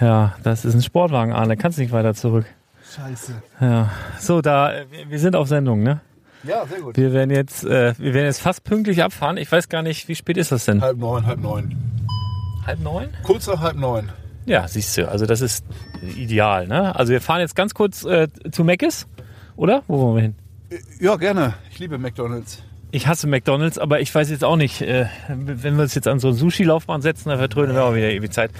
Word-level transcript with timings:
Ja, 0.00 0.34
das 0.42 0.64
ist 0.64 0.74
ein 0.74 0.82
Sportwagen, 0.82 1.32
Arne. 1.32 1.56
Kannst 1.56 1.78
nicht 1.78 1.92
weiter 1.92 2.14
zurück. 2.14 2.46
Scheiße. 2.94 3.32
Ja. 3.60 3.90
So, 4.18 4.40
da, 4.40 4.72
äh, 4.72 4.86
wir- 4.90 5.10
wir 5.10 5.18
sind 5.18 5.36
auf 5.36 5.48
Sendung, 5.48 5.82
ne? 5.82 6.00
Ja, 6.42 6.66
sehr 6.66 6.80
gut. 6.80 6.96
Wir 6.96 7.12
werden 7.12 7.30
jetzt, 7.30 7.64
äh, 7.64 7.94
wir 7.98 8.12
werden 8.14 8.26
jetzt 8.26 8.40
fast 8.40 8.64
pünktlich 8.64 9.02
abfahren. 9.02 9.36
Ich 9.38 9.50
weiß 9.50 9.68
gar 9.68 9.82
nicht, 9.82 10.08
wie 10.08 10.14
spät 10.14 10.36
ist 10.36 10.52
das 10.52 10.66
denn? 10.66 10.80
Halb 10.82 10.98
neun, 10.98 11.24
halb 11.26 11.40
neun. 11.40 11.74
Halb 12.66 12.80
neun? 12.80 13.08
Kurz 13.22 13.46
nach 13.46 13.60
halb 13.60 13.76
neun. 13.76 14.10
Ja, 14.46 14.68
siehst 14.68 14.96
du, 14.98 15.08
also 15.08 15.24
das 15.24 15.40
ist 15.40 15.64
ideal, 16.16 16.66
ne? 16.66 16.94
Also 16.94 17.12
wir 17.12 17.22
fahren 17.22 17.40
jetzt 17.40 17.56
ganz 17.56 17.72
kurz 17.72 18.04
äh, 18.04 18.28
zu 18.52 18.62
Meckes, 18.62 19.06
oder? 19.56 19.82
Wo 19.88 19.98
wollen 19.98 20.16
wir 20.16 20.22
hin? 20.22 20.34
Ja, 21.00 21.16
gerne. 21.16 21.54
Ich 21.70 21.78
liebe 21.78 21.96
McDonalds. 21.96 22.62
Ich 22.94 23.08
hasse 23.08 23.26
McDonalds, 23.26 23.76
aber 23.76 23.98
ich 23.98 24.14
weiß 24.14 24.30
jetzt 24.30 24.44
auch 24.44 24.54
nicht, 24.54 24.80
äh, 24.80 25.06
wenn 25.26 25.74
wir 25.74 25.82
uns 25.82 25.96
jetzt 25.96 26.06
an 26.06 26.20
so 26.20 26.28
eine 26.28 26.36
Sushi-Laufbahn 26.36 27.02
setzen, 27.02 27.28
dann 27.28 27.38
vertrönen 27.38 27.74
wir 27.74 27.84
auch 27.84 27.96
wieder 27.96 28.08
ewig 28.08 28.32
Zeit. 28.32 28.52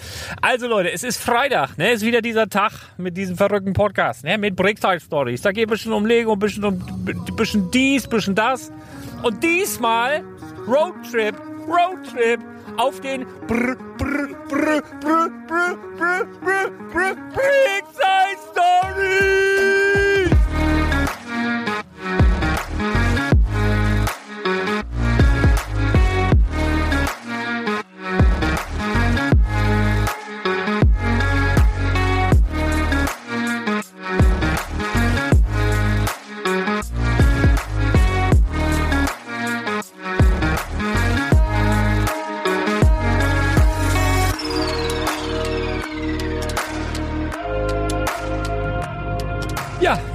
Also 0.42 0.66
Leute, 0.66 0.90
es 0.90 1.04
ist 1.04 1.18
Freitag, 1.22 1.78
ne? 1.78 1.90
Es 1.90 2.02
ist 2.02 2.06
wieder 2.06 2.20
dieser 2.20 2.48
Tag 2.48 2.72
mit 2.96 3.16
diesem 3.16 3.36
verrückten 3.36 3.74
Podcast, 3.74 4.24
ne? 4.24 4.36
Mit 4.36 4.56
Breaktime 4.56 4.98
Stories. 4.98 5.42
Da 5.42 5.52
geht 5.52 5.68
ein 5.68 5.70
bisschen 5.70 5.92
um 5.92 6.04
Lego, 6.04 6.32
ein 6.32 6.40
bisschen 6.40 6.64
um 6.64 6.82
ein 7.06 7.36
bisschen 7.36 7.70
dies, 7.70 8.06
ein 8.06 8.10
bisschen 8.10 8.34
das. 8.34 8.72
Und 9.22 9.40
diesmal 9.40 10.24
Roadtrip, 10.66 11.36
Roadtrip 11.68 12.40
auf 12.76 13.00
den 13.02 13.26
Brr, 13.46 13.76
Brr, 13.98 14.34
Brr, 14.48 14.82
Brr, 14.98 15.30
Brr, 15.46 15.76
Brr, 15.96 16.26
Brr, 16.42 16.70
Brr, 16.92 17.14
Breakside 17.32 18.40
Stories! 18.50 19.54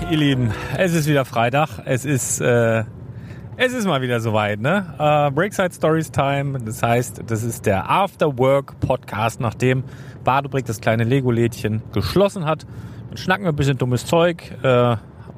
Ihr 0.09 0.17
Lieben, 0.17 0.51
es 0.75 0.93
ist 0.95 1.07
wieder 1.07 1.23
Freitag. 1.23 1.81
Es 1.85 2.03
ist, 2.03 2.41
äh, 2.41 2.83
es 3.57 3.73
ist 3.73 3.85
mal 3.85 4.01
wieder 4.01 4.19
soweit, 4.19 4.59
ne? 4.59 4.95
Äh, 4.97 5.29
Breakside 5.31 5.71
Stories 5.71 6.11
Time. 6.11 6.57
Das 6.59 6.81
heißt, 6.81 7.23
das 7.27 7.43
ist 7.43 7.67
der 7.67 7.87
After 7.89 8.39
Work 8.39 8.79
Podcast, 8.79 9.39
nachdem 9.39 9.83
Badebrick 10.23 10.65
das 10.65 10.81
kleine 10.81 11.03
Lego-Lädchen 11.03 11.83
geschlossen 11.93 12.45
hat. 12.45 12.65
Dann 13.09 13.17
schnacken 13.17 13.45
wir 13.45 13.51
ein 13.51 13.55
bisschen 13.55 13.77
dummes 13.77 14.07
Zeug. 14.07 14.51
Äh, 14.63 14.95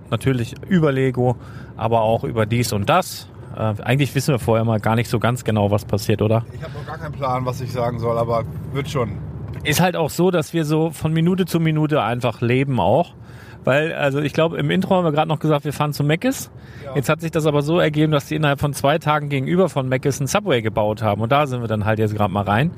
natürlich 0.10 0.56
über 0.70 0.94
Lego, 0.94 1.36
aber 1.76 2.02
auch 2.02 2.24
über 2.24 2.46
dies 2.46 2.72
und 2.72 2.88
das. 2.88 3.28
Äh, 3.54 3.74
eigentlich 3.84 4.16
wissen 4.16 4.34
wir 4.34 4.40
vorher 4.40 4.64
mal 4.64 4.80
gar 4.80 4.96
nicht 4.96 5.10
so 5.10 5.20
ganz 5.20 5.44
genau, 5.44 5.70
was 5.70 5.84
passiert, 5.84 6.22
oder? 6.22 6.46
Ich 6.54 6.64
habe 6.64 6.74
noch 6.74 6.86
gar 6.86 6.98
keinen 6.98 7.14
Plan, 7.14 7.46
was 7.46 7.60
ich 7.60 7.74
sagen 7.74 8.00
soll, 8.00 8.18
aber 8.18 8.46
wird 8.72 8.90
schon. 8.90 9.18
Ist 9.64 9.82
halt 9.82 9.98
auch 9.98 10.10
so, 10.10 10.32
dass 10.32 10.54
wir 10.54 10.64
so 10.64 10.92
von 10.92 11.12
Minute 11.12 11.46
zu 11.46 11.60
Minute 11.60 12.02
einfach 12.02 12.40
leben 12.40 12.80
auch. 12.80 13.14
Weil, 13.64 13.94
also 13.94 14.20
ich 14.20 14.34
glaube, 14.34 14.58
im 14.58 14.72
Intro 14.72 14.96
haben 14.96 15.04
wir 15.04 15.12
gerade 15.12 15.28
noch 15.28 15.40
gesagt, 15.40 15.66
wir 15.66 15.74
fahren 15.74 15.94
zu 15.94 16.04
Meckes. 16.04 16.50
Ja. 16.84 16.96
Jetzt 16.96 17.10
hat 17.10 17.22
sich 17.22 17.32
das 17.32 17.46
aber 17.46 17.62
so 17.62 17.80
ergeben, 17.80 18.12
dass 18.12 18.26
die 18.26 18.36
innerhalb 18.36 18.60
von 18.60 18.74
zwei 18.74 18.98
Tagen 18.98 19.30
gegenüber 19.30 19.70
von 19.70 19.88
Meckes 19.88 20.20
ein 20.20 20.28
Subway 20.28 20.62
gebaut 20.62 21.04
haben. 21.04 21.22
Und 21.22 21.32
da 21.32 21.46
sind 21.46 21.62
wir 21.62 21.68
dann 21.68 21.86
halt 21.86 22.00
jetzt 22.00 22.16
gerade 22.16 22.34
mal 22.34 22.44
rein. 22.44 22.72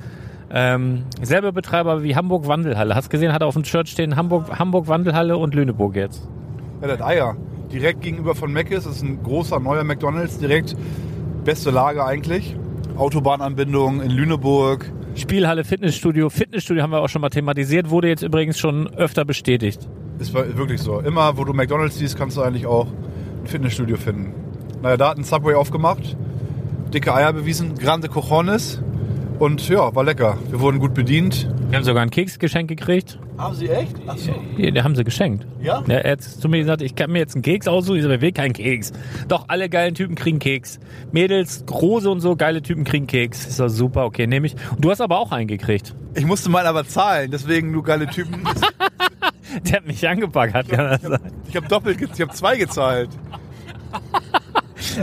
Ähm, 0.51 1.03
selber 1.21 1.51
Betreiber 1.51 2.03
wie 2.03 2.15
Hamburg 2.15 2.47
Wandelhalle. 2.47 2.95
Hast 2.95 3.09
gesehen, 3.09 3.33
hat 3.33 3.43
auf 3.43 3.53
dem 3.53 3.63
Shirt 3.63 3.87
stehen 3.87 4.15
Hamburg, 4.15 4.59
Hamburg 4.59 4.87
Wandelhalle 4.87 5.37
und 5.37 5.55
Lüneburg 5.55 5.95
jetzt. 5.95 6.27
Ja, 6.81 6.87
das 6.87 7.01
Eier. 7.01 7.35
Direkt 7.71 8.01
gegenüber 8.01 8.35
von 8.35 8.51
Mc's 8.51 8.85
ist 8.85 9.01
ein 9.01 9.23
großer 9.23 9.59
neuer 9.59 9.83
McDonalds. 9.83 10.37
Direkt 10.37 10.75
beste 11.43 11.71
Lage 11.71 12.05
eigentlich. 12.05 12.55
Autobahnanbindung 12.97 14.01
in 14.01 14.11
Lüneburg. 14.11 14.91
Spielhalle, 15.15 15.63
Fitnessstudio. 15.63 16.29
Fitnessstudio 16.29 16.83
haben 16.83 16.91
wir 16.91 16.99
auch 16.99 17.09
schon 17.09 17.21
mal 17.21 17.29
thematisiert, 17.29 17.89
wurde 17.89 18.09
jetzt 18.09 18.23
übrigens 18.23 18.59
schon 18.59 18.87
öfter 18.95 19.25
bestätigt. 19.25 19.87
Ist 20.19 20.33
wirklich 20.33 20.81
so. 20.81 20.99
Immer, 20.99 21.37
wo 21.37 21.43
du 21.43 21.53
McDonalds 21.53 21.97
siehst, 21.97 22.17
kannst 22.17 22.37
du 22.37 22.41
eigentlich 22.41 22.65
auch 22.65 22.87
ein 22.87 23.47
Fitnessstudio 23.47 23.97
finden. 23.97 24.33
Naja, 24.81 24.97
da 24.97 25.09
hat 25.09 25.17
ein 25.17 25.23
Subway 25.23 25.55
aufgemacht. 25.55 26.15
Dicke 26.93 27.13
Eier 27.13 27.33
bewiesen. 27.33 27.75
Grande 27.75 28.09
Cojones. 28.09 28.81
Und 29.39 29.67
ja, 29.67 29.93
war 29.95 30.03
lecker. 30.03 30.37
Wir 30.49 30.59
wurden 30.59 30.79
gut 30.79 30.93
bedient. 30.93 31.49
Wir 31.69 31.77
haben 31.77 31.83
sogar 31.83 32.03
ein 32.03 32.11
Keksgeschenk 32.11 32.69
gekriegt. 32.69 33.17
Haben 33.37 33.55
Sie 33.55 33.67
echt? 33.67 33.95
Ach 34.05 34.15
so. 34.15 34.31
Hier, 34.55 34.71
den 34.71 34.83
haben 34.83 34.95
sie 34.95 35.03
geschenkt. 35.03 35.47
Ja? 35.59 35.83
Ja, 35.87 35.95
er 35.95 36.11
hat 36.11 36.21
zu 36.21 36.47
mir 36.47 36.59
gesagt, 36.59 36.83
ich 36.83 36.93
kann 36.95 37.11
mir 37.11 37.19
jetzt 37.19 37.33
einen 37.33 37.41
Keks 37.41 37.67
aussuchen. 37.67 37.97
Ich 37.97 38.03
so, 38.03 38.09
wer 38.09 38.21
will 38.21 38.31
keinen 38.31 38.53
Keks? 38.53 38.93
Doch, 39.27 39.45
alle 39.47 39.69
geilen 39.69 39.95
Typen 39.95 40.15
kriegen 40.15 40.37
Keks. 40.37 40.79
Mädels, 41.11 41.63
große 41.65 42.09
und 42.09 42.19
so, 42.19 42.35
geile 42.35 42.61
Typen 42.61 42.83
kriegen 42.83 43.07
Keks. 43.07 43.47
Ist 43.47 43.59
doch 43.59 43.69
super, 43.69 44.05
okay, 44.05 44.27
nehme 44.27 44.45
ich. 44.45 44.55
Und 44.69 44.85
du 44.85 44.91
hast 44.91 45.01
aber 45.01 45.17
auch 45.17 45.31
einen 45.31 45.47
gekriegt. 45.47 45.95
Ich 46.13 46.25
musste 46.25 46.49
mal 46.49 46.67
aber 46.67 46.85
zahlen, 46.85 47.31
deswegen 47.31 47.73
du 47.73 47.81
geile 47.81 48.05
Typen. 48.05 48.43
Der 49.63 49.77
hat 49.77 49.87
mich 49.87 50.07
angepackert, 50.07 50.69
kann 50.69 50.89
das 50.89 51.01
sein. 51.01 51.31
Ich 51.47 51.55
habe 51.55 51.67
doppelt, 51.67 52.01
ich 52.01 52.21
habe 52.21 52.31
zwei 52.33 52.57
gezahlt. 52.57 53.09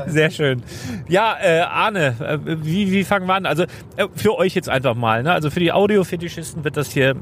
Sehr 0.07 0.31
schön. 0.31 0.63
Ja, 1.09 1.37
äh, 1.41 1.61
Arne, 1.61 2.15
äh, 2.21 2.39
wie, 2.63 2.91
wie 2.93 3.05
fangen 3.05 3.27
wir 3.27 3.35
an? 3.35 3.47
Also 3.47 3.65
äh, 3.97 4.07
für 4.15 4.37
euch 4.37 4.55
jetzt 4.55 4.69
einfach 4.69 4.95
mal. 4.95 5.23
Ne? 5.23 5.33
Also 5.33 5.51
für 5.51 5.61
die 5.61 5.73
Audiofetischisten 5.73 6.65
wird 6.65 6.77
das 6.77 6.91
hier 6.93 7.17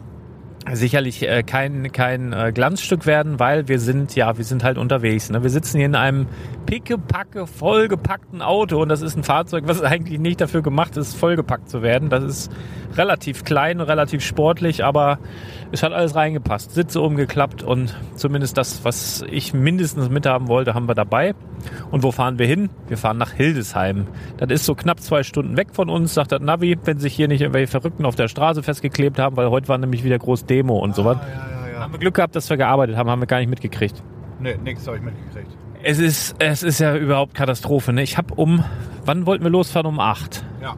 sicherlich 0.74 1.22
äh, 1.22 1.42
kein, 1.42 1.92
kein 1.92 2.32
äh, 2.32 2.52
Glanzstück 2.52 3.06
werden, 3.06 3.38
weil 3.38 3.68
wir 3.68 3.78
sind, 3.78 4.14
ja, 4.14 4.36
wir 4.36 4.44
sind 4.44 4.64
halt 4.64 4.78
unterwegs. 4.78 5.30
Ne? 5.30 5.42
Wir 5.42 5.50
sitzen 5.50 5.78
hier 5.78 5.86
in 5.86 5.94
einem 5.94 6.26
pickepacke, 6.66 7.46
vollgepackten 7.46 8.42
Auto 8.42 8.80
und 8.80 8.88
das 8.88 9.02
ist 9.02 9.16
ein 9.16 9.24
Fahrzeug, 9.24 9.64
was 9.66 9.82
eigentlich 9.82 10.18
nicht 10.18 10.40
dafür 10.40 10.62
gemacht 10.62 10.96
ist, 10.96 11.14
vollgepackt 11.14 11.68
zu 11.68 11.82
werden. 11.82 12.10
Das 12.10 12.24
ist 12.24 12.52
relativ 12.96 13.44
klein, 13.44 13.80
relativ 13.80 14.24
sportlich, 14.24 14.84
aber 14.84 15.18
es 15.72 15.82
hat 15.82 15.92
alles 15.92 16.14
reingepasst. 16.14 16.72
Sitze 16.72 17.00
umgeklappt 17.00 17.62
und 17.62 17.94
zumindest 18.14 18.56
das, 18.56 18.84
was 18.84 19.24
ich 19.30 19.54
mindestens 19.54 20.08
mithaben 20.08 20.48
wollte, 20.48 20.74
haben 20.74 20.88
wir 20.88 20.94
dabei. 20.94 21.34
Und 21.90 22.02
wo 22.02 22.12
fahren 22.12 22.38
wir 22.38 22.46
hin? 22.46 22.70
Wir 22.86 22.96
fahren 22.96 23.18
nach 23.18 23.32
Hildesheim. 23.32 24.06
Das 24.36 24.50
ist 24.50 24.64
so 24.64 24.74
knapp 24.74 25.00
zwei 25.00 25.22
Stunden 25.22 25.56
weg 25.56 25.68
von 25.72 25.88
uns, 25.88 26.14
sagt 26.14 26.32
das 26.32 26.40
Navi, 26.40 26.76
wenn 26.84 26.98
sich 26.98 27.14
hier 27.14 27.28
nicht 27.28 27.40
irgendwelche 27.40 27.70
Verrückten 27.70 28.04
auf 28.04 28.14
der 28.14 28.28
Straße 28.28 28.62
festgeklebt 28.62 29.18
haben, 29.18 29.36
weil 29.36 29.50
heute 29.50 29.68
war 29.68 29.78
nämlich 29.78 30.04
wieder 30.04 30.18
groß 30.18 30.46
Demo 30.58 30.78
und 30.78 30.94
sowas. 30.96 31.18
Ah, 31.20 31.68
ja, 31.68 31.72
ja, 31.72 31.80
Haben 31.80 31.92
wir 31.92 32.00
Glück 32.00 32.14
gehabt, 32.14 32.34
dass 32.34 32.50
wir 32.50 32.56
gearbeitet 32.56 32.96
haben, 32.96 33.08
haben 33.08 33.22
wir 33.22 33.26
gar 33.26 33.38
nicht 33.38 33.48
mitgekriegt. 33.48 34.02
Nee, 34.40 34.56
nix 34.62 34.86
habe 34.86 34.96
ich 34.96 35.02
mitgekriegt. 35.02 35.56
Es 35.82 35.98
ist, 35.98 36.34
es 36.40 36.64
ist 36.64 36.80
ja 36.80 36.96
überhaupt 36.96 37.34
Katastrophe. 37.34 37.92
Ne? 37.92 38.02
Ich 38.02 38.18
habe 38.18 38.34
um, 38.34 38.64
wann 39.04 39.26
wollten 39.26 39.44
wir 39.44 39.50
losfahren? 39.50 39.86
Um 39.86 40.00
acht. 40.00 40.44
Ja. 40.60 40.74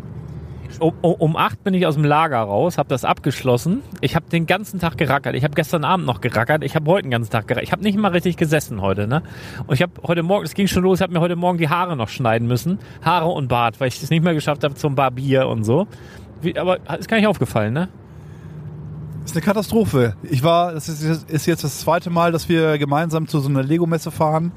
Um, 0.78 0.92
um, 1.00 1.14
um 1.14 1.36
acht 1.36 1.64
bin 1.64 1.74
ich 1.74 1.86
aus 1.86 1.94
dem 1.94 2.04
Lager 2.04 2.38
raus, 2.38 2.78
habe 2.78 2.88
das 2.90 3.04
abgeschlossen. 3.04 3.82
Ich 4.02 4.14
habe 4.14 4.26
den 4.30 4.46
ganzen 4.46 4.78
Tag 4.78 4.98
gerackert. 4.98 5.34
Ich 5.34 5.44
habe 5.44 5.54
gestern 5.54 5.84
Abend 5.84 6.06
noch 6.06 6.20
gerackert. 6.20 6.62
Ich 6.62 6.76
habe 6.76 6.90
heute 6.90 7.02
den 7.04 7.10
ganzen 7.10 7.30
Tag 7.30 7.48
gerackert. 7.48 7.66
Ich 7.66 7.72
habe 7.72 7.82
nicht 7.82 7.98
mal 7.98 8.12
richtig 8.12 8.36
gesessen 8.36 8.82
heute. 8.82 9.06
Ne? 9.06 9.22
Und 9.66 9.74
ich 9.74 9.82
habe 9.82 9.92
heute 10.06 10.22
Morgen, 10.22 10.44
es 10.44 10.54
ging 10.54 10.66
schon 10.66 10.82
los, 10.82 10.98
ich 10.98 11.02
habe 11.02 11.12
mir 11.12 11.20
heute 11.20 11.36
Morgen 11.36 11.58
die 11.58 11.68
Haare 11.68 11.96
noch 11.96 12.08
schneiden 12.08 12.46
müssen. 12.46 12.78
Haare 13.02 13.28
und 13.28 13.48
Bart, 13.48 13.80
weil 13.80 13.88
ich 13.88 14.02
es 14.02 14.10
nicht 14.10 14.22
mehr 14.22 14.34
geschafft 14.34 14.62
habe 14.64 14.74
zum 14.74 14.94
Barbier 14.94 15.48
und 15.48 15.64
so. 15.64 15.86
Wie, 16.42 16.56
aber 16.58 16.78
ist 16.98 17.08
gar 17.08 17.16
nicht 17.16 17.26
aufgefallen, 17.26 17.72
ne? 17.74 17.88
Ist 19.24 19.36
eine 19.36 19.42
Katastrophe. 19.42 20.14
Ich 20.22 20.42
war, 20.42 20.72
das 20.72 20.88
ist, 20.88 21.30
ist 21.30 21.46
jetzt 21.46 21.64
das 21.64 21.80
zweite 21.80 22.10
Mal, 22.10 22.32
dass 22.32 22.48
wir 22.48 22.78
gemeinsam 22.78 23.28
zu 23.28 23.40
so 23.40 23.48
einer 23.48 23.62
Lego-Messe 23.62 24.10
fahren. 24.10 24.52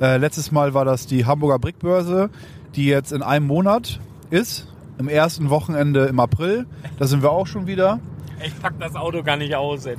Äh, 0.00 0.16
letztes 0.16 0.52
Mal 0.52 0.74
war 0.74 0.84
das 0.84 1.06
die 1.06 1.26
Hamburger 1.26 1.58
Brickbörse, 1.58 2.30
die 2.74 2.86
jetzt 2.86 3.12
in 3.12 3.22
einem 3.22 3.46
Monat 3.46 4.00
ist. 4.30 4.68
Im 4.98 5.08
ersten 5.08 5.50
Wochenende 5.50 6.06
im 6.06 6.20
April. 6.20 6.66
Da 6.98 7.06
sind 7.06 7.22
wir 7.22 7.32
auch 7.32 7.46
schon 7.46 7.66
wieder. 7.66 7.98
Ich 8.44 8.60
pack 8.60 8.74
das 8.78 8.94
Auto 8.94 9.22
gar 9.22 9.36
nicht 9.36 9.54
aus, 9.54 9.86
ey. 9.86 9.96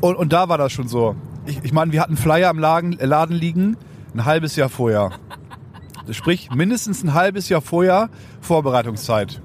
Und, 0.00 0.16
und 0.16 0.32
da 0.32 0.48
war 0.48 0.58
das 0.58 0.72
schon 0.72 0.86
so. 0.86 1.16
Ich, 1.46 1.64
ich 1.64 1.72
meine, 1.72 1.92
wir 1.92 2.00
hatten 2.00 2.16
Flyer 2.16 2.50
im 2.50 2.58
Laden, 2.58 2.98
äh, 3.00 3.06
Laden 3.06 3.34
liegen, 3.34 3.76
ein 4.14 4.24
halbes 4.24 4.56
Jahr 4.56 4.68
vorher. 4.68 5.12
Sprich, 6.10 6.50
mindestens 6.50 7.02
ein 7.02 7.14
halbes 7.14 7.48
Jahr 7.48 7.60
vorher 7.60 8.08
Vorbereitungszeit. 8.40 9.40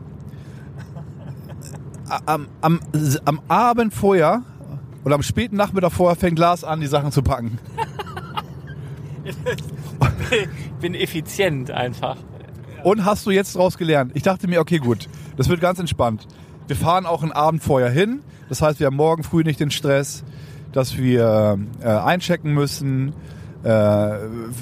Am, 2.25 2.47
am, 2.61 2.79
am 3.25 3.41
Abend 3.47 3.93
vorher 3.93 4.43
oder 5.03 5.15
am 5.15 5.23
späten 5.23 5.55
Nachmittag 5.55 5.91
vorher 5.91 6.15
fängt 6.15 6.39
Lars 6.39 6.63
an, 6.63 6.81
die 6.81 6.87
Sachen 6.87 7.11
zu 7.11 7.21
packen. 7.21 7.59
ich 9.23 10.49
bin 10.81 10.93
effizient 10.95 11.71
einfach. 11.71 12.17
Und 12.83 13.05
hast 13.05 13.25
du 13.25 13.31
jetzt 13.31 13.55
daraus 13.55 13.77
gelernt? 13.77 14.11
Ich 14.15 14.23
dachte 14.23 14.47
mir, 14.47 14.59
okay, 14.59 14.77
gut, 14.77 15.09
das 15.35 15.49
wird 15.49 15.59
ganz 15.59 15.79
entspannt. 15.79 16.27
Wir 16.67 16.75
fahren 16.75 17.05
auch 17.05 17.23
einen 17.23 17.31
Abend 17.31 17.63
vorher 17.63 17.89
hin. 17.89 18.21
Das 18.49 18.61
heißt, 18.61 18.79
wir 18.79 18.87
haben 18.87 18.95
morgen 18.95 19.23
früh 19.23 19.43
nicht 19.43 19.59
den 19.59 19.71
Stress, 19.71 20.23
dass 20.71 20.97
wir 20.97 21.59
äh, 21.81 21.87
einchecken 21.87 22.53
müssen, 22.53 23.13
äh, 23.63 24.17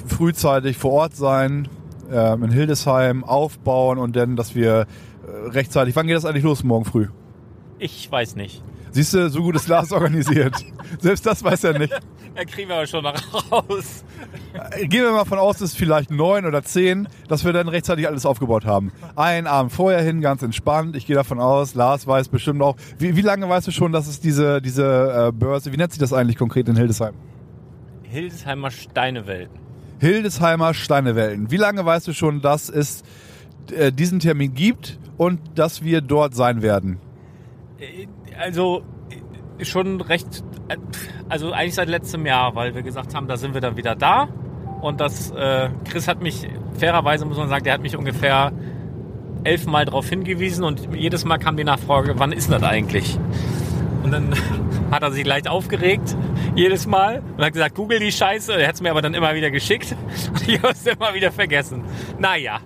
frühzeitig 0.08 0.76
vor 0.76 0.92
Ort 0.92 1.16
sein, 1.16 1.68
äh, 2.10 2.34
in 2.34 2.50
Hildesheim 2.50 3.24
aufbauen 3.24 3.98
und 3.98 4.16
dann, 4.16 4.36
dass 4.36 4.54
wir 4.54 4.86
äh, 5.26 5.48
rechtzeitig. 5.48 5.94
Wann 5.96 6.06
geht 6.06 6.16
das 6.16 6.24
eigentlich 6.24 6.44
los 6.44 6.64
morgen 6.64 6.84
früh? 6.84 7.08
Ich 7.78 8.10
weiß 8.10 8.36
nicht. 8.36 8.62
Siehst 8.92 9.12
du, 9.12 9.28
so 9.28 9.42
gut 9.42 9.56
ist 9.56 9.68
Lars 9.68 9.92
organisiert. 9.92 10.54
Selbst 11.00 11.26
das 11.26 11.44
weiß 11.44 11.64
er 11.64 11.78
nicht. 11.78 11.92
Da 12.34 12.44
kriegen 12.44 12.68
wir 12.68 12.76
aber 12.76 12.86
schon 12.86 13.04
raus. 13.04 14.04
Gehen 14.80 15.02
wir 15.04 15.12
mal 15.12 15.26
von 15.26 15.38
aus, 15.38 15.58
dass 15.58 15.70
es 15.70 15.76
vielleicht 15.76 16.10
neun 16.10 16.46
oder 16.46 16.62
zehn, 16.62 17.08
dass 17.28 17.44
wir 17.44 17.52
dann 17.52 17.68
rechtzeitig 17.68 18.06
alles 18.06 18.24
aufgebaut 18.24 18.64
haben. 18.64 18.92
Einen 19.14 19.46
Abend 19.46 19.72
vorher 19.72 20.00
hin, 20.00 20.22
ganz 20.22 20.42
entspannt. 20.42 20.96
Ich 20.96 21.06
gehe 21.06 21.14
davon 21.16 21.40
aus, 21.40 21.74
Lars 21.74 22.06
weiß 22.06 22.28
bestimmt 22.28 22.62
auch. 22.62 22.76
Wie, 22.98 23.16
wie 23.16 23.22
lange 23.22 23.48
weißt 23.48 23.66
du 23.66 23.70
schon, 23.70 23.92
dass 23.92 24.06
es 24.06 24.20
diese, 24.20 24.62
diese 24.62 25.28
äh, 25.28 25.32
Börse, 25.32 25.72
wie 25.72 25.76
nennt 25.76 25.92
sich 25.92 26.00
das 26.00 26.12
eigentlich 26.12 26.38
konkret 26.38 26.68
in 26.68 26.76
Hildesheim? 26.76 27.14
Hildesheimer 28.04 28.70
Steinewelten. 28.70 29.58
Hildesheimer 29.98 30.72
Steinewelten. 30.72 31.50
Wie 31.50 31.56
lange 31.56 31.84
weißt 31.84 32.08
du 32.08 32.14
schon, 32.14 32.40
dass 32.40 32.68
es 32.68 33.02
äh, 33.76 33.92
diesen 33.92 34.20
Termin 34.20 34.54
gibt 34.54 34.98
und 35.16 35.40
dass 35.54 35.82
wir 35.82 36.00
dort 36.00 36.34
sein 36.34 36.62
werden? 36.62 36.98
Äh, 37.78 38.06
Also 38.38 38.82
äh, 39.58 39.64
schon 39.64 40.00
recht, 40.00 40.44
äh, 40.68 40.76
also 41.28 41.52
eigentlich 41.52 41.74
seit 41.74 41.88
letztem 41.88 42.26
Jahr, 42.26 42.54
weil 42.54 42.74
wir 42.74 42.82
gesagt 42.82 43.14
haben, 43.14 43.26
da 43.28 43.36
sind 43.36 43.54
wir 43.54 43.60
dann 43.60 43.76
wieder 43.76 43.94
da. 43.94 44.28
Und 44.82 45.00
das, 45.00 45.30
äh, 45.30 45.70
Chris 45.88 46.06
hat 46.06 46.22
mich, 46.22 46.46
fairerweise 46.78 47.24
muss 47.24 47.38
man 47.38 47.48
sagen, 47.48 47.64
der 47.64 47.74
hat 47.74 47.80
mich 47.80 47.96
ungefähr 47.96 48.52
elfmal 49.44 49.84
darauf 49.84 50.08
hingewiesen 50.08 50.64
und 50.64 50.92
jedes 50.94 51.24
Mal 51.24 51.38
kam 51.38 51.56
die 51.56 51.64
Nachfrage, 51.64 52.14
wann 52.18 52.32
ist 52.32 52.50
das 52.50 52.62
eigentlich? 52.62 53.18
Und 54.02 54.10
dann 54.12 54.34
hat 54.90 55.02
er 55.02 55.12
sich 55.12 55.24
leicht 55.24 55.48
aufgeregt, 55.48 56.16
jedes 56.54 56.86
Mal, 56.86 57.22
und 57.36 57.44
hat 57.44 57.52
gesagt, 57.52 57.74
google 57.74 57.98
die 58.00 58.12
Scheiße. 58.12 58.52
Er 58.54 58.68
hat 58.68 58.74
es 58.76 58.80
mir 58.82 58.90
aber 58.90 59.02
dann 59.02 59.14
immer 59.14 59.34
wieder 59.34 59.50
geschickt 59.50 59.96
und 60.32 60.48
ich 60.48 60.58
habe 60.58 60.72
es 60.72 60.86
immer 60.86 61.14
wieder 61.14 61.32
vergessen. 61.32 61.82
Naja, 62.18 62.58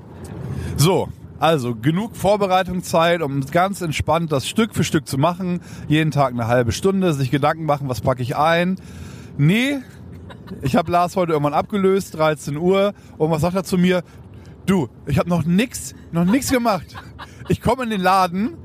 So, 0.76 1.08
also 1.40 1.74
genug 1.74 2.16
Vorbereitungszeit, 2.16 3.22
um 3.22 3.40
ganz 3.46 3.80
entspannt 3.80 4.30
das 4.30 4.46
Stück 4.46 4.74
für 4.74 4.84
Stück 4.84 5.08
zu 5.08 5.16
machen. 5.16 5.60
Jeden 5.88 6.10
Tag 6.10 6.32
eine 6.34 6.46
halbe 6.46 6.70
Stunde, 6.70 7.14
sich 7.14 7.30
Gedanken 7.30 7.64
machen, 7.64 7.88
was 7.88 8.02
packe 8.02 8.22
ich 8.22 8.36
ein. 8.36 8.76
Nee, 9.38 9.78
ich 10.60 10.76
habe 10.76 10.92
Lars 10.92 11.16
heute 11.16 11.32
irgendwann 11.32 11.54
abgelöst, 11.54 12.16
13 12.18 12.58
Uhr. 12.58 12.92
Und 13.16 13.30
was 13.30 13.40
sagt 13.40 13.56
er 13.56 13.64
zu 13.64 13.78
mir? 13.78 14.02
Du, 14.66 14.88
ich 15.06 15.18
habe 15.18 15.30
noch 15.30 15.44
nix, 15.44 15.94
noch 16.12 16.26
nix 16.26 16.50
gemacht. 16.50 16.94
Ich 17.48 17.62
komme 17.62 17.84
in 17.84 17.90
den 17.90 18.02
Laden, 18.02 18.58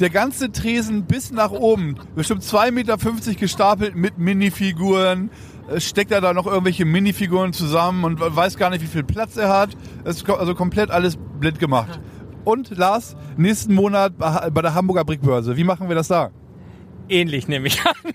der 0.00 0.08
ganze 0.08 0.50
Tresen 0.50 1.04
bis 1.04 1.30
nach 1.30 1.50
oben, 1.50 1.96
bestimmt 2.14 2.42
2,50 2.42 2.70
Meter 2.72 3.34
gestapelt 3.34 3.96
mit 3.96 4.16
Minifiguren. 4.16 5.30
Steckt 5.76 6.10
er 6.12 6.20
da 6.20 6.32
noch 6.32 6.46
irgendwelche 6.46 6.84
Minifiguren 6.84 7.52
zusammen 7.52 8.04
und 8.04 8.18
weiß 8.20 8.56
gar 8.56 8.70
nicht, 8.70 8.82
wie 8.82 8.86
viel 8.86 9.04
Platz 9.04 9.36
er 9.36 9.48
hat. 9.50 9.70
Es 10.04 10.16
ist 10.16 10.30
also 10.30 10.54
komplett 10.54 10.90
alles 10.90 11.18
blind 11.40 11.58
gemacht. 11.58 12.00
Und 12.44 12.76
Lars, 12.76 13.16
nächsten 13.36 13.74
Monat 13.74 14.14
bei 14.16 14.62
der 14.62 14.74
Hamburger 14.74 15.04
Brickbörse. 15.04 15.56
Wie 15.56 15.64
machen 15.64 15.88
wir 15.88 15.94
das 15.96 16.08
da? 16.08 16.30
ähnlich 17.10 17.48
nehme 17.48 17.66
ich 17.68 17.80
an. 17.86 17.94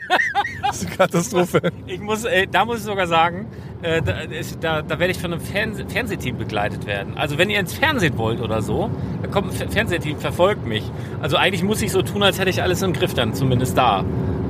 Das 0.66 0.82
ist 0.82 0.88
eine 0.88 0.96
Katastrophe. 0.96 1.72
Ich 1.88 2.00
muss, 2.00 2.24
äh, 2.26 2.48
da 2.50 2.64
muss 2.66 2.78
ich 2.78 2.84
sogar 2.84 3.06
sagen, 3.06 3.48
äh, 3.82 4.02
da, 4.02 4.14
da, 4.62 4.82
da 4.82 5.00
werde 5.00 5.12
ich 5.12 5.20
von 5.20 5.32
einem 5.34 5.42
Fernseh 5.42 5.84
Fernsehteam 5.88 6.38
begleitet 6.38 6.86
werden. 6.88 7.16
Also 7.18 7.38
wenn 7.38 7.50
ihr 7.50 7.60
ins 7.60 7.74
Fernsehen 7.74 8.18
wollt 8.18 8.40
oder 8.40 8.62
so, 8.62 8.90
da 9.22 9.28
kommt 9.28 9.52
ein 9.52 9.56
Fer- 9.56 9.70
Fernsehteam, 9.72 10.18
verfolgt 10.20 10.66
mich. 10.66 10.84
Also 11.22 11.38
eigentlich 11.38 11.64
muss 11.64 11.82
ich 11.82 11.92
so 11.92 12.02
tun, 12.02 12.24
als 12.24 12.40
hätte 12.40 12.50
ich 12.50 12.62
alles 12.64 12.82
im 12.82 12.94
Griff 12.94 13.14
dann, 13.14 13.34
zumindest 13.34 13.78
da. 13.78 14.04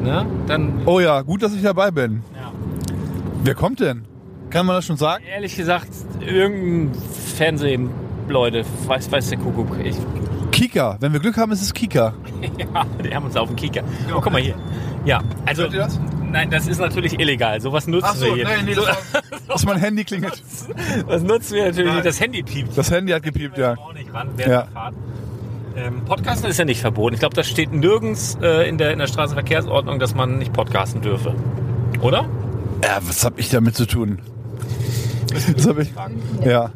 Ne? 0.04 0.26
Dann, 0.48 0.82
Oh 0.86 1.00
ja, 1.00 1.22
gut, 1.24 1.42
dass 1.42 1.54
ich 1.56 1.62
dabei 1.64 1.92
bin. 1.92 2.22
ja. 2.36 2.52
Wer 3.44 3.56
kommt 3.56 3.80
denn? 3.80 4.06
Kann 4.50 4.66
man 4.66 4.76
das 4.78 4.86
schon 4.86 4.98
sagen? 4.98 5.24
ehrlich 5.26 5.56
gesagt, 5.56 5.90
irgendein 6.22 6.92
Fernsehen, 7.36 7.90
Leute, 8.30 8.64
weiß, 8.88 9.12
weiß 9.12 9.30
der 9.30 9.40
Kuckuck. 9.40 9.78
Ich, 9.84 9.98
Kika. 10.52 10.98
Wenn 11.00 11.12
wir 11.14 11.20
Glück 11.20 11.36
haben, 11.38 11.52
ist 11.52 11.62
es 11.62 11.74
Kika. 11.74 12.14
ja, 12.58 12.86
die 13.04 13.14
haben 13.14 13.26
uns 13.26 13.36
auf 13.36 13.48
den 13.50 13.56
Kieker. 13.56 13.84
Oh, 14.16 14.22
guck 14.22 14.32
mal 14.32 14.42
hier. 14.42 14.56
Ja, 15.06 15.22
also, 15.46 15.64
Hört 15.64 15.74
ihr 15.74 15.80
das? 15.80 16.00
nein, 16.32 16.50
das 16.52 16.68
ist 16.68 16.80
natürlich 16.80 17.20
illegal. 17.20 17.60
Sowas 17.60 17.88
nutzen 17.88 18.22
wir 18.22 18.36
hier. 18.36 18.76
das 18.76 18.78
war, 18.86 19.22
dass 19.48 19.66
mein 19.66 19.78
Handy 19.78 20.04
klingelt. 20.06 20.42
Das 21.10 21.24
nutzen 21.24 21.56
wir 21.56 21.66
natürlich 21.66 21.86
Nein. 21.88 21.96
nicht. 21.96 22.06
Das 22.06 22.20
Handy 22.22 22.44
piept. 22.44 22.78
Das 22.78 22.92
Handy 22.92 23.12
hat 23.12 23.24
gepiept, 23.24 23.58
ja. 23.58 23.74
auch 23.78 23.94
nicht 23.94 24.14
ran 24.14 24.30
während 24.38 24.52
Ja. 24.54 24.62
der 24.62 24.72
Fahrt. 24.72 24.94
Ähm, 25.76 26.06
Podcasten 26.06 26.50
ist 26.50 26.60
ja 26.60 26.66
nicht 26.66 26.80
verboten. 26.82 27.16
Ich 27.16 27.20
glaube, 27.20 27.36
das 27.36 27.48
steht 27.48 27.74
nirgends 27.74 28.38
äh, 28.42 28.70
in, 28.70 28.78
der, 28.78 28.92
in 28.92 29.00
der 29.00 29.08
Straßenverkehrsordnung, 29.08 29.98
dass 30.00 30.14
man 30.14 30.38
nicht 30.38 30.54
podcasten 30.54 31.02
dürfe. 31.02 31.34
Oder? 32.00 32.30
Ja, 32.84 33.00
was 33.02 33.24
hab 33.24 33.40
ich 33.40 33.50
damit 33.50 33.76
zu 33.76 33.86
tun? 33.86 34.20
Das 35.56 35.68
hab 35.68 35.80
ich. 35.80 35.92
Ja, 36.44 36.72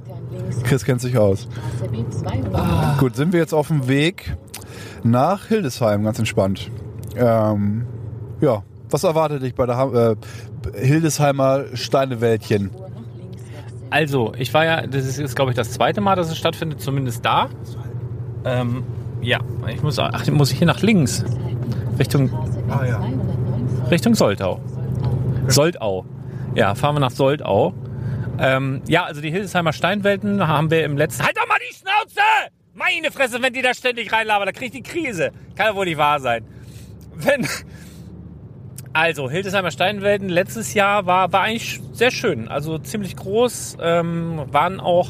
Chris 0.64 0.86
kennt 0.86 1.02
sich 1.02 1.18
aus. 1.18 1.48
Gut, 2.98 3.16
sind 3.16 3.34
wir 3.34 3.40
jetzt 3.42 3.54
auf 3.54 3.68
dem 3.68 3.88
Weg 3.88 4.38
nach 5.04 5.48
Hildesheim, 5.48 6.04
ganz 6.04 6.18
entspannt. 6.18 6.72
Ähm, 7.16 7.86
ja, 8.40 8.64
was 8.90 9.04
erwartet 9.04 9.44
dich 9.44 9.54
bei 9.54 9.66
der 9.66 9.78
Ham 9.78 9.96
äh, 9.96 10.16
Hildesheimer 10.76 11.66
Steinewäldchen? 11.74 12.72
Also, 13.90 14.34
ich 14.38 14.54
war 14.54 14.66
ja, 14.66 14.88
das 14.88 15.06
ist 15.06 15.18
jetzt, 15.20 15.36
glaube 15.36 15.52
ich, 15.52 15.58
das 15.58 15.72
zweite 15.72 16.02
Mal, 16.02 16.16
dass 16.16 16.30
es 16.30 16.38
stattfindet, 16.38 16.82
zumindest 16.82 17.26
da. 17.26 17.50
Ähm, 18.46 18.84
ja, 19.22 19.40
ich 19.68 19.82
muss, 19.84 20.00
ach, 20.00 20.26
muss 20.28 20.52
ich 20.52 20.58
hier 20.58 20.68
nach 20.68 20.82
links, 20.82 21.24
Richtung, 22.00 22.30
Ah, 22.70 22.86
ja. 22.86 23.02
Richtung 23.90 24.14
Soltau. 24.16 24.60
Soldau. 25.48 26.06
Ja, 26.56 26.76
fahren 26.76 26.96
wir 26.96 27.00
nach 27.00 27.12
Soldau. 27.12 27.74
Ähm, 28.40 28.82
ja, 28.88 29.04
also 29.06 29.22
die 29.22 29.32
Hildesheimer 29.32 29.74
Steinwelten 29.74 30.48
haben 30.48 30.70
wir 30.70 30.84
im 30.84 30.98
letzten. 30.98 31.24
Halt 31.24 31.38
doch 31.38 31.48
mal 31.48 31.58
die 31.60 31.76
Schnauze! 31.76 32.22
Meine 32.74 33.12
Fresse, 33.12 33.42
wenn 33.42 33.54
die 33.54 33.64
da 33.64 33.74
ständig 33.74 34.12
reinlabern, 34.12 34.46
da 34.46 34.52
krieg 34.52 34.68
ich 34.68 34.84
die 34.84 34.84
Krise. 34.84 35.32
Kann 35.56 35.68
ja 35.68 35.76
wohl 35.76 35.86
nicht 35.86 35.98
wahr 35.98 36.20
sein. 36.20 36.46
Wenn. 37.16 37.48
Also, 38.94 39.30
Hildesheimer 39.30 39.72
Steinwelten 39.72 40.30
letztes 40.30 40.74
Jahr 40.74 41.06
war, 41.06 41.32
war 41.32 41.42
eigentlich 41.42 41.80
sehr 41.92 42.12
schön. 42.12 42.48
Also 42.48 42.78
ziemlich 42.80 43.16
groß. 43.16 43.78
Ähm, 43.82 44.44
waren 44.52 44.80
auch, 44.80 45.10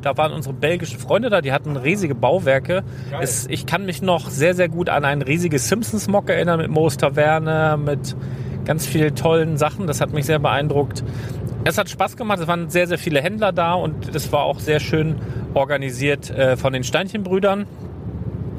da 0.00 0.16
waren 0.16 0.32
unsere 0.32 0.54
belgischen 0.54 0.98
Freunde 0.98 1.28
da, 1.28 1.40
die 1.40 1.52
hatten 1.52 1.76
riesige 1.76 2.14
Bauwerke. 2.14 2.82
Es, 3.20 3.46
ich 3.48 3.66
kann 3.66 3.84
mich 3.84 4.00
noch 4.00 4.30
sehr, 4.30 4.54
sehr 4.54 4.68
gut 4.68 4.88
an 4.88 5.04
ein 5.04 5.22
riesiges 5.22 5.68
Simpsons-Mock 5.68 6.30
erinnern 6.30 6.60
mit 6.60 6.70
Moos 6.70 6.96
Taverne, 6.96 7.78
mit 7.82 8.16
ganz 8.66 8.86
vielen 8.86 9.14
tollen 9.14 9.56
Sachen. 9.56 9.86
Das 9.86 10.00
hat 10.00 10.12
mich 10.12 10.26
sehr 10.26 10.38
beeindruckt. 10.38 11.02
Es 11.64 11.78
hat 11.78 11.88
Spaß 11.88 12.16
gemacht, 12.16 12.40
es 12.40 12.46
waren 12.46 12.68
sehr, 12.68 12.86
sehr 12.86 12.98
viele 12.98 13.20
Händler 13.20 13.52
da 13.52 13.74
und 13.74 14.14
das 14.14 14.30
war 14.32 14.42
auch 14.44 14.60
sehr 14.60 14.78
schön 14.78 15.16
organisiert 15.54 16.30
äh, 16.30 16.56
von 16.56 16.72
den 16.72 16.84
Steinchenbrüdern. 16.84 17.66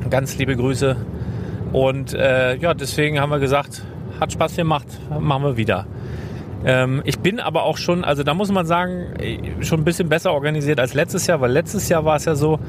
Ganz 0.09 0.37
liebe 0.37 0.55
Grüße. 0.55 0.95
Und 1.71 2.13
äh, 2.13 2.55
ja, 2.55 2.73
deswegen 2.73 3.19
haben 3.19 3.29
wir 3.29 3.39
gesagt, 3.39 3.83
hat 4.19 4.31
Spaß 4.31 4.55
gemacht, 4.55 4.87
machen 5.19 5.43
wir 5.43 5.57
wieder. 5.57 5.85
Ähm, 6.65 7.01
ich 7.05 7.19
bin 7.19 7.39
aber 7.39 7.63
auch 7.63 7.77
schon, 7.77 8.03
also 8.03 8.23
da 8.23 8.33
muss 8.33 8.51
man 8.51 8.65
sagen, 8.65 9.13
äh, 9.19 9.63
schon 9.63 9.81
ein 9.81 9.85
bisschen 9.85 10.09
besser 10.09 10.33
organisiert 10.33 10.79
als 10.79 10.93
letztes 10.93 11.27
Jahr, 11.27 11.39
weil 11.39 11.51
letztes 11.51 11.87
Jahr 11.89 12.03
war 12.03 12.15
es 12.15 12.25
ja 12.25 12.35
so, 12.35 12.59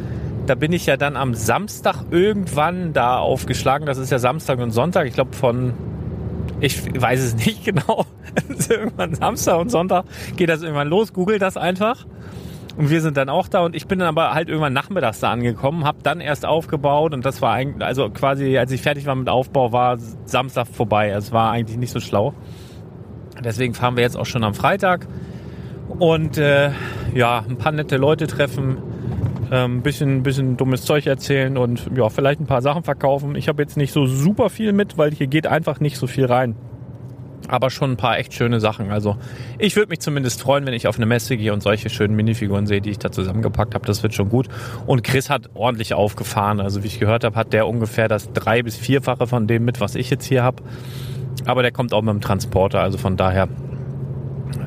da 0.46 0.54
bin 0.54 0.72
ich 0.72 0.86
ja 0.86 0.96
dann 0.96 1.16
am 1.16 1.34
Samstag 1.34 2.04
irgendwann 2.10 2.92
da 2.92 3.18
aufgeschlagen. 3.18 3.86
Das 3.86 3.98
ist 3.98 4.10
ja 4.10 4.18
Samstag 4.18 4.58
und 4.60 4.70
Sonntag. 4.70 5.06
Ich 5.06 5.14
glaube 5.14 5.34
von, 5.34 5.74
ich 6.60 7.00
weiß 7.00 7.20
es 7.20 7.34
nicht 7.36 7.64
genau. 7.64 8.06
Irgendwann 8.68 9.14
Samstag 9.14 9.58
und 9.58 9.70
Sonntag 9.70 10.04
geht 10.36 10.48
das 10.48 10.62
irgendwann 10.62 10.88
los. 10.88 11.12
Google 11.12 11.38
das 11.38 11.56
einfach. 11.56 12.06
Und 12.76 12.90
wir 12.90 13.00
sind 13.00 13.16
dann 13.16 13.28
auch 13.28 13.48
da 13.48 13.64
und 13.64 13.74
ich 13.74 13.88
bin 13.88 13.98
dann 13.98 14.06
aber 14.06 14.34
halt 14.34 14.48
irgendwann 14.48 14.72
nachmittags 14.72 15.18
da 15.18 15.32
angekommen, 15.32 15.84
habe 15.84 15.98
dann 16.04 16.20
erst 16.20 16.46
aufgebaut 16.46 17.12
und 17.12 17.26
das 17.26 17.42
war 17.42 17.52
eigentlich, 17.52 17.84
also 17.84 18.08
quasi 18.08 18.56
als 18.56 18.70
ich 18.70 18.82
fertig 18.82 19.04
war 19.06 19.16
mit 19.16 19.28
Aufbau, 19.28 19.72
war 19.72 19.98
Samstag 20.26 20.68
vorbei. 20.68 21.10
Es 21.10 21.32
war 21.32 21.50
eigentlich 21.50 21.76
nicht 21.76 21.90
so 21.90 21.98
schlau. 21.98 22.34
Deswegen 23.42 23.74
fahren 23.74 23.96
wir 23.96 24.04
jetzt 24.04 24.16
auch 24.16 24.26
schon 24.26 24.44
am 24.44 24.54
Freitag 24.54 25.08
und 25.88 26.38
äh, 26.38 26.70
ja, 27.14 27.44
ein 27.48 27.56
paar 27.56 27.72
nette 27.72 27.96
Leute 27.96 28.28
treffen, 28.28 28.78
ein 29.50 29.82
bisschen, 29.82 30.22
bisschen 30.22 30.56
dummes 30.56 30.84
Zeug 30.84 31.06
erzählen 31.06 31.56
und 31.56 31.90
ja, 31.96 32.08
vielleicht 32.08 32.40
ein 32.40 32.46
paar 32.46 32.62
Sachen 32.62 32.82
verkaufen. 32.82 33.34
Ich 33.34 33.48
habe 33.48 33.62
jetzt 33.62 33.76
nicht 33.76 33.92
so 33.92 34.06
super 34.06 34.50
viel 34.50 34.72
mit, 34.72 34.98
weil 34.98 35.12
hier 35.12 35.26
geht 35.26 35.46
einfach 35.46 35.80
nicht 35.80 35.96
so 35.96 36.06
viel 36.06 36.26
rein. 36.26 36.54
Aber 37.46 37.70
schon 37.70 37.92
ein 37.92 37.96
paar 37.96 38.18
echt 38.18 38.34
schöne 38.34 38.60
Sachen. 38.60 38.90
Also 38.90 39.16
ich 39.58 39.76
würde 39.76 39.88
mich 39.88 40.00
zumindest 40.00 40.42
freuen, 40.42 40.66
wenn 40.66 40.74
ich 40.74 40.86
auf 40.86 40.96
eine 40.96 41.06
Messe 41.06 41.36
gehe 41.36 41.52
und 41.52 41.62
solche 41.62 41.88
schönen 41.88 42.14
Minifiguren 42.14 42.66
sehe, 42.66 42.82
die 42.82 42.90
ich 42.90 42.98
da 42.98 43.10
zusammengepackt 43.10 43.74
habe. 43.74 43.86
Das 43.86 44.02
wird 44.02 44.12
schon 44.12 44.28
gut. 44.28 44.48
Und 44.86 45.02
Chris 45.02 45.30
hat 45.30 45.48
ordentlich 45.54 45.94
aufgefahren. 45.94 46.60
Also 46.60 46.82
wie 46.82 46.88
ich 46.88 47.00
gehört 47.00 47.24
habe, 47.24 47.36
hat 47.36 47.52
der 47.52 47.66
ungefähr 47.66 48.08
das 48.08 48.32
drei- 48.32 48.62
bis 48.62 48.76
vierfache 48.76 49.26
von 49.26 49.46
dem 49.46 49.64
mit, 49.64 49.80
was 49.80 49.94
ich 49.94 50.10
jetzt 50.10 50.26
hier 50.26 50.42
habe. 50.42 50.62
Aber 51.46 51.62
der 51.62 51.72
kommt 51.72 51.94
auch 51.94 52.02
mit 52.02 52.12
dem 52.12 52.20
Transporter. 52.20 52.80
Also 52.80 52.98
von 52.98 53.16
daher 53.16 53.48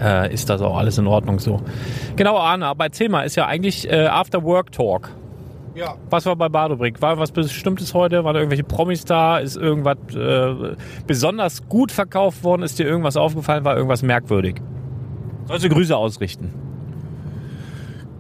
äh, 0.02 0.34
ist 0.34 0.50
das 0.50 0.62
auch 0.62 0.78
alles 0.78 0.98
in 0.98 1.08
Ordnung 1.08 1.40
so. 1.40 1.62
Genau, 2.16 2.38
Arne, 2.38 2.66
aber 2.66 2.86
erzähl 2.86 3.10
mal, 3.10 3.24
ist 3.24 3.36
ja 3.36 3.46
eigentlich 3.46 3.90
äh, 3.90 4.06
After 4.08 4.44
Work 4.44 4.72
Talk. 4.72 5.10
Ja. 5.74 5.96
Was 6.10 6.26
war 6.26 6.36
bei 6.36 6.50
Badobrick? 6.50 7.02
War 7.02 7.18
was 7.18 7.32
Bestimmtes 7.32 7.94
heute? 7.94 8.24
Waren 8.26 8.34
da 8.34 8.40
irgendwelche 8.42 8.66
Promis 8.66 9.06
da? 9.06 9.38
Ist 9.38 9.56
irgendwas 9.56 9.98
äh, 10.14 10.76
besonders 11.08 11.68
gut 11.70 11.94
verkauft 11.94 12.44
worden? 12.44 12.64
Ist 12.64 12.78
dir 12.78 12.86
irgendwas 12.86 13.16
aufgefallen? 13.16 13.64
War 13.64 13.76
irgendwas 13.78 14.04
merkwürdig? 14.04 14.62
Sollst 15.48 15.64
du 15.64 15.70
Grüße 15.70 15.96
ausrichten? 15.96 16.54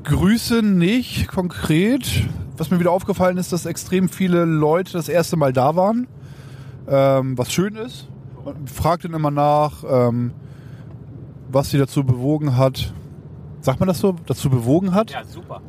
Grüße 0.03 0.61
nicht 0.63 1.27
konkret. 1.27 2.05
Was 2.57 2.71
mir 2.71 2.79
wieder 2.79 2.91
aufgefallen 2.91 3.37
ist, 3.37 3.51
dass 3.51 3.65
extrem 3.65 4.07
viele 4.07 4.45
Leute 4.45 4.93
das 4.93 5.09
erste 5.09 5.35
Mal 5.35 5.51
da 5.51 5.75
waren. 5.75 6.07
ähm, 6.87 7.37
was 7.37 7.51
schön 7.51 7.75
ist. 7.75 8.07
Und 8.43 8.69
fragt 8.69 9.03
ihn 9.05 9.13
immer 9.13 9.31
nach, 9.31 9.83
ähm, 9.89 10.31
was 11.51 11.69
sie 11.71 11.77
dazu 11.77 12.03
bewogen 12.03 12.57
hat. 12.57 12.93
Sagt 13.61 13.79
man 13.79 13.87
das 13.87 13.99
so? 13.99 14.15
Dazu 14.25 14.49
bewogen 14.49 14.93
hat? 14.93 15.11
Ja, 15.11 15.23
super. 15.23 15.61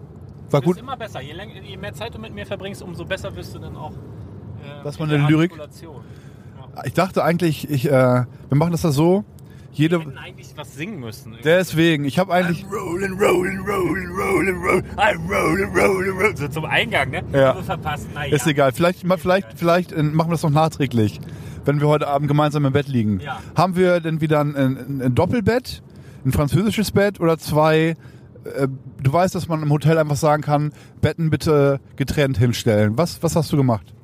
War 0.50 0.60
Das 0.60 0.62
gut. 0.62 0.76
ist 0.76 0.82
immer 0.82 0.96
besser. 0.96 1.20
Je, 1.20 1.32
länger, 1.32 1.60
je 1.62 1.76
mehr 1.76 1.92
Zeit 1.94 2.14
du 2.14 2.18
mit 2.18 2.34
mir 2.34 2.46
verbringst, 2.46 2.82
umso 2.82 3.04
besser 3.04 3.34
wirst 3.36 3.54
du 3.54 3.58
dann 3.58 3.76
auch. 3.76 3.92
Äh, 3.92 4.82
Das 4.84 4.98
war 4.98 5.08
in 5.08 5.14
eine 5.14 5.28
Lyrik. 5.28 5.52
Ja. 5.56 5.66
Ich 6.84 6.94
dachte 6.94 7.22
eigentlich, 7.24 7.68
ich, 7.70 7.86
äh, 7.86 7.90
wir 7.90 8.26
machen 8.56 8.72
das 8.72 8.82
da 8.82 8.92
so. 8.92 9.24
Wir 9.74 9.78
Jede, 9.88 10.00
hätten 10.00 10.18
eigentlich 10.18 10.52
was 10.54 10.74
singen 10.74 11.00
müssen. 11.00 11.34
deswegen, 11.44 12.04
ich 12.04 12.18
habe 12.18 12.30
eigentlich, 12.32 12.66
Rolling, 12.70 13.12
rolling, 13.18 13.58
rolling, 13.60 14.08
rolling, 14.10 14.56
rolling. 14.62 14.84
I'm 14.98 15.26
rolling, 15.30 15.74
rolling, 15.74 16.10
rolling. 16.18 16.36
So 16.36 16.48
zum 16.48 16.66
Eingang, 16.66 17.10
ne? 17.10 17.22
Ja. 17.32 17.54
Verpasst. 17.54 18.06
Naja. 18.14 18.34
ist 18.34 18.46
egal. 18.46 18.72
Vielleicht, 18.72 19.04
mal- 19.04 19.16
vielleicht, 19.16 19.48
vielleicht 19.58 19.92
äh, 19.92 20.02
machen 20.02 20.28
wir 20.28 20.32
das 20.34 20.42
noch 20.42 20.50
nachträglich, 20.50 21.20
wenn 21.64 21.80
wir 21.80 21.88
heute 21.88 22.08
Abend 22.08 22.28
gemeinsam 22.28 22.64
im 22.64 22.72
Bett 22.72 22.88
liegen. 22.88 23.20
Ja. 23.20 23.40
Haben 23.56 23.76
wir 23.76 24.00
denn 24.00 24.20
wieder 24.20 24.40
ein, 24.40 24.56
ein, 24.56 25.02
ein 25.02 25.14
Doppelbett, 25.14 25.82
ein 26.24 26.32
französisches 26.32 26.90
Bett 26.90 27.20
oder 27.20 27.38
zwei? 27.38 27.96
Äh, 28.44 28.68
du 29.02 29.12
weißt, 29.12 29.34
dass 29.34 29.48
man 29.48 29.62
im 29.62 29.70
Hotel 29.70 29.98
einfach 29.98 30.16
sagen 30.16 30.42
kann, 30.42 30.72
Betten 31.00 31.30
bitte 31.30 31.80
getrennt 31.96 32.38
hinstellen. 32.38 32.98
Was, 32.98 33.22
was 33.22 33.36
hast 33.36 33.52
du 33.52 33.56
gemacht? 33.56 33.94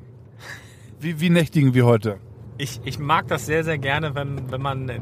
Wie, 1.01 1.21
wie 1.21 1.31
nächtigen 1.31 1.75
wir 1.75 1.87
heute? 1.87 2.19
Ich, 2.59 2.81
ich 2.85 2.99
mag 2.99 3.29
das 3.29 3.47
sehr, 3.47 3.63
sehr 3.63 3.79
gerne, 3.79 4.15
wenn, 4.17 4.51
wenn 4.51 4.61
man 4.61 4.89
äh, 4.89 5.01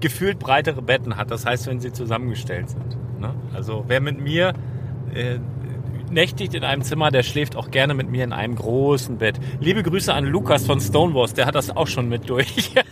gefühlt 0.00 0.38
breitere 0.38 0.82
Betten 0.82 1.16
hat. 1.16 1.30
Das 1.30 1.46
heißt, 1.46 1.66
wenn 1.66 1.80
sie 1.80 1.92
zusammengestellt 1.92 2.70
sind. 2.70 2.98
Ne? 3.18 3.34
Also 3.54 3.84
wer 3.88 4.00
mit 4.00 4.20
mir 4.20 4.52
äh, 5.14 5.38
nächtigt 6.10 6.54
in 6.54 6.64
einem 6.64 6.82
Zimmer, 6.82 7.10
der 7.10 7.22
schläft 7.22 7.56
auch 7.56 7.70
gerne 7.70 7.94
mit 7.94 8.08
mir 8.10 8.24
in 8.24 8.32
einem 8.32 8.54
großen 8.56 9.18
Bett. 9.18 9.38
Liebe 9.60 9.82
Grüße 9.82 10.12
an 10.12 10.24
Lukas 10.24 10.66
von 10.66 10.80
Stonewalls, 10.80 11.34
der 11.34 11.46
hat 11.46 11.54
das 11.54 11.70
auch 11.76 11.86
schon 11.86 12.08
mit 12.08 12.28
durch. 12.28 12.72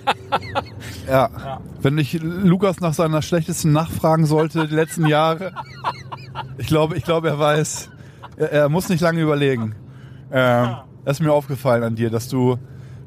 Ja. 1.07 1.31
Ja. 1.39 1.61
Wenn 1.81 1.99
ich 1.99 2.19
Lukas 2.21 2.81
nach 2.81 2.93
seiner 2.93 3.23
schlechtesten 3.23 3.71
Nacht 3.73 3.93
fragen 3.93 4.27
sollte, 4.27 4.67
die 4.67 4.75
letzten 4.75 5.07
Jahre, 5.07 5.53
ich 6.59 6.67
glaube, 6.67 6.97
ich 6.97 7.05
glaube, 7.05 7.29
er 7.29 7.39
weiß, 7.39 7.91
er, 8.37 8.53
er 8.53 8.69
muss 8.69 8.89
nicht 8.89 9.01
lange 9.01 9.21
überlegen. 9.21 9.75
Ähm, 10.33 10.77
das 11.05 11.19
ist 11.19 11.25
mir 11.25 11.33
aufgefallen 11.33 11.85
an 11.85 11.95
dir, 11.95 12.11
dass 12.11 12.29
du, 12.29 12.57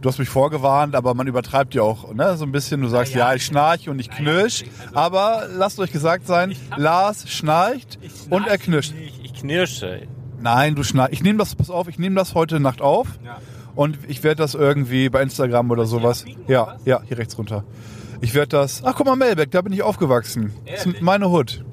du 0.01 0.07
hast 0.09 0.17
mich 0.17 0.29
vorgewarnt, 0.29 0.95
aber 0.95 1.13
man 1.13 1.27
übertreibt 1.27 1.75
ja 1.75 1.81
auch, 1.81 2.13
ne? 2.13 2.37
So 2.37 2.45
ein 2.45 2.53
bisschen, 2.53 2.79
du 2.81 2.87
sagst, 2.87 3.13
Ja, 3.13 3.29
ja. 3.29 3.35
ich 3.35 3.45
schnarche 3.45 3.91
und 3.91 3.99
ich 3.99 4.09
knirsch, 4.09 4.63
also- 4.85 4.95
aber 4.97 5.43
lasst 5.57 5.79
euch 5.79 5.91
gesagt 5.91 6.25
sein, 6.25 6.55
Lars 6.77 7.29
schnarcht 7.29 7.99
und 8.29 8.47
er 8.47 8.57
knirscht. 8.57 8.93
nicht, 8.95 9.18
Ich 9.18 9.18
knirsche. 9.41 10.07
Nein, 10.41 10.75
du 10.75 10.83
schnarchst. 10.83 11.13
Ich 11.13 11.23
nehme 11.23 11.39
das, 11.39 11.55
pass 11.55 11.69
auf, 11.69 11.87
ich 11.87 11.99
nehme 11.99 12.15
das 12.15 12.35
heute 12.35 12.59
Nacht 12.59 12.81
auf. 12.81 13.07
Ja. 13.23 13.37
Und 13.75 13.97
ich 14.07 14.23
werde 14.23 14.41
das 14.41 14.55
irgendwie 14.55 15.09
bei 15.09 15.21
Instagram 15.21 15.71
oder 15.71 15.85
sowas. 15.85 16.25
Ja, 16.47 16.77
ja, 16.85 17.01
hier 17.05 17.17
rechts 17.17 17.37
runter. 17.37 17.63
Ich 18.21 18.33
werde 18.33 18.49
das. 18.49 18.81
Ach, 18.83 18.93
guck 18.95 19.05
mal, 19.05 19.15
Melbeck, 19.15 19.51
da 19.51 19.61
bin 19.61 19.71
ich 19.73 19.83
aufgewachsen. 19.83 20.53
Das 20.65 20.85
ist 20.85 21.01
meine 21.01 21.29
Hut. 21.29 21.63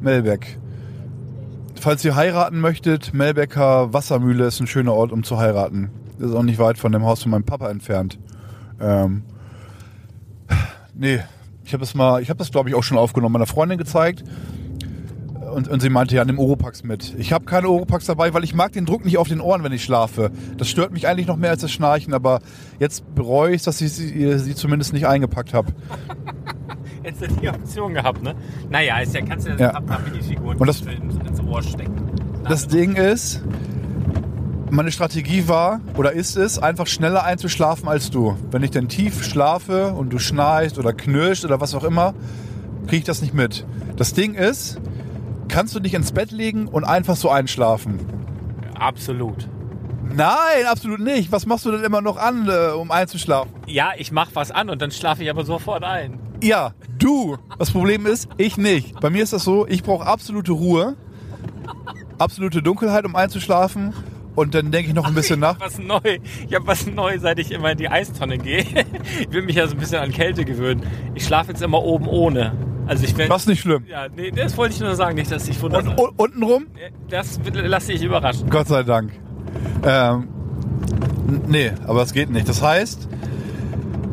Melbeck. 0.00 0.58
Falls 1.80 2.04
ihr 2.04 2.14
heiraten 2.14 2.60
möchtet, 2.60 3.14
Melbecker 3.14 3.92
Wassermühle 3.92 4.46
ist 4.46 4.60
ein 4.60 4.66
schöner 4.66 4.92
Ort, 4.92 5.12
um 5.12 5.24
zu 5.24 5.38
heiraten. 5.38 5.90
Das 6.18 6.30
ist 6.30 6.36
auch 6.36 6.42
nicht 6.42 6.58
weit 6.58 6.78
von 6.78 6.92
dem 6.92 7.04
Haus 7.04 7.22
von 7.22 7.30
meinem 7.30 7.44
Papa 7.44 7.70
entfernt. 7.70 8.18
Ähm, 8.80 9.24
nee, 10.94 11.20
ich 11.64 11.72
habe 11.72 11.80
das 11.80 11.94
mal, 11.94 12.22
ich 12.22 12.28
habe 12.28 12.38
das 12.38 12.50
glaube 12.50 12.68
ich 12.68 12.74
auch 12.74 12.82
schon 12.82 12.98
aufgenommen, 12.98 13.32
meiner 13.32 13.46
Freundin 13.46 13.78
gezeigt. 13.78 14.22
Und, 15.52 15.68
und 15.68 15.80
sie 15.80 15.90
meinte, 15.90 16.14
ja, 16.16 16.24
nimm 16.24 16.38
Oropax 16.38 16.82
mit. 16.82 17.14
Ich 17.18 17.32
habe 17.32 17.44
keine 17.44 17.68
Oropax 17.68 18.06
dabei, 18.06 18.32
weil 18.34 18.42
ich 18.44 18.54
mag 18.54 18.72
den 18.72 18.86
Druck 18.86 19.04
nicht 19.04 19.18
auf 19.18 19.28
den 19.28 19.40
Ohren, 19.40 19.62
wenn 19.64 19.72
ich 19.72 19.84
schlafe. 19.84 20.30
Das 20.56 20.68
stört 20.68 20.92
mich 20.92 21.06
eigentlich 21.06 21.26
noch 21.26 21.36
mehr 21.36 21.50
als 21.50 21.60
das 21.60 21.70
Schnarchen, 21.70 22.14
aber 22.14 22.40
jetzt 22.80 23.14
bereue 23.14 23.54
ich 23.54 23.62
dass 23.62 23.80
ich 23.80 23.92
sie, 23.92 24.38
sie 24.38 24.54
zumindest 24.54 24.92
nicht 24.92 25.06
eingepackt 25.06 25.52
habe. 25.54 25.72
Jetzt 27.04 27.20
hätte 27.20 27.34
die 27.34 27.48
Option 27.48 27.94
gehabt, 27.94 28.22
ne? 28.22 28.34
Naja, 28.70 29.00
ist 29.00 29.12
ja, 29.12 29.22
kannst 29.22 29.46
du 29.46 29.50
ja, 29.50 29.56
Ja. 29.58 29.72
ja. 29.72 29.98
Minifiguren 30.08 30.56
Und 30.58 30.66
das- 30.68 30.82
ins, 30.82 31.16
ins 31.28 31.40
Ohr 31.40 31.60
stecken. 31.60 31.94
Das 32.48 32.68
Ding 32.68 32.94
ist, 32.94 33.42
meine 34.70 34.92
Strategie 34.92 35.48
war 35.48 35.80
oder 35.96 36.12
ist 36.12 36.36
es, 36.36 36.58
einfach 36.60 36.86
schneller 36.86 37.24
einzuschlafen 37.24 37.88
als 37.88 38.10
du. 38.10 38.36
Wenn 38.52 38.62
ich 38.62 38.70
dann 38.70 38.88
tief 38.88 39.24
schlafe 39.24 39.92
und 39.92 40.10
du 40.12 40.18
schnarchst 40.20 40.78
oder 40.78 40.92
knirscht 40.92 41.44
oder 41.44 41.60
was 41.60 41.74
auch 41.74 41.82
immer, 41.84 42.14
kriege 42.86 42.98
ich 42.98 43.04
das 43.04 43.20
nicht 43.20 43.34
mit. 43.34 43.66
Das 43.96 44.14
Ding 44.14 44.34
ist, 44.34 44.80
kannst 45.52 45.74
du 45.74 45.80
dich 45.80 45.92
ins 45.92 46.12
Bett 46.12 46.30
legen 46.30 46.66
und 46.66 46.84
einfach 46.84 47.14
so 47.14 47.28
einschlafen? 47.28 48.00
Absolut. 48.78 49.48
Nein, 50.02 50.66
absolut 50.66 51.00
nicht. 51.00 51.30
Was 51.30 51.46
machst 51.46 51.66
du 51.66 51.70
denn 51.70 51.84
immer 51.84 52.00
noch 52.00 52.16
an, 52.16 52.48
äh, 52.48 52.72
um 52.72 52.90
einzuschlafen? 52.90 53.52
Ja, 53.66 53.92
ich 53.96 54.12
mach 54.12 54.30
was 54.34 54.50
an 54.50 54.70
und 54.70 54.80
dann 54.80 54.90
schlafe 54.90 55.22
ich 55.22 55.30
aber 55.30 55.44
sofort 55.44 55.84
ein. 55.84 56.18
Ja, 56.42 56.72
du. 56.98 57.36
Das 57.58 57.70
Problem 57.70 58.06
ist, 58.06 58.28
ich 58.38 58.56
nicht. 58.56 58.98
Bei 59.00 59.10
mir 59.10 59.22
ist 59.22 59.34
das 59.34 59.44
so, 59.44 59.66
ich 59.66 59.82
brauche 59.82 60.06
absolute 60.06 60.52
Ruhe, 60.52 60.96
absolute 62.18 62.62
Dunkelheit, 62.62 63.04
um 63.04 63.14
einzuschlafen. 63.14 63.92
Und 64.34 64.54
dann 64.54 64.70
denke 64.70 64.88
ich 64.88 64.94
noch 64.94 65.06
ein 65.06 65.14
bisschen 65.14 65.40
nach. 65.40 65.56
Ich 65.56 65.62
hab 65.62 65.66
was 65.66 65.78
neu. 65.78 66.18
Ich 66.48 66.54
habe 66.54 66.66
was 66.66 66.86
neu, 66.86 67.18
seit 67.18 67.38
ich 67.38 67.50
immer 67.50 67.72
in 67.72 67.78
die 67.78 67.90
Eistonne 67.90 68.38
gehe. 68.38 68.64
Ich 69.20 69.30
will 69.30 69.42
mich 69.42 69.56
ja 69.56 69.66
so 69.66 69.74
ein 69.74 69.78
bisschen 69.78 69.98
an 69.98 70.10
Kälte 70.12 70.46
gewöhnen. 70.46 70.86
Ich 71.14 71.26
schlafe 71.26 71.52
jetzt 71.52 71.60
immer 71.60 71.82
oben 71.82 72.06
ohne. 72.08 72.71
Also 72.86 73.04
ich. 73.04 73.14
Das 73.14 73.42
ist 73.42 73.48
nicht 73.48 73.60
schlimm. 73.60 73.84
Ja, 73.88 74.06
nee, 74.14 74.30
das 74.30 74.56
wollte 74.56 74.74
ich 74.74 74.80
nur 74.80 74.94
sagen, 74.94 75.16
nicht, 75.16 75.30
dass 75.30 75.48
ich 75.48 75.60
wundere. 75.62 75.82
Und, 75.82 75.98
und 75.98 76.18
untenrum? 76.18 76.66
Das 77.08 77.38
lasse 77.52 77.92
ich 77.92 78.02
überraschen. 78.02 78.50
Gott 78.50 78.68
sei 78.68 78.82
Dank. 78.82 79.12
Ähm, 79.84 80.28
nee, 81.46 81.72
aber 81.86 82.02
es 82.02 82.12
geht 82.12 82.30
nicht. 82.30 82.48
Das 82.48 82.62
heißt, 82.62 83.08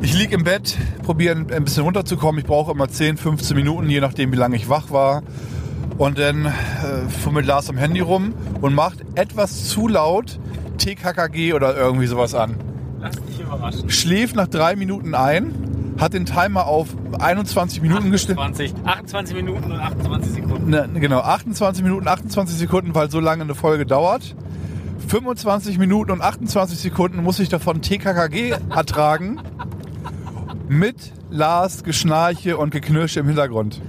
ich 0.02 0.18
liege 0.18 0.36
im 0.36 0.44
Bett, 0.44 0.78
probiere 1.04 1.36
ein 1.36 1.52
ein 1.52 1.64
bisschen 1.64 1.84
runterzukommen. 1.84 2.40
Ich 2.40 2.48
brauche 2.48 2.72
immer 2.72 2.88
10, 2.88 3.18
15 3.18 3.56
Minuten, 3.56 3.90
je 3.90 4.00
nachdem, 4.00 4.32
wie 4.32 4.38
lange 4.38 4.56
ich 4.56 4.70
wach 4.70 4.92
war. 4.92 5.24
Und 5.98 6.18
dann 6.18 6.46
äh, 6.46 6.52
fummelt 7.24 7.46
Lars 7.46 7.70
am 7.70 7.78
Handy 7.78 8.00
rum 8.00 8.34
und 8.62 8.74
macht 8.74 9.00
etwas 9.16 9.66
zu 9.68 9.88
laut 9.88 10.40
TKKG 10.78 11.54
oder 11.54 11.76
irgendwie 11.76 12.08
sowas 12.08 12.34
an. 12.34 12.56
Lass 13.02 13.16
dich 13.22 13.42
überraschen. 13.42 13.90
Schläft 13.90 14.36
nach 14.36 14.48
drei 14.48 14.76
Minuten 14.78 15.14
ein, 15.14 15.54
hat 16.00 16.13
den 16.13 16.25
Timer 16.25 16.65
auf 16.65 16.88
21 17.20 17.82
Minuten 17.82 18.12
gestellt. 18.12 18.39
28, 18.39 18.86
28 18.86 19.36
Minuten 19.36 19.72
und 19.72 19.79
28 19.79 20.34
Sekunden. 20.34 20.70
Ne, 20.70 20.89
genau, 20.96 21.20
28 21.20 21.84
Minuten, 21.84 22.08
28 22.08 22.58
Sekunden, 22.58 22.96
weil 22.96 23.12
so 23.12 23.20
lange 23.20 23.44
eine 23.44 23.56
Folge 23.56 23.86
dauert. 23.86 24.36
25 25.08 25.77
Minuten 25.77 26.12
und 26.12 26.22
28 26.22 26.77
Sekunden 26.77 27.24
muss 27.24 27.39
ich 27.39 27.50
davon 27.50 27.82
TKKG 27.82 28.51
ertragen. 28.70 29.39
Mit 30.68 31.13
Lars 31.32 31.84
Geschnarche 31.84 32.58
und 32.58 32.72
Geknirsche 32.72 33.22
im 33.22 33.27
Hintergrund. 33.27 33.82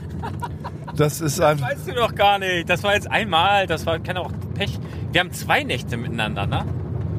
Das 0.97 1.21
ist 1.21 1.41
ein. 1.41 1.61
Weißt 1.61 1.89
du 1.89 1.93
doch 1.93 2.15
gar 2.15 2.39
nicht. 2.39 2.69
Das 2.69 2.83
war 2.83 2.95
jetzt 2.95 3.11
einmal. 3.11 3.67
Das 3.67 3.87
war 3.87 3.99
kann 3.99 4.17
auch 4.17 4.33
Pech. 4.55 4.79
Wir 5.13 5.21
haben 5.21 5.31
zwei 5.33 5.63
Nächte 5.63 5.97
miteinander, 5.97 6.47
ne? 6.47 6.65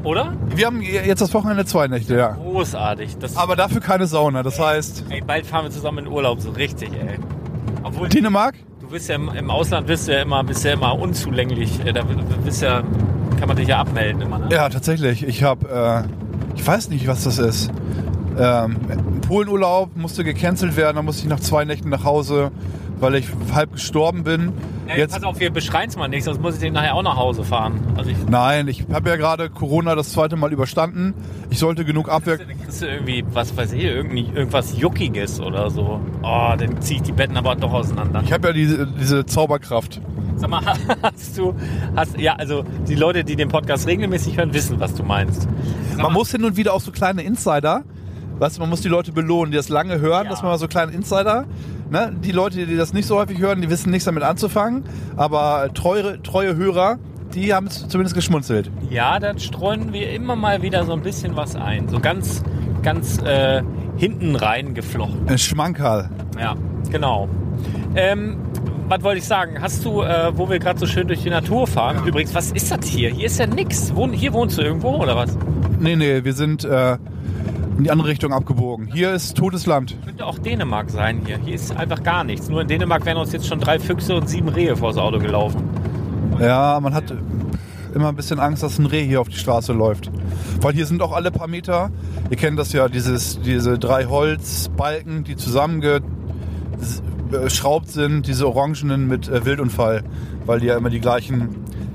Oder? 0.04 0.34
Wir 0.56 0.66
haben 0.66 0.82
jetzt 0.82 1.22
das 1.22 1.34
Wochenende 1.34 1.66
zwei 1.66 1.88
Nächte, 1.88 2.16
ja. 2.16 2.30
Großartig. 2.32 3.18
Das, 3.20 3.38
Aber 3.38 3.56
dafür 3.56 3.82
keine 3.82 4.08
Sauna. 4.08 4.42
Das 4.44 4.60
heißt, 4.60 5.06
ey, 5.10 5.22
bald 5.22 5.46
fahren 5.46 5.66
wir 5.66 5.72
zusammen 5.72 6.00
in 6.00 6.08
Urlaub, 6.08 6.42
so 6.42 6.52
richtig, 6.52 6.90
ey. 6.94 7.20
Obwohl, 7.84 8.10
Dänemark? 8.10 8.56
du 8.80 8.88
bist 8.88 9.10
ja 9.10 9.16
im, 9.16 9.30
im 9.30 9.50
Ausland 9.50 9.88
bist 9.88 10.08
ja 10.08 10.22
immer, 10.22 10.44
bist 10.44 10.66
ja 10.66 10.74
immer 10.74 10.98
unzulänglich. 10.98 11.86
Äh, 11.86 11.94
Da 11.94 12.04
bist 12.44 12.62
ja, 12.62 12.82
kann 13.40 13.48
man 13.48 13.56
dich 13.58 13.68
ja 13.68 13.80
abmelden 13.80 14.22
immer, 14.22 14.40
ne? 14.40 14.50
Ja, 14.52 14.70
tatsächlich. 14.70 15.24
Ich 15.24 15.44
habe, 15.44 16.08
äh, 16.08 16.56
ich 16.58 16.66
weiß 16.66 16.90
nicht, 16.90 17.08
was 17.08 17.24
das 17.24 17.38
ist. 17.38 17.72
Ähm, 18.38 18.78
Polenurlaub 19.28 19.96
musste 19.96 20.24
gecancelt 20.24 20.76
werden. 20.76 20.96
Da 20.96 21.02
musste 21.04 21.24
ich 21.24 21.30
nach 21.30 21.40
zwei 21.40 21.64
Nächten 21.66 21.90
nach 21.90 22.04
Hause, 22.04 22.52
weil 23.02 23.16
ich 23.16 23.28
halb 23.54 23.74
gestorben 23.74 24.24
bin. 24.24 24.54
Ja, 24.88 24.96
Jetzt 24.96 25.14
Pass 25.14 25.24
auf, 25.24 25.40
wir 25.40 25.52
beschreien 25.52 25.90
es 25.90 25.98
mal 25.98 26.08
nicht, 26.08 26.24
sonst 26.24 26.42
muss 26.42 26.56
ich 26.56 26.62
den 26.62 26.74
nachher 26.74 26.96
auch 26.96 27.04
nach 27.04 27.18
Hause 27.18 27.44
fahren. 27.44 27.80
Also 27.98 28.12
ich, 28.12 28.18
Nein, 28.30 28.68
ich 28.68 28.86
habe 28.92 29.10
ja 29.10 29.16
gerade 29.16 29.50
Corona 29.50 29.96
das 29.96 30.12
zweite 30.12 30.36
Mal 30.36 30.52
überstanden. 30.52 31.14
Ich 31.50 31.60
sollte 31.60 31.86
genug 31.86 32.10
Abwehr. 32.10 32.38
kriegst 32.38 32.82
du 32.82 32.88
irgendwie, 32.88 33.24
was 33.34 33.56
weiß 33.56 33.74
ich, 33.74 33.84
irgendwie, 33.84 34.30
irgendwas 34.34 34.78
Juckiges 34.78 35.40
oder 35.40 35.70
so. 35.70 36.00
Oh, 36.22 36.54
dann 36.58 36.82
zieh 36.82 36.96
ich 36.96 37.02
die 37.02 37.12
Betten 37.12 37.38
aber 37.38 37.56
doch 37.56 37.74
auseinander. 37.74 38.22
Ich 38.24 38.32
habe 38.32 38.50
ja 38.50 38.54
diese, 38.54 38.88
diese 38.88 39.26
Zauberkraft. 39.26 40.02
Sag 40.36 40.50
mal, 40.50 40.62
hast 41.02 41.38
du, 41.38 41.56
hast, 41.96 42.18
ja, 42.18 42.36
also 42.36 42.64
die 42.88 42.96
Leute, 42.96 43.24
die 43.24 43.36
den 43.36 43.50
Podcast 43.50 43.88
regelmäßig 43.88 44.38
hören, 44.38 44.54
wissen, 44.54 44.80
was 44.80 44.94
du 44.94 45.04
meinst. 45.04 45.44
Sag 45.44 45.98
Man 45.98 45.98
mal, 45.98 46.10
muss 46.14 46.32
hin 46.32 46.44
und 46.44 46.58
wieder 46.58 46.74
auch 46.74 46.82
so 46.82 46.92
kleine 46.92 47.24
Insider. 47.24 47.84
Weißt 48.42 48.58
du, 48.58 48.62
man 48.62 48.72
muss 48.72 48.82
die 48.82 48.88
Leute 48.88 49.12
belohnen, 49.12 49.52
die 49.52 49.58
das 49.58 49.70
lange 49.70 50.00
hören, 50.00 50.24
Ja. 50.24 50.30
dass 50.32 50.42
man 50.42 50.50
mal 50.52 50.58
so 50.58 50.68
kleine 50.68 50.92
Insider. 50.94 51.46
Ne? 51.92 52.12
Die 52.24 52.32
Leute, 52.32 52.66
die 52.66 52.76
das 52.76 52.92
nicht 52.92 53.06
so 53.08 53.18
häufig 53.18 53.40
hören, 53.40 53.62
die 53.62 53.70
wissen 53.70 53.92
nichts 53.92 54.06
damit 54.06 54.24
anzufangen. 54.24 54.84
Aber 55.16 55.70
treue, 55.76 56.20
treue 56.24 56.56
Hörer, 56.56 56.98
die 57.36 57.54
haben 57.54 57.68
es 57.68 57.88
zumindest 57.88 58.16
geschmunzelt. 58.16 58.72
ja, 58.90 59.20
dann 59.20 59.38
streuen 59.38 59.94
wir 59.94 60.12
immer 60.12 60.36
mal 60.36 60.64
wieder 60.64 60.86
so 60.86 60.94
ein 60.94 61.02
bisschen 61.04 61.36
was 61.36 61.56
ein. 61.56 61.88
So 61.88 62.00
ganz, 62.00 62.42
ganz 62.82 63.20
äh, 63.22 63.62
hinten 63.98 64.36
rein 64.36 64.74
geflochten. 64.74 65.28
Ein 65.30 65.38
Schmankerl. 65.38 66.10
Ja, 66.40 66.56
genau. 66.90 67.30
Ähm, 67.96 68.38
was 68.90 69.04
wollte 69.04 69.20
ich 69.20 69.26
sagen? 69.26 69.62
Hast 69.62 69.86
du, 69.86 70.02
äh, 70.02 70.32
wo 70.36 70.50
wir 70.50 70.58
gerade 70.58 70.80
so 70.80 70.88
schön 70.88 71.08
durch 71.08 71.22
die 71.22 71.30
Natur 71.30 71.68
fahren, 71.68 72.08
übrigens, 72.08 72.34
was 72.34 72.52
ist 72.54 72.72
das 72.72 72.88
hier? 72.88 73.12
Hier 73.12 73.28
ist 73.28 73.38
ja 73.38 73.46
nix. 73.46 73.94
Wohn, 73.96 74.12
hier 74.12 74.34
wohnst 74.34 74.58
du 74.58 74.64
irgendwo 74.64 74.96
oder 74.96 75.16
was? 75.16 75.38
Nee, 75.80 75.96
nee, 75.96 76.24
wir 76.24 76.34
sind 76.34 76.64
äh, 76.66 76.98
in 77.78 77.84
die 77.84 77.92
andere 77.92 78.10
Richtung 78.10 78.34
abgebogen. 78.34 78.90
Hier 78.94 79.14
ist 79.14 79.38
totes 79.38 79.66
Land. 79.66 79.96
Könnte 80.06 80.26
auch 80.26 80.40
Dänemark 80.40 80.90
sein 80.90 81.22
hier. 81.26 81.38
Hier 81.38 81.56
ist 81.56 81.76
einfach 81.76 82.04
gar 82.04 82.24
nichts. 82.24 82.50
Nur 82.50 82.62
in 82.62 82.68
Dänemark 82.68 83.06
wären 83.06 83.18
uns 83.18 83.32
jetzt 83.32 83.48
schon 83.48 83.60
drei 83.60 83.80
Füchse 83.80 84.16
und 84.16 84.30
sieben 84.30 84.50
Rehe 84.50 84.76
vors 84.76 84.98
Auto 84.98 85.20
gelaufen. 85.20 85.64
Ja, 86.40 86.80
man 86.82 86.94
hat 86.94 87.14
immer 87.94 88.10
ein 88.10 88.16
bisschen 88.16 88.40
Angst, 88.40 88.64
dass 88.64 88.80
ein 88.80 88.86
Reh 88.86 89.06
hier 89.06 89.22
auf 89.22 89.30
die 89.30 89.38
Straße 89.38 89.74
läuft. 89.74 90.12
Weil 90.62 90.74
hier 90.74 90.86
sind 90.86 91.02
auch 91.02 91.12
alle 91.12 91.32
paar 91.32 91.48
Meter, 91.48 91.92
ihr 92.30 92.38
kennt 92.38 92.60
das 92.60 92.74
ja, 92.74 92.88
dieses, 92.88 93.42
diese 93.42 93.80
drei 93.80 94.06
Holzbalken, 94.06 95.24
die 95.24 95.36
zusammengeschraubt 95.36 97.90
sind, 97.90 98.28
diese 98.28 98.48
orangenen 98.48 99.08
mit 99.08 99.28
äh, 99.28 99.46
Wildunfall, 99.46 100.04
weil 100.46 100.60
die 100.60 100.68
ja 100.68 100.78
immer 100.78 100.90
die 100.90 101.00
gleichen, 101.00 101.50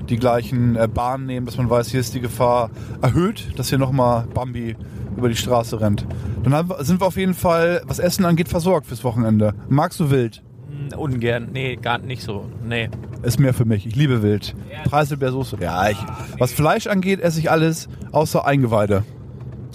die 0.09 0.17
gleichen 0.17 0.75
äh, 0.75 0.87
Bahnen 0.87 1.25
nehmen, 1.25 1.45
dass 1.45 1.57
man 1.57 1.69
weiß, 1.69 1.89
hier 1.89 1.99
ist 1.99 2.13
die 2.13 2.21
Gefahr 2.21 2.69
erhöht, 3.01 3.57
dass 3.57 3.69
hier 3.69 3.77
nochmal 3.77 4.27
Bambi 4.33 4.75
über 5.17 5.29
die 5.29 5.35
Straße 5.35 5.81
rennt. 5.81 6.05
Dann 6.43 6.53
haben 6.53 6.71
sind 6.79 7.01
wir 7.01 7.07
auf 7.07 7.17
jeden 7.17 7.33
Fall, 7.33 7.81
was 7.85 7.99
Essen 7.99 8.25
angeht, 8.25 8.47
versorgt 8.47 8.87
fürs 8.87 9.03
Wochenende. 9.03 9.53
Magst 9.67 9.99
du 9.99 10.09
Wild? 10.09 10.43
Hm, 10.69 10.97
Ungern. 10.97 11.49
Nee, 11.51 11.75
gar 11.75 11.97
nicht 11.97 12.23
so. 12.23 12.45
Nee. 12.63 12.89
Ist 13.23 13.39
mehr 13.39 13.53
für 13.53 13.65
mich. 13.65 13.85
Ich 13.85 13.95
liebe 13.95 14.21
Wild. 14.21 14.55
Preiselbeersoße. 14.85 15.57
Ja, 15.59 15.89
ich, 15.89 15.97
was 16.37 16.53
Fleisch 16.53 16.87
angeht, 16.87 17.19
esse 17.19 17.39
ich 17.39 17.51
alles 17.51 17.89
außer 18.11 18.45
Eingeweide. 18.45 19.03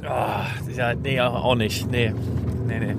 Ah, 0.07 0.47
ja, 0.77 0.95
nee, 0.95 1.21
auch 1.21 1.55
nicht. 1.55 1.91
Nee. 1.91 2.13
Nee, 2.67 2.79
nee. 2.79 2.97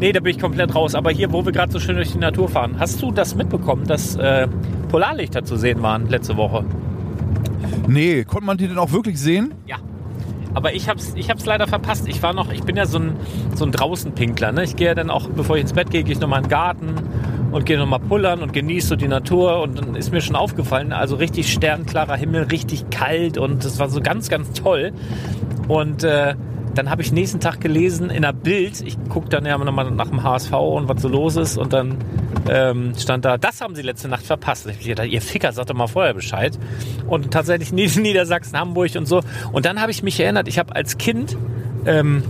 Nee, 0.00 0.12
da 0.12 0.20
bin 0.20 0.34
ich 0.34 0.40
komplett 0.40 0.74
raus. 0.74 0.94
Aber 0.94 1.10
hier, 1.10 1.32
wo 1.32 1.44
wir 1.44 1.52
gerade 1.52 1.72
so 1.72 1.78
schön 1.78 1.96
durch 1.96 2.12
die 2.12 2.18
Natur 2.18 2.48
fahren, 2.48 2.76
hast 2.78 3.00
du 3.00 3.12
das 3.12 3.34
mitbekommen, 3.34 3.86
dass 3.86 4.16
äh, 4.16 4.48
Polarlichter 4.88 5.44
zu 5.44 5.56
sehen 5.56 5.82
waren 5.82 6.08
letzte 6.08 6.36
Woche? 6.36 6.64
Nee, 7.86 8.24
konnte 8.24 8.46
man 8.46 8.56
die 8.56 8.68
denn 8.68 8.78
auch 8.78 8.92
wirklich 8.92 9.18
sehen? 9.20 9.54
Ja. 9.66 9.76
Aber 10.54 10.74
ich 10.74 10.88
hab's, 10.88 11.12
ich 11.16 11.30
hab's 11.30 11.44
leider 11.44 11.66
verpasst. 11.66 12.08
Ich 12.08 12.22
war 12.22 12.32
noch, 12.32 12.52
ich 12.52 12.62
bin 12.62 12.76
ja 12.76 12.86
so 12.86 12.98
ein, 12.98 13.16
so 13.54 13.64
ein 13.64 13.72
Draußenpinkler. 13.72 14.52
Ne? 14.52 14.64
Ich 14.64 14.76
gehe 14.76 14.88
ja 14.88 14.94
dann 14.94 15.10
auch, 15.10 15.28
bevor 15.28 15.56
ich 15.56 15.62
ins 15.62 15.72
Bett 15.72 15.90
gehe, 15.90 16.04
gehe 16.04 16.14
ich 16.14 16.20
nochmal 16.20 16.38
in 16.38 16.44
den 16.44 16.50
Garten 16.50 16.94
und 17.52 17.66
gehe 17.66 17.78
nochmal 17.78 18.00
pullern 18.00 18.42
und 18.42 18.52
genieße 18.52 18.88
so 18.88 18.96
die 18.96 19.08
Natur. 19.08 19.60
Und 19.60 19.78
dann 19.78 19.94
ist 19.94 20.12
mir 20.12 20.20
schon 20.20 20.36
aufgefallen, 20.36 20.92
also 20.92 21.16
richtig 21.16 21.52
sternklarer 21.52 22.16
Himmel, 22.16 22.44
richtig 22.44 22.90
kalt 22.90 23.38
und 23.38 23.64
das 23.64 23.78
war 23.78 23.88
so 23.88 24.00
ganz, 24.00 24.28
ganz 24.28 24.52
toll. 24.52 24.92
Und 25.68 26.04
äh, 26.04 26.34
dann 26.74 26.90
habe 26.90 27.02
ich 27.02 27.12
nächsten 27.12 27.40
Tag 27.40 27.60
gelesen 27.60 28.10
in 28.10 28.22
der 28.22 28.32
Bild, 28.32 28.80
ich 28.80 28.96
gucke 29.08 29.28
dann 29.28 29.46
ja 29.46 29.56
nochmal 29.56 29.90
nach 29.90 30.08
dem 30.08 30.22
HSV 30.22 30.52
und 30.52 30.88
was 30.88 31.00
so 31.02 31.08
los 31.08 31.36
ist 31.36 31.56
und 31.56 31.72
dann 31.72 31.98
ähm, 32.48 32.92
stand 32.98 33.24
da, 33.24 33.38
das 33.38 33.60
haben 33.60 33.74
sie 33.74 33.82
letzte 33.82 34.08
Nacht 34.08 34.26
verpasst. 34.26 34.66
Ich 34.66 34.86
gedacht, 34.86 35.08
ihr 35.08 35.22
Ficker, 35.22 35.52
sagt 35.52 35.70
doch 35.70 35.74
mal 35.74 35.86
vorher 35.86 36.14
Bescheid. 36.14 36.58
Und 37.06 37.30
tatsächlich 37.30 37.72
Nied- 37.74 37.96
Niedersachsen, 37.96 38.58
Hamburg 38.58 38.94
und 38.96 39.06
so. 39.06 39.20
Und 39.52 39.66
dann 39.66 39.80
habe 39.80 39.90
ich 39.90 40.02
mich 40.02 40.18
erinnert, 40.20 40.48
ich 40.48 40.58
habe 40.58 40.74
als 40.74 40.98
Kind 40.98 41.36
ähm, 41.86 42.22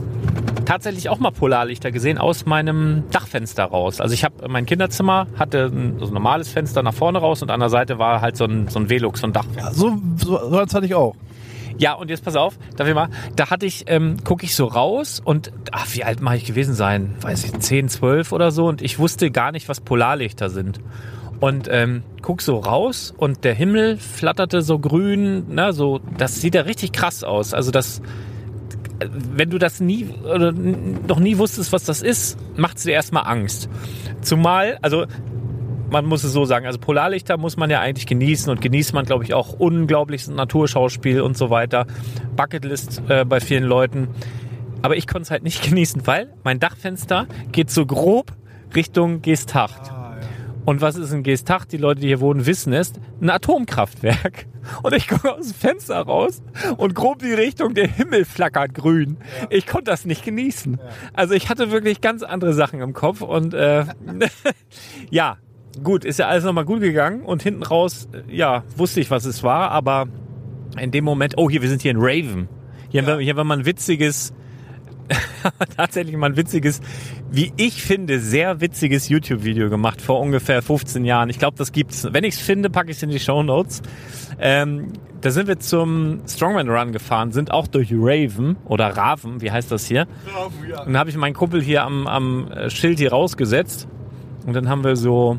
tatsächlich 0.65 1.09
auch 1.09 1.19
mal 1.19 1.31
Polarlichter 1.31 1.91
gesehen 1.93 2.19
aus 2.19 2.47
meinem 2.47 3.05
Dachfenster 3.11 3.65
raus. 3.65 4.01
Also 4.01 4.15
ich 4.15 4.25
habe 4.25 4.49
mein 4.49 4.67
Kinderzimmer 4.67 5.27
hatte 5.39 5.67
ein, 5.67 5.99
so 5.99 6.07
ein 6.07 6.13
normales 6.15 6.49
Fenster 6.49 6.83
nach 6.83 6.95
vorne 6.95 7.19
raus 7.19 7.43
und 7.43 7.51
an 7.51 7.61
der 7.61 7.69
Seite 7.69 7.99
war 7.99 8.21
halt 8.21 8.37
so 8.37 8.45
ein, 8.45 8.69
so 8.69 8.79
ein 8.79 8.89
Velux, 8.91 9.21
so 9.21 9.27
ein 9.27 9.33
Dachfenster. 9.33 9.75
So, 9.75 9.97
so, 10.17 10.51
so 10.51 10.59
eins 10.59 10.75
hatte 10.75 10.87
ich 10.87 10.95
auch. 10.95 11.15
Ja, 11.79 11.95
und 11.95 12.11
jetzt 12.11 12.25
pass 12.25 12.37
auf, 12.37 12.59
darf 12.77 12.89
ich 12.89 12.95
mal, 12.95 13.09
da 13.37 13.51
hatte 13.51 13.67
ich, 13.67 13.85
ähm, 13.89 14.17
gucke 14.23 14.45
ich 14.45 14.55
so 14.55 14.67
raus 14.67 15.21
und, 15.25 15.53
ach, 15.73 15.87
wie 15.93 16.05
alt 16.05 16.21
mag 16.21 16.37
ich 16.37 16.45
gewesen 16.45 16.75
sein? 16.75 17.15
Weiß 17.21 17.45
ich, 17.45 17.59
10, 17.59 17.89
12 17.89 18.33
oder 18.33 18.51
so 18.51 18.67
und 18.67 18.83
ich 18.83 18.99
wusste 18.99 19.31
gar 19.31 19.53
nicht, 19.53 19.69
was 19.69 19.81
Polarlichter 19.81 20.51
sind. 20.51 20.81
Und 21.41 21.69
ähm, 21.71 22.05
guck 22.23 22.43
so 22.43 22.59
raus 22.59 23.13
und 23.17 23.45
der 23.45 23.55
Himmel 23.55 23.97
flatterte 23.99 24.63
so 24.63 24.79
grün, 24.79 25.53
ne, 25.53 25.73
so, 25.73 26.01
das 26.17 26.41
sieht 26.41 26.55
ja 26.55 26.63
richtig 26.63 26.93
krass 26.93 27.25
aus. 27.25 27.55
Also 27.55 27.71
das, 27.71 28.01
wenn 29.11 29.51
du 29.51 29.59
das 29.59 29.81
nie 29.81 30.09
oder 30.23 30.53
noch 30.53 31.19
nie 31.19 31.39
wusstest, 31.39 31.73
was 31.73 31.85
das 31.85 32.03
ist, 32.03 32.39
macht 32.57 32.79
es 32.79 32.85
dir 32.85 32.93
erstmal 32.93 33.27
Angst. 33.27 33.69
Zumal, 34.23 34.79
also 34.81 35.07
man 35.91 36.07
muss 36.07 36.25
es 36.25 36.33
so 36.33 36.45
sagen, 36.45 36.67
also 36.67 36.79
Polarlichter 36.79 37.37
muss 37.37 37.57
man 37.57 37.71
ja 37.71 37.81
eigentlich 37.81 38.07
genießen 38.07 38.51
und 38.51 38.61
genießt 38.61 38.95
man, 38.95 39.05
glaube 39.05 39.25
ich, 39.25 39.35
auch 39.35 39.53
unglaubliches 39.53 40.29
Naturschauspiel 40.29 41.21
und 41.21 41.37
so 41.37 41.51
weiter. 41.51 41.87
Bucketlist 42.37 43.03
äh, 43.09 43.25
bei 43.25 43.41
vielen 43.41 43.65
Leuten. 43.65 44.09
Aber 44.83 44.97
ich 44.97 45.07
konnte 45.07 45.23
es 45.23 45.31
halt 45.31 45.43
nicht 45.43 45.63
genießen, 45.69 46.07
weil 46.07 46.33
mein 46.43 46.61
Dachfenster 46.61 47.27
geht 47.53 47.71
so 47.71 47.87
grob 47.87 48.33
Richtung 48.75 49.23
Geesthacht. 49.23 49.93
Und 50.65 50.81
was 50.81 50.97
ist 50.97 51.13
ein 51.13 51.23
Geesthacht? 51.23 51.73
Die 51.73 51.77
Leute, 51.77 52.01
die 52.01 52.07
hier 52.07 52.21
wohnen, 52.21 52.47
wissen 52.47 52.73
es. 52.73 52.93
Ein 53.21 53.31
Atomkraftwerk. 53.31 54.47
Und 54.83 54.95
ich 54.95 55.09
gucke 55.09 55.35
aus 55.35 55.49
dem 55.49 55.55
Fenster 55.55 56.01
raus 56.01 56.43
und 56.79 56.95
grob 56.95 57.19
die 57.19 57.35
Richtung, 57.35 57.75
der 57.75 57.87
Himmel 57.87 58.25
flackert 58.25 58.73
grün. 58.73 59.19
Ich 59.51 59.67
konnte 59.67 59.91
das 59.91 60.07
nicht 60.07 60.25
genießen. 60.25 60.81
Also 61.13 61.35
ich 61.35 61.51
hatte 61.51 61.71
wirklich 61.71 62.01
ganz 62.01 62.23
andere 62.23 62.55
Sachen 62.55 62.81
im 62.81 62.95
Kopf 62.95 63.21
und 63.21 63.53
äh, 63.53 63.85
ja, 65.11 65.37
gut, 65.83 66.05
ist 66.05 66.19
ja 66.19 66.29
alles 66.29 66.45
nochmal 66.45 66.65
gut 66.65 66.81
gegangen 66.81 67.23
und 67.23 67.43
hinten 67.43 67.63
raus, 67.63 68.09
äh, 68.13 68.35
ja, 68.35 68.65
wusste 68.77 69.01
ich, 69.01 69.11
was 69.11 69.25
es 69.25 69.43
war, 69.43 69.71
aber 69.71 70.07
in 70.79 70.91
dem 70.91 71.05
Moment, 71.05 71.35
oh, 71.37 71.49
hier, 71.51 71.63
wir 71.63 71.69
sind 71.69 71.83
hier 71.83 71.93
in 71.93 71.99
Raven. 72.01 72.49
Hier, 72.91 73.03
haben 73.03 73.07
wir, 73.07 73.19
hier 73.19 73.31
haben 73.31 73.39
wir 73.39 73.45
mal 73.45 73.59
ein 73.59 73.67
witziges, 73.67 74.33
tatsächlich 75.77 76.17
mal 76.17 76.31
ein 76.31 76.37
witziges, 76.37 76.81
wie 77.31 77.53
ich 77.57 77.83
finde, 77.83 78.21
sehr 78.21 78.61
witziges 78.61 79.09
YouTube-Video 79.09 79.69
gemacht 79.69 80.01
vor 80.01 80.21
ungefähr 80.21 80.63
15 80.63 81.05
Jahren. 81.05 81.31
Ich 81.31 81.39
glaube, 81.39 81.57
das 81.57 81.73
gibt's. 81.73 82.07
Wenn 82.11 82.25
ich 82.25 82.35
es 82.35 82.41
finde, 82.41 82.71
packe 82.71 82.91
ich 82.91 82.97
es 82.97 83.03
in 83.03 83.11
die 83.11 83.21
Show 83.21 83.43
Notes. 83.43 83.83
Ähm, 84.39 84.93
da 85.21 85.31
sind 85.31 85.49
wir 85.49 85.59
zum 85.59 86.21
Strongman 86.27 86.69
Run 86.69 86.93
gefahren, 86.93 87.33
sind 87.33 87.51
auch 87.51 87.67
durch 87.67 87.91
Raven 87.93 88.57
oder 88.65 88.89
Raven, 88.97 89.41
wie 89.41 89.51
heißt 89.51 89.73
das 89.73 89.87
hier? 89.87 90.07
Und 90.81 90.89
dann 90.89 90.99
habe 90.99 91.11
ich 91.11 91.17
meinen 91.17 91.35
Kumpel 91.35 91.63
hier 91.63 91.83
am, 91.83 92.07
am 92.07 92.49
äh, 92.49 92.69
Schild 92.69 92.99
hier 92.99 93.11
rausgesetzt 93.11 93.89
und 94.47 94.55
dann 94.55 94.69
haben 94.69 94.85
wir 94.85 94.97
so 94.97 95.39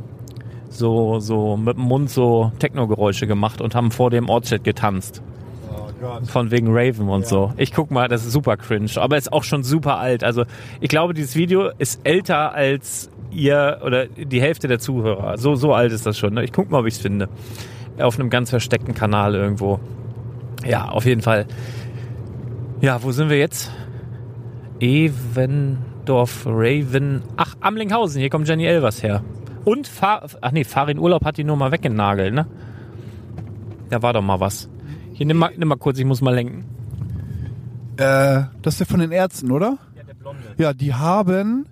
so 0.75 1.19
so 1.19 1.57
mit 1.57 1.77
dem 1.77 1.83
Mund 1.83 2.09
so 2.09 2.51
Techno-Geräusche 2.59 3.27
gemacht 3.27 3.61
und 3.61 3.75
haben 3.75 3.91
vor 3.91 4.09
dem 4.09 4.29
Ortsschild 4.29 4.63
getanzt. 4.63 5.21
Oh. 5.71 6.25
Von 6.25 6.51
wegen 6.51 6.67
Raven 6.69 7.09
und 7.09 7.25
so. 7.25 7.53
Ich 7.57 7.73
guck 7.73 7.89
mal, 7.91 8.07
das 8.07 8.25
ist 8.25 8.33
super 8.33 8.57
cringe, 8.57 8.91
aber 8.97 9.17
ist 9.17 9.31
auch 9.33 9.43
schon 9.43 9.63
super 9.63 9.97
alt. 9.97 10.23
Also 10.23 10.43
ich 10.79 10.89
glaube, 10.89 11.13
dieses 11.13 11.35
Video 11.35 11.69
ist 11.77 12.01
älter 12.03 12.53
als 12.53 13.09
ihr 13.31 13.81
oder 13.83 14.07
die 14.07 14.41
Hälfte 14.41 14.67
der 14.67 14.79
Zuhörer. 14.79 15.37
So, 15.37 15.55
so 15.55 15.73
alt 15.73 15.91
ist 15.91 16.05
das 16.05 16.17
schon. 16.17 16.33
Ne? 16.33 16.43
Ich 16.43 16.51
guck 16.51 16.69
mal, 16.71 16.79
ob 16.79 16.85
ich 16.85 16.95
es 16.95 16.99
finde. 16.99 17.29
Auf 17.99 18.19
einem 18.19 18.29
ganz 18.29 18.49
versteckten 18.49 18.93
Kanal 18.93 19.35
irgendwo. 19.35 19.79
Ja, 20.65 20.89
auf 20.89 21.05
jeden 21.05 21.21
Fall. 21.21 21.45
Ja, 22.81 23.01
wo 23.03 23.11
sind 23.11 23.29
wir 23.29 23.37
jetzt? 23.37 23.71
Evendorf, 24.79 26.45
Raven. 26.45 27.21
Ach, 27.37 27.55
Amlinghausen. 27.61 28.19
Hier 28.19 28.29
kommt 28.29 28.47
Jenny 28.47 28.65
Elvers 28.65 29.01
her. 29.01 29.23
Und 29.65 29.87
Fahr 29.87 30.27
Ach 30.41 30.51
nee, 30.51 30.63
Farin 30.63 30.99
Urlaub 30.99 31.25
hat 31.25 31.37
die 31.37 31.43
nur 31.43 31.57
mal 31.57 31.71
weggenagelt, 31.71 32.33
ne? 32.33 32.47
Da 33.89 34.01
war 34.01 34.13
doch 34.13 34.21
mal 34.21 34.39
was. 34.39 34.69
Hier, 35.13 35.25
nimm 35.25 35.37
mal, 35.37 35.51
nimm 35.57 35.67
mal 35.67 35.77
kurz, 35.77 35.97
ich 35.99 36.05
muss 36.05 36.21
mal 36.21 36.33
lenken. 36.33 36.65
Äh, 37.97 38.43
das 38.61 38.75
ist 38.75 38.79
ja 38.81 38.85
von 38.85 38.99
den 38.99 39.11
Ärzten, 39.11 39.51
oder? 39.51 39.77
Ja, 39.95 40.03
der 40.03 40.13
Blonde. 40.13 40.41
Ja, 40.57 40.73
die 40.73 40.93
haben 40.93 41.65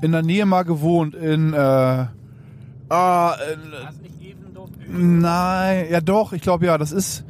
in 0.00 0.12
der 0.12 0.22
Nähe 0.22 0.46
mal 0.46 0.62
gewohnt 0.62 1.14
in, 1.14 1.52
äh, 1.52 1.56
ah, 1.56 3.34
in, 3.52 4.02
nicht 4.02 4.22
Evendorf? 4.22 4.70
Nein, 4.88 5.86
ja 5.90 6.00
doch, 6.00 6.32
ich 6.32 6.42
glaube 6.42 6.66
ja, 6.66 6.78
das 6.78 6.92
ist, 6.92 7.24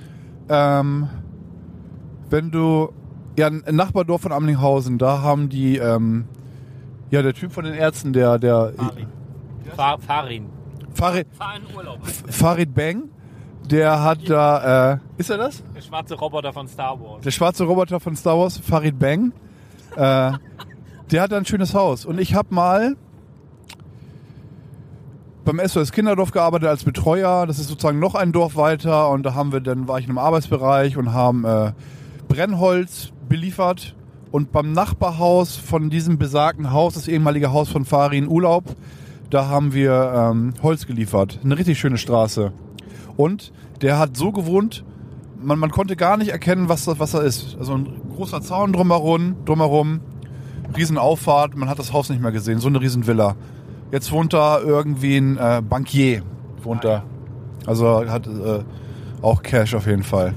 ähm, 0.48 1.08
wenn 2.28 2.50
du, 2.50 2.92
ja, 3.38 3.46
ein 3.46 3.62
Nachbardorf 3.70 4.22
von 4.22 4.32
Amlinghausen, 4.32 4.98
da 4.98 5.22
haben 5.22 5.48
die, 5.48 5.78
ähm, 5.78 6.26
ja, 7.10 7.22
der 7.22 7.32
Typ 7.32 7.52
von 7.52 7.64
den 7.64 7.74
Ärzten, 7.74 8.12
der, 8.12 8.38
der, 8.38 8.74
Farin. 8.76 9.06
Farin. 9.76 10.46
Farid, 10.94 11.26
Fahr 11.32 11.56
in 11.56 11.76
Urlaub. 11.76 12.00
Farid 12.06 12.74
Bang, 12.74 13.04
der 13.70 14.02
hat 14.02 14.28
da, 14.28 14.94
äh, 14.94 14.98
ist 15.16 15.30
er 15.30 15.38
das? 15.38 15.62
Der 15.74 15.80
schwarze 15.80 16.14
Roboter 16.16 16.52
von 16.52 16.66
Star 16.66 16.98
Wars. 17.00 17.22
Der 17.22 17.30
schwarze 17.30 17.64
Roboter 17.64 18.00
von 18.00 18.16
Star 18.16 18.38
Wars, 18.38 18.58
Farid 18.58 18.98
Bang, 18.98 19.32
äh, 19.94 20.32
der 21.10 21.22
hat 21.22 21.32
da 21.32 21.36
ein 21.36 21.46
schönes 21.46 21.74
Haus. 21.74 22.04
Und 22.04 22.20
ich 22.20 22.34
habe 22.34 22.54
mal 22.54 22.96
beim 25.44 25.66
SOS 25.66 25.92
Kinderdorf 25.92 26.30
gearbeitet 26.32 26.68
als 26.68 26.84
Betreuer. 26.84 27.46
Das 27.46 27.58
ist 27.58 27.68
sozusagen 27.68 27.98
noch 27.98 28.14
ein 28.14 28.32
Dorf 28.32 28.56
weiter. 28.56 29.08
Und 29.08 29.22
da 29.22 29.34
haben 29.34 29.52
wir 29.52 29.60
dann 29.60 29.88
war 29.88 29.98
ich 29.98 30.04
in 30.04 30.10
einem 30.10 30.18
Arbeitsbereich 30.18 30.96
und 30.96 31.14
haben 31.14 31.44
äh, 31.44 31.72
Brennholz 32.28 33.12
beliefert. 33.28 33.94
Und 34.30 34.52
beim 34.52 34.72
Nachbarhaus 34.72 35.56
von 35.56 35.88
diesem 35.88 36.18
besagten 36.18 36.70
Haus, 36.72 36.94
das 36.94 37.08
ehemalige 37.08 37.50
Haus 37.50 37.70
von 37.70 37.86
Farin 37.86 38.28
Urlaub, 38.28 38.64
da 39.30 39.48
haben 39.48 39.72
wir 39.72 40.12
ähm, 40.14 40.54
Holz 40.62 40.86
geliefert. 40.86 41.40
Eine 41.44 41.58
richtig 41.58 41.78
schöne 41.78 41.98
Straße. 41.98 42.52
Und 43.16 43.52
der 43.82 43.98
hat 43.98 44.16
so 44.16 44.32
gewohnt, 44.32 44.84
man, 45.40 45.58
man 45.58 45.70
konnte 45.70 45.96
gar 45.96 46.16
nicht 46.16 46.30
erkennen, 46.30 46.68
was 46.68 46.84
das 46.84 46.98
was 46.98 47.12
da 47.12 47.20
ist. 47.20 47.56
Also 47.58 47.74
ein 47.74 47.88
großer 48.14 48.40
Zaun 48.40 48.72
drumherum, 48.72 49.36
drumherum, 49.44 50.00
Riesenauffahrt, 50.76 51.56
man 51.56 51.68
hat 51.68 51.78
das 51.78 51.92
Haus 51.92 52.10
nicht 52.10 52.20
mehr 52.20 52.32
gesehen, 52.32 52.58
so 52.58 52.68
eine 52.68 52.80
Riesenvilla. 52.80 53.36
Jetzt 53.90 54.12
wohnt 54.12 54.32
da 54.32 54.60
irgendwie 54.60 55.16
ein 55.16 55.38
äh, 55.38 55.62
Bankier, 55.66 56.22
wohnt 56.62 56.84
Ah, 56.84 57.02
da. 57.64 57.70
Also 57.70 58.08
hat 58.08 58.26
äh, 58.26 58.60
auch 59.22 59.42
Cash 59.42 59.74
auf 59.74 59.86
jeden 59.86 60.02
Fall. 60.02 60.34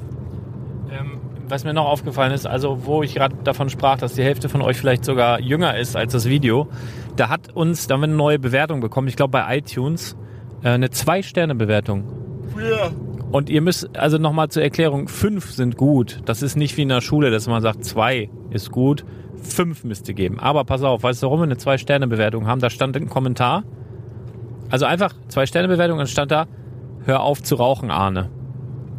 Was 1.52 1.66
mir 1.66 1.74
noch 1.74 1.88
aufgefallen 1.88 2.32
ist, 2.32 2.48
also 2.48 2.86
wo 2.86 3.04
ich 3.04 3.16
gerade 3.16 3.36
davon 3.44 3.70
sprach, 3.70 3.98
dass 3.98 4.14
die 4.14 4.24
Hälfte 4.24 4.48
von 4.48 4.62
euch 4.62 4.78
vielleicht 4.78 5.04
sogar 5.04 5.42
jünger 5.42 5.78
ist 5.78 5.98
als 5.98 6.14
das 6.14 6.30
Video, 6.30 6.70
da 7.18 7.28
hat 7.28 7.54
uns, 7.54 7.88
da 7.88 7.96
haben 7.96 8.02
wir 8.02 8.08
eine 8.08 8.16
neue 8.16 8.40
Bewertung 8.40 8.80
bekommen, 8.80 9.10
ich 9.10 9.18
glaube 9.18 9.32
bei 9.32 9.58
iTunes, 9.58 10.16
äh, 10.64 10.70
eine 10.70 10.92
Zwei-Sterne-Bewertung. 10.92 12.06
Früher. 12.54 12.94
Und 13.34 13.50
ihr 13.50 13.62
müsst, 13.62 13.98
also 13.98 14.18
nochmal 14.18 14.48
zur 14.48 14.64
Erklärung, 14.64 15.10
fünf 15.10 15.52
sind 15.52 15.76
gut. 15.76 16.22
Das 16.24 16.42
ist 16.42 16.56
nicht 16.56 16.78
wie 16.78 16.84
in 16.84 16.90
der 16.90 17.02
Schule, 17.02 17.32
dass 17.32 17.48
man 17.48 17.62
sagt, 17.62 17.84
zwei 17.84 18.30
ist 18.50 18.72
gut, 18.72 19.04
fünf 19.36 19.84
müsste 19.84 20.14
geben. 20.14 20.40
Aber 20.40 20.64
pass 20.64 20.84
auf, 20.84 21.04
weißt 21.04 21.22
du, 21.22 21.28
warum 21.28 21.42
wir 21.42 21.44
eine 21.44 21.58
Zwei-Sterne-Bewertung 21.58 22.48
haben? 22.48 22.62
Da 22.62 22.70
stand 22.70 22.96
ein 22.96 23.10
Kommentar. 23.10 23.66
Also 24.70 24.86
einfach 24.86 25.14
Zwei-Sterne-Bewertung 25.28 26.00
und 26.00 26.08
stand 26.08 26.32
da, 26.32 26.48
hör 27.04 27.24
auf 27.24 27.44
zu 27.44 27.56
rauchen, 27.56 27.92
Arne. 27.92 28.30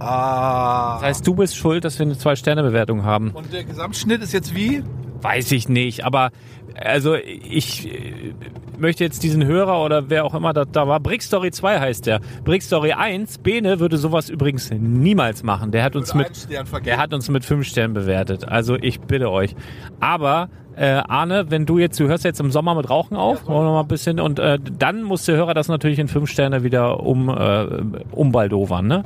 Ah. 0.03 0.95
Das 0.95 1.03
heißt, 1.09 1.27
du 1.27 1.35
bist 1.35 1.57
schuld, 1.57 1.85
dass 1.85 1.99
wir 1.99 2.07
eine 2.07 2.19
Zwei-Sterne-Bewertung 2.19 3.05
haben. 3.05 3.31
Und 3.31 3.53
der 3.53 3.65
Gesamtschnitt 3.65 4.23
ist 4.23 4.33
jetzt 4.33 4.55
wie? 4.55 4.83
Weiß 5.21 5.53
ich 5.53 5.69
nicht, 5.69 6.05
aber 6.05 6.31
also 6.75 7.15
ich 7.15 7.87
äh, 7.87 8.35
möchte 8.79 9.05
jetzt 9.05 9.23
diesen 9.23 9.45
Hörer 9.45 9.83
oder 9.85 10.11
wer 10.11 10.25
auch 10.25 10.35
immer 10.35 10.53
da, 10.53 10.65
da 10.65 10.89
war, 10.89 11.01
Brickstory 11.01 11.51
2 11.51 11.79
heißt 11.79 12.07
der. 12.07 12.21
Brickstory 12.45 12.93
1, 12.93 13.39
Bene 13.39 13.79
würde 13.79 13.97
sowas 13.99 14.29
übrigens 14.29 14.71
niemals 14.71 15.43
machen. 15.43 15.71
Der 15.71 15.85
hat 15.85 15.95
uns 15.97 16.15
mit 16.15 16.49
der 16.51 16.99
hat 16.99 17.15
uns 17.15 17.29
mit 17.29 17.45
fünf 17.45 17.67
Sternen 17.67 17.95
bewertet. 17.95 18.49
Also 18.49 18.77
ich 18.77 19.01
bitte 19.01 19.31
euch. 19.31 19.55
Aber 20.01 20.49
äh, 20.77 20.87
Arne, 20.87 21.51
wenn 21.51 21.67
du 21.67 21.79
jetzt, 21.79 22.01
du 22.01 22.09
hörst 22.09 22.25
jetzt 22.25 22.41
im 22.41 22.51
Sommer 22.51 22.75
mit 22.75 22.89
Rauchen 22.89 23.17
auf, 23.17 23.47
wollen 23.47 23.59
wir 23.59 23.65
noch 23.65 23.73
mal 23.75 23.81
ein 23.81 23.89
bisschen 23.89 24.19
und 24.19 24.39
äh, 24.39 24.59
dann 24.59 25.03
muss 25.03 25.25
der 25.27 25.37
Hörer 25.37 25.55
das 25.55 25.69
natürlich 25.69 25.99
in 25.99 26.09
fünf 26.09 26.31
Sterne 26.31 26.65
wieder 26.65 27.01
um 27.01 27.29
äh, 27.29 27.67
umbaldowern, 28.13 28.87
ne? 28.87 29.05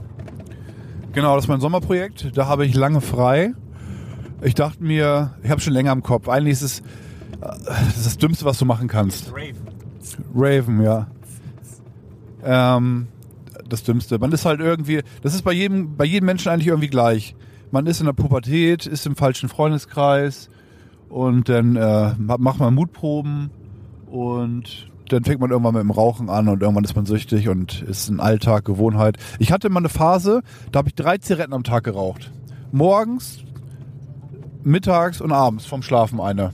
Genau, 1.17 1.35
das 1.35 1.47
ist 1.47 1.49
mein 1.49 1.61
Sommerprojekt. 1.61 2.37
Da 2.37 2.47
habe 2.47 2.67
ich 2.67 2.75
lange 2.75 3.01
frei. 3.01 3.55
Ich 4.43 4.55
dachte 4.55 4.85
mir, 4.85 5.31
ich 5.43 5.49
habe 5.49 5.63
schon 5.63 5.73
länger 5.73 5.91
im 5.93 6.03
Kopf. 6.03 6.29
Eigentlich 6.29 6.53
ist 6.53 6.61
es 6.63 6.81
äh, 6.81 6.85
das, 7.41 7.97
ist 7.97 8.05
das 8.07 8.19
Dümmste, 8.19 8.45
was 8.45 8.59
du 8.59 8.67
machen 8.67 8.87
kannst. 8.87 9.33
Raven, 10.35 10.83
ja. 10.83 11.07
Ähm, 12.45 13.07
das 13.67 13.83
Dümmste. 13.83 14.19
Man 14.19 14.31
ist 14.33 14.45
halt 14.45 14.61
irgendwie, 14.61 15.01
das 15.23 15.33
ist 15.35 15.41
bei 15.41 15.53
jedem, 15.55 15.97
bei 15.97 16.05
jedem 16.05 16.27
Menschen 16.27 16.51
eigentlich 16.51 16.67
irgendwie 16.67 16.89
gleich. 16.91 17.35
Man 17.71 17.87
ist 17.87 18.01
in 18.01 18.05
der 18.07 18.13
Pubertät, 18.13 18.85
ist 18.85 19.07
im 19.07 19.17
falschen 19.17 19.49
Freundeskreis 19.49 20.51
und 21.09 21.49
dann 21.49 21.77
äh, 21.77 22.13
ma- 22.19 22.37
macht 22.39 22.61
man 22.61 22.75
Mutproben 22.75 23.49
und 24.11 24.91
dann 25.09 25.25
fängt 25.25 25.41
man 25.41 25.51
irgendwann 25.51 25.75
mit 25.75 25.83
dem 25.83 25.91
Rauchen 25.91 26.29
an 26.29 26.49
und 26.49 26.63
irgendwann 26.63 26.85
ist 26.85 26.97
man 26.97 27.07
süchtig 27.07 27.49
und 27.49 27.83
ist 27.83 28.09
ein 28.09 28.21
Alltag, 28.21 28.65
Gewohnheit. 28.65 29.17
Ich 29.39 29.53
hatte 29.53 29.69
mal 29.71 29.81
eine 29.81 29.89
Phase, 29.89 30.43
da 30.73 30.79
habe 30.79 30.89
ich 30.89 30.95
drei 30.95 31.19
Zigaretten 31.19 31.53
am 31.53 31.65
Tag 31.65 31.85
geraucht. 31.85 32.33
Morgens, 32.73 33.39
mittags 34.63 35.21
und 35.21 35.33
abends 35.33 35.65
vom 35.67 35.83
Schlafen 35.83 36.21
eine. 36.21 36.53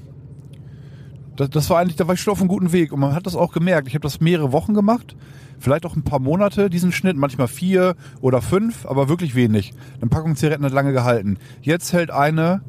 Das, 1.36 1.50
das 1.50 1.70
war 1.70 1.78
eigentlich, 1.78 1.96
da 1.96 2.06
war 2.06 2.14
ich 2.14 2.20
schon 2.20 2.32
auf 2.32 2.40
einem 2.40 2.48
guten 2.48 2.72
Weg 2.72 2.92
und 2.92 3.00
man 3.00 3.14
hat 3.14 3.26
das 3.26 3.36
auch 3.36 3.52
gemerkt. 3.52 3.88
Ich 3.88 3.94
habe 3.94 4.02
das 4.02 4.20
mehrere 4.20 4.52
Wochen 4.52 4.74
gemacht, 4.74 5.16
vielleicht 5.58 5.86
auch 5.86 5.96
ein 5.96 6.04
paar 6.04 6.20
Monate, 6.20 6.68
diesen 6.68 6.92
Schnitt, 6.92 7.16
manchmal 7.16 7.48
vier 7.48 7.96
oder 8.20 8.42
fünf, 8.42 8.86
aber 8.86 9.08
wirklich 9.08 9.34
wenig. 9.34 9.72
Eine 10.00 10.10
Packung 10.10 10.36
Zigaretten 10.36 10.64
hat 10.64 10.72
lange 10.72 10.92
gehalten. 10.92 11.38
Jetzt 11.62 11.92
hält 11.92 12.10
eine 12.10 12.62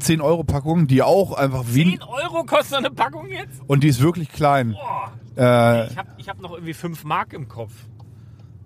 10 0.00 0.20
Euro 0.20 0.44
Packung, 0.44 0.86
die 0.86 1.02
auch 1.02 1.34
einfach 1.34 1.64
wie 1.68 1.98
10 1.98 2.02
Euro 2.02 2.44
kostet 2.44 2.78
eine 2.78 2.90
Packung 2.90 3.28
jetzt? 3.28 3.60
und 3.66 3.84
die 3.84 3.88
ist 3.88 4.00
wirklich 4.00 4.30
klein. 4.32 4.72
Boah. 4.72 5.12
Äh, 5.40 5.86
Ich 5.86 5.96
habe 5.96 6.08
ich 6.18 6.28
hab 6.28 6.40
noch 6.40 6.52
irgendwie 6.52 6.74
5 6.74 7.04
Mark 7.04 7.32
im 7.32 7.48
Kopf. 7.48 7.72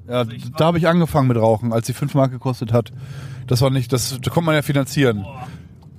ja, 0.09 0.25
da 0.57 0.65
habe 0.67 0.79
ich 0.79 0.89
angefangen 0.89 1.29
mit 1.29 1.37
Rauchen, 1.37 1.73
als 1.73 1.87
die 1.87 1.93
5 1.93 2.15
Mark 2.15 2.31
gekostet 2.33 2.73
hat. 2.73 2.91
Das 3.47 3.61
war 3.61 3.71
nicht, 3.71 3.93
das, 3.93 4.19
das 4.21 4.33
konnte 4.33 4.47
man 4.47 4.55
ja 4.55 4.63
finanzieren. 4.63 5.25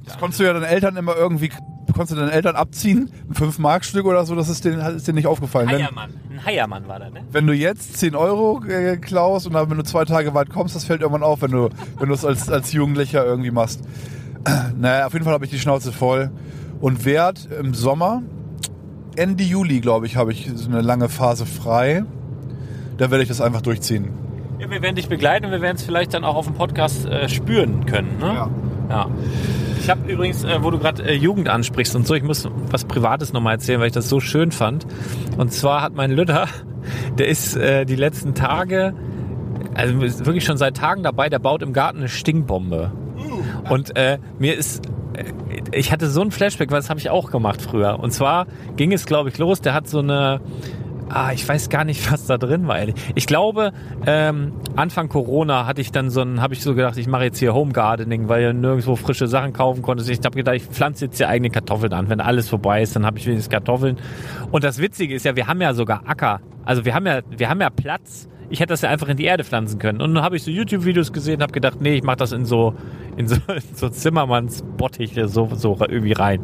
Das 0.03 0.17
konntest 0.19 0.39
du 0.39 0.43
ja 0.43 0.53
deinen 0.53 0.63
Eltern 0.65 0.97
immer 0.97 1.15
irgendwie, 1.15 1.49
konntest 1.93 2.11
du 2.11 2.15
deinen 2.15 2.29
Eltern 2.29 2.55
abziehen, 2.55 3.09
ein 3.29 3.33
5 3.33 3.57
Mark 3.59 3.85
Stück 3.85 4.05
oder 4.05 4.23
so, 4.25 4.35
das 4.35 4.49
ist 4.49 4.65
denen, 4.65 4.79
ist 4.97 5.07
denen 5.07 5.15
nicht 5.15 5.27
aufgefallen. 5.27 5.67
Wenn, 5.69 5.81
Heiermann. 5.83 6.09
Ein 6.29 6.45
Heiermann 6.45 6.87
war 6.87 6.99
da, 6.99 7.09
ne? 7.09 7.21
wenn 7.31 7.47
du 7.47 7.53
jetzt 7.53 7.97
10 7.97 8.15
Euro 8.15 8.63
äh, 8.65 8.97
klaust 8.97 9.47
und 9.47 9.53
dann, 9.53 9.69
wenn 9.69 9.77
du 9.77 9.83
zwei 9.83 10.05
Tage 10.05 10.33
weit 10.35 10.49
kommst, 10.49 10.75
das 10.75 10.83
fällt 10.85 11.01
irgendwann 11.01 11.23
auf, 11.23 11.41
wenn 11.41 11.51
du 11.51 11.69
wenn 11.97 12.09
du 12.09 12.13
es 12.13 12.25
als, 12.25 12.49
als 12.49 12.71
Jugendlicher 12.73 13.25
irgendwie 13.25 13.51
machst. 13.51 13.81
Naja, 14.77 15.07
auf 15.07 15.13
jeden 15.13 15.25
Fall 15.25 15.33
habe 15.33 15.45
ich 15.45 15.51
die 15.51 15.57
Schnauze 15.59 15.91
voll 15.91 16.29
und 16.79 17.03
werd 17.05 17.49
im 17.59 17.73
Sommer, 17.73 18.21
Ende 19.15 19.43
Juli, 19.43 19.79
glaube 19.79 20.05
ich, 20.05 20.17
habe 20.17 20.31
ich 20.31 20.51
so 20.53 20.69
eine 20.69 20.81
lange 20.81 21.09
Phase 21.09 21.45
frei. 21.45 22.03
Da 22.97 23.11
werde 23.11 23.23
ich 23.23 23.29
das 23.29 23.41
einfach 23.41 23.61
durchziehen. 23.61 24.09
Ja, 24.59 24.69
wir 24.69 24.81
werden 24.81 24.95
dich 24.95 25.09
begleiten 25.09 25.45
und 25.45 25.51
wir 25.51 25.61
werden 25.61 25.75
es 25.75 25.83
vielleicht 25.83 26.13
dann 26.13 26.23
auch 26.23 26.35
auf 26.35 26.45
dem 26.45 26.55
Podcast 26.55 27.05
äh, 27.05 27.27
spüren 27.27 27.85
können. 27.85 28.17
Ne? 28.19 28.27
Ja. 28.27 28.49
ja. 28.89 29.07
Ich 29.79 29.89
habe 29.89 30.11
übrigens, 30.11 30.43
äh, 30.43 30.63
wo 30.63 30.71
du 30.71 30.79
gerade 30.79 31.03
äh, 31.03 31.13
Jugend 31.13 31.49
ansprichst 31.49 31.95
und 31.95 32.07
so, 32.07 32.15
ich 32.15 32.23
muss 32.23 32.47
was 32.71 32.85
Privates 32.85 33.33
nochmal 33.33 33.53
erzählen, 33.53 33.79
weil 33.79 33.87
ich 33.87 33.93
das 33.93 34.09
so 34.09 34.19
schön 34.19 34.51
fand. 34.51 34.85
Und 35.37 35.51
zwar 35.51 35.81
hat 35.81 35.93
mein 35.93 36.11
Lütter, 36.11 36.47
der 37.17 37.27
ist 37.27 37.55
äh, 37.55 37.85
die 37.85 37.95
letzten 37.95 38.33
Tage, 38.33 38.93
also 39.73 39.99
wirklich 40.25 40.45
schon 40.45 40.57
seit 40.57 40.77
Tagen 40.77 41.03
dabei, 41.03 41.29
der 41.29 41.39
baut 41.39 41.61
im 41.61 41.73
Garten 41.73 41.99
eine 41.99 42.09
Stinkbombe. 42.09 42.91
Und 43.69 43.95
äh, 43.95 44.19
mir 44.39 44.55
ist, 44.55 44.81
ich 45.71 45.91
hatte 45.91 46.09
so 46.09 46.21
ein 46.21 46.31
Flashback, 46.31 46.71
weil 46.71 46.79
das 46.79 46.89
habe 46.89 46.99
ich 46.99 47.09
auch 47.09 47.31
gemacht 47.31 47.61
früher. 47.61 47.99
Und 47.99 48.11
zwar 48.11 48.47
ging 48.75 48.91
es, 48.93 49.05
glaube 49.05 49.29
ich, 49.29 49.37
los, 49.37 49.61
der 49.61 49.73
hat 49.73 49.87
so 49.87 49.99
eine, 49.99 50.41
ah, 51.09 51.31
ich 51.33 51.47
weiß 51.47 51.69
gar 51.69 51.83
nicht, 51.83 52.11
was 52.11 52.25
da 52.25 52.37
drin 52.37 52.67
war. 52.67 52.77
Ich 53.15 53.27
glaube, 53.27 53.71
ähm, 54.05 54.53
Anfang 54.75 55.09
Corona 55.09 55.65
hatte 55.65 55.81
ich 55.81 55.91
dann 55.91 56.09
so 56.09 56.21
ein, 56.21 56.41
habe 56.41 56.53
ich 56.53 56.61
so 56.61 56.75
gedacht, 56.75 56.97
ich 56.97 57.07
mache 57.07 57.23
jetzt 57.23 57.39
hier 57.39 57.53
Home 57.53 57.71
Gardening, 57.71 58.27
weil 58.29 58.41
ihr 58.43 58.53
nirgendwo 58.53 58.95
frische 58.95 59.27
Sachen 59.27 59.53
kaufen 59.53 59.81
konntest. 59.81 60.09
Ich 60.09 60.19
habe 60.23 60.35
gedacht, 60.35 60.55
ich 60.55 60.63
pflanze 60.63 61.05
jetzt 61.05 61.17
hier 61.17 61.29
eigene 61.29 61.49
Kartoffeln 61.49 61.93
an. 61.93 62.09
Wenn 62.09 62.21
alles 62.21 62.49
vorbei 62.49 62.81
ist, 62.81 62.95
dann 62.95 63.05
habe 63.05 63.17
ich 63.17 63.25
wenigstens 63.25 63.51
Kartoffeln. 63.51 63.97
Und 64.51 64.63
das 64.63 64.79
Witzige 64.79 65.15
ist 65.15 65.25
ja, 65.25 65.35
wir 65.35 65.47
haben 65.47 65.61
ja 65.61 65.73
sogar 65.73 66.03
Acker. 66.05 66.41
Also 66.65 66.85
wir 66.85 66.93
haben 66.93 67.05
ja, 67.05 67.21
wir 67.29 67.49
haben 67.49 67.61
ja 67.61 67.69
Platz. 67.69 68.27
Ich 68.49 68.59
hätte 68.59 68.73
das 68.73 68.81
ja 68.81 68.89
einfach 68.89 69.07
in 69.07 69.17
die 69.17 69.25
Erde 69.25 69.43
pflanzen 69.43 69.79
können. 69.79 70.01
Und 70.01 70.13
dann 70.15 70.23
habe 70.23 70.35
ich 70.35 70.43
so 70.43 70.51
YouTube-Videos 70.51 71.13
gesehen, 71.13 71.41
habe 71.41 71.51
gedacht, 71.51 71.81
nee, 71.81 71.95
ich 71.95 72.03
mache 72.03 72.17
das 72.17 72.31
in 72.31 72.45
so 72.45 72.73
in 73.17 73.27
so, 73.27 73.35
in 73.35 73.61
so 73.75 73.89
Zimmermannsbottiche 73.89 75.27
so, 75.27 75.49
so 75.53 75.77
irgendwie 75.79 76.13
rein. 76.13 76.41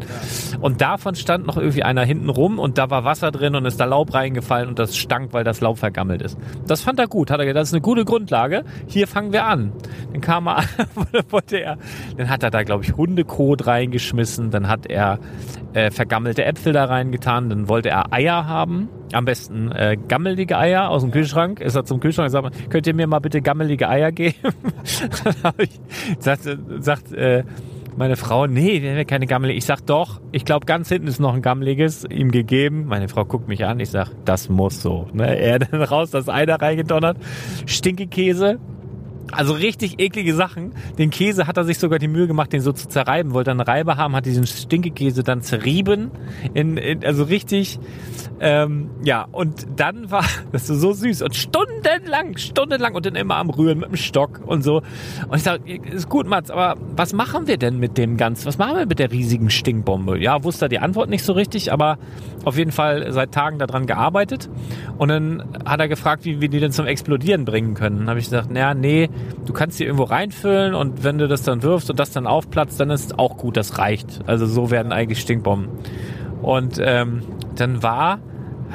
Und 0.60 0.82
davon 0.82 1.16
stand 1.16 1.46
noch 1.46 1.58
irgendwie 1.58 1.84
einer 1.84 2.04
hinten 2.04 2.30
rum 2.30 2.60
und 2.60 2.78
da 2.78 2.90
war 2.90 3.04
Wasser 3.04 3.32
drin 3.32 3.56
und 3.56 3.66
ist 3.66 3.80
da 3.80 3.86
Laub 3.86 4.14
reingefallen 4.14 4.70
und 4.70 4.80
das 4.80 4.96
stank, 4.98 5.34
weil 5.34 5.44
das 5.44 5.62
Laub 5.62 5.78
vergammelt 5.78 6.22
ist. 6.22 6.38
Das 6.68 6.82
fand 6.82 7.00
er 7.00 7.08
gut. 7.08 7.32
Hat 7.32 7.40
er 7.40 7.46
gedacht, 7.46 7.62
das 7.62 7.70
ist 7.70 7.74
eine 7.74 7.82
gute 7.82 8.06
Grundlage. 8.06 8.64
Hier 8.88 9.08
fangen 9.08 9.34
wir 9.34 9.46
an. 9.46 9.74
Dann 10.12 10.22
kam 10.22 10.48
er, 10.48 10.64
wollte 11.30 11.58
er, 11.58 11.78
dann 12.18 12.30
hat 12.30 12.44
er 12.44 12.52
da, 12.52 12.64
glaube 12.64 12.84
ich, 12.84 12.96
Hundekot 12.96 13.68
reingeschmissen. 13.68 14.52
Dann 14.52 14.68
hat 14.68 14.86
er 14.86 15.20
äh, 15.74 15.92
vergammelte 15.92 16.46
Äpfel 16.46 16.74
da 16.74 16.86
reingetan. 16.86 17.50
Dann 17.50 17.68
wollte 17.68 17.90
er 17.90 18.14
Eier 18.14 18.48
haben. 18.48 18.90
Am 19.13 19.26
besten 19.26 19.71
äh, 19.71 19.97
gammelige 20.08 20.58
Eier 20.58 20.89
aus 20.89 21.02
dem 21.02 21.12
Kühlschrank. 21.12 21.60
Ist 21.60 21.76
er 21.76 21.86
zum 21.86 22.00
Kühlschrank 22.00 22.28
und 22.28 22.32
sagt, 22.32 22.69
könnt 22.69 22.88
ihr 22.88 22.93
mir 22.93 23.08
mal 23.08 23.19
bitte 23.19 23.41
gammelige 23.41 23.89
Eier 23.89 24.12
geben? 24.12 24.36
dann 25.24 25.36
habe 25.43 25.63
ich, 25.63 25.80
sagt, 26.19 26.47
sagt 26.80 27.12
äh, 27.12 27.43
meine 27.97 28.15
Frau, 28.15 28.47
nee, 28.47 28.82
wir 28.82 28.95
haben 28.95 29.08
keine 29.08 29.28
gammelige. 29.28 29.58
Ich 29.58 29.65
sag 29.65 29.86
doch, 29.86 30.21
ich 30.32 30.45
glaube, 30.45 30.65
ganz 30.65 30.89
hinten 30.89 31.08
ist 31.08 31.19
noch 31.19 31.34
ein 31.34 31.41
gammeliges, 31.41 32.06
ihm 32.10 32.32
gegeben. 32.32 32.86
Meine 32.88 33.10
Frau 33.10 33.26
guckt 33.26 33.47
mich 33.47 33.65
an, 33.65 33.80
ich 33.80 33.89
sag, 33.89 34.10
das 34.26 34.50
muss 34.50 34.82
so. 34.82 35.08
Ne? 35.13 35.38
Er 35.38 35.60
dann 35.60 35.82
raus, 35.82 36.12
das 36.12 36.30
Ei 36.30 36.45
da 36.45 36.56
reingedonnert. 36.56 37.17
Stinkekäse. 37.65 38.60
Also 39.32 39.54
richtig 39.54 40.00
eklige 40.00 40.34
Sachen. 40.34 40.74
Den 40.98 41.10
Käse 41.10 41.48
hat 41.48 41.58
er 41.58 41.63
sich 41.63 41.80
sogar 41.80 42.00
die 42.00 42.08
Mühe 42.08 42.28
gemacht, 42.28 42.54
den 42.54 42.62
so 42.62 42.72
zu 42.72 42.88
zerreiben. 42.88 43.34
Wollte 43.34 43.52
einen 43.52 43.62
Reibe 43.62 43.98
haben, 43.98 44.15
hat 44.15 44.26
diesen 44.26 44.46
Stinkekäse 44.46 45.24
dann 45.24 45.41
zerrieben. 45.41 46.12
In, 46.54 46.78
in, 46.78 47.06
also 47.06 47.24
richtig, 47.24 47.80
ähm, 48.39 48.89
ja. 49.04 49.28
Und 49.32 49.67
dann 49.80 50.12
war 50.12 50.26
das 50.52 50.67
so 50.67 50.94
süß 50.94 51.22
und 51.22 51.36
stundenlang, 51.36 52.38
stundenlang 52.38 52.96
und 52.96 53.06
dann 53.06 53.15
immer 53.15 53.38
am 53.38 53.50
Rühren 53.50 53.80
mit 53.80 53.89
dem 53.89 53.96
Stock 53.96 54.41
und 54.46 54.63
so. 54.63 54.82
Und 55.28 55.38
ich 55.38 55.44
sag, 55.44 55.67
ist 55.67 56.10
gut, 56.10 56.28
Mats, 56.28 56.52
aber 56.52 56.76
was 56.96 57.13
machen 57.13 57.48
wir 57.48 57.58
denn 57.58 57.78
mit 57.80 57.98
dem 57.98 58.17
Ganzen? 58.17 58.46
Was 58.48 58.58
machen 58.58 58.78
wir 58.78 58.86
mit 58.86 59.00
der 59.00 59.12
riesigen 59.12 59.50
Stinkbombe? 59.50 60.20
Ja, 60.20 60.44
wusste 60.44 60.65
er 60.65 60.70
die 60.70 60.80
Antwort 60.80 61.10
nicht 61.10 61.24
so 61.24 61.34
richtig, 61.34 61.72
aber 61.72 61.98
auf 62.44 62.58
jeden 62.58 62.72
Fall 62.72 63.12
seit 63.12 63.32
Tagen 63.32 63.60
daran 63.60 63.86
gearbeitet. 63.86 64.50
Und 64.98 65.10
dann 65.10 65.44
hat 65.65 65.80
er 65.80 65.88
gefragt, 65.88 66.26
wie 66.26 66.41
wir 66.41 66.50
die 66.50 66.60
denn 66.60 66.72
zum 66.72 66.86
Explodieren 66.86 67.46
bringen 67.46 67.76
können. 67.76 68.00
Dann 68.00 68.10
habe 68.10 68.20
ich 68.20 68.26
gesagt, 68.26 68.52
naja, 68.52 68.74
nee, 68.74 69.10
du 69.45 69.53
kannst 69.53 69.79
die 69.79 69.86
irgendwo 69.86 70.03
reinfüllen 70.03 70.73
und 70.75 71.03
wenn 71.03 71.17
du 71.17 71.27
das 71.27 71.43
dann 71.43 71.63
wirfst 71.63 71.89
und 71.89 71.99
das 71.99 72.12
dann 72.12 72.27
aufplatzt, 72.27 72.79
dann 72.79 72.89
ist 72.89 73.19
auch 73.19 73.38
gut, 73.38 73.57
das 73.57 73.77
reicht. 73.77 74.21
Also 74.27 74.45
so 74.45 74.71
werden 74.71 74.91
eigentlich 74.91 75.19
Stinkbomben. 75.19 75.69
Und 76.41 76.79
ähm, 76.84 77.21
dann 77.55 77.84
war, 77.84 78.19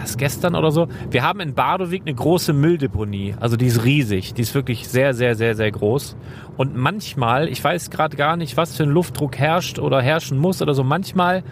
was 0.01 0.17
gestern 0.17 0.55
oder 0.55 0.71
so, 0.71 0.89
wir 1.11 1.23
haben 1.23 1.41
in 1.41 1.55
Badowik 1.55 2.03
eine 2.05 2.15
große 2.15 2.53
Mülldeponie. 2.53 3.35
Also 3.41 3.57
die 3.57 3.67
ist 3.67 3.85
riesig, 3.85 4.35
die 4.35 4.43
ist 4.43 4.55
wirklich 4.55 4.89
sehr, 4.89 5.15
sehr, 5.15 5.35
sehr, 5.35 5.55
sehr 5.55 5.71
groß. 5.71 6.17
Und 6.57 6.77
manchmal, 6.77 7.49
ich 7.49 7.63
weiß 7.63 7.91
gerade 7.91 8.17
gar 8.17 8.37
nicht, 8.37 8.57
was 8.57 8.77
für 8.77 8.85
ein 8.85 8.91
Luftdruck 8.91 9.39
herrscht 9.39 9.79
oder 9.79 10.01
herrschen 10.01 10.39
muss 10.39 10.63
oder 10.63 10.75
so, 10.75 10.85
manchmal 10.85 11.43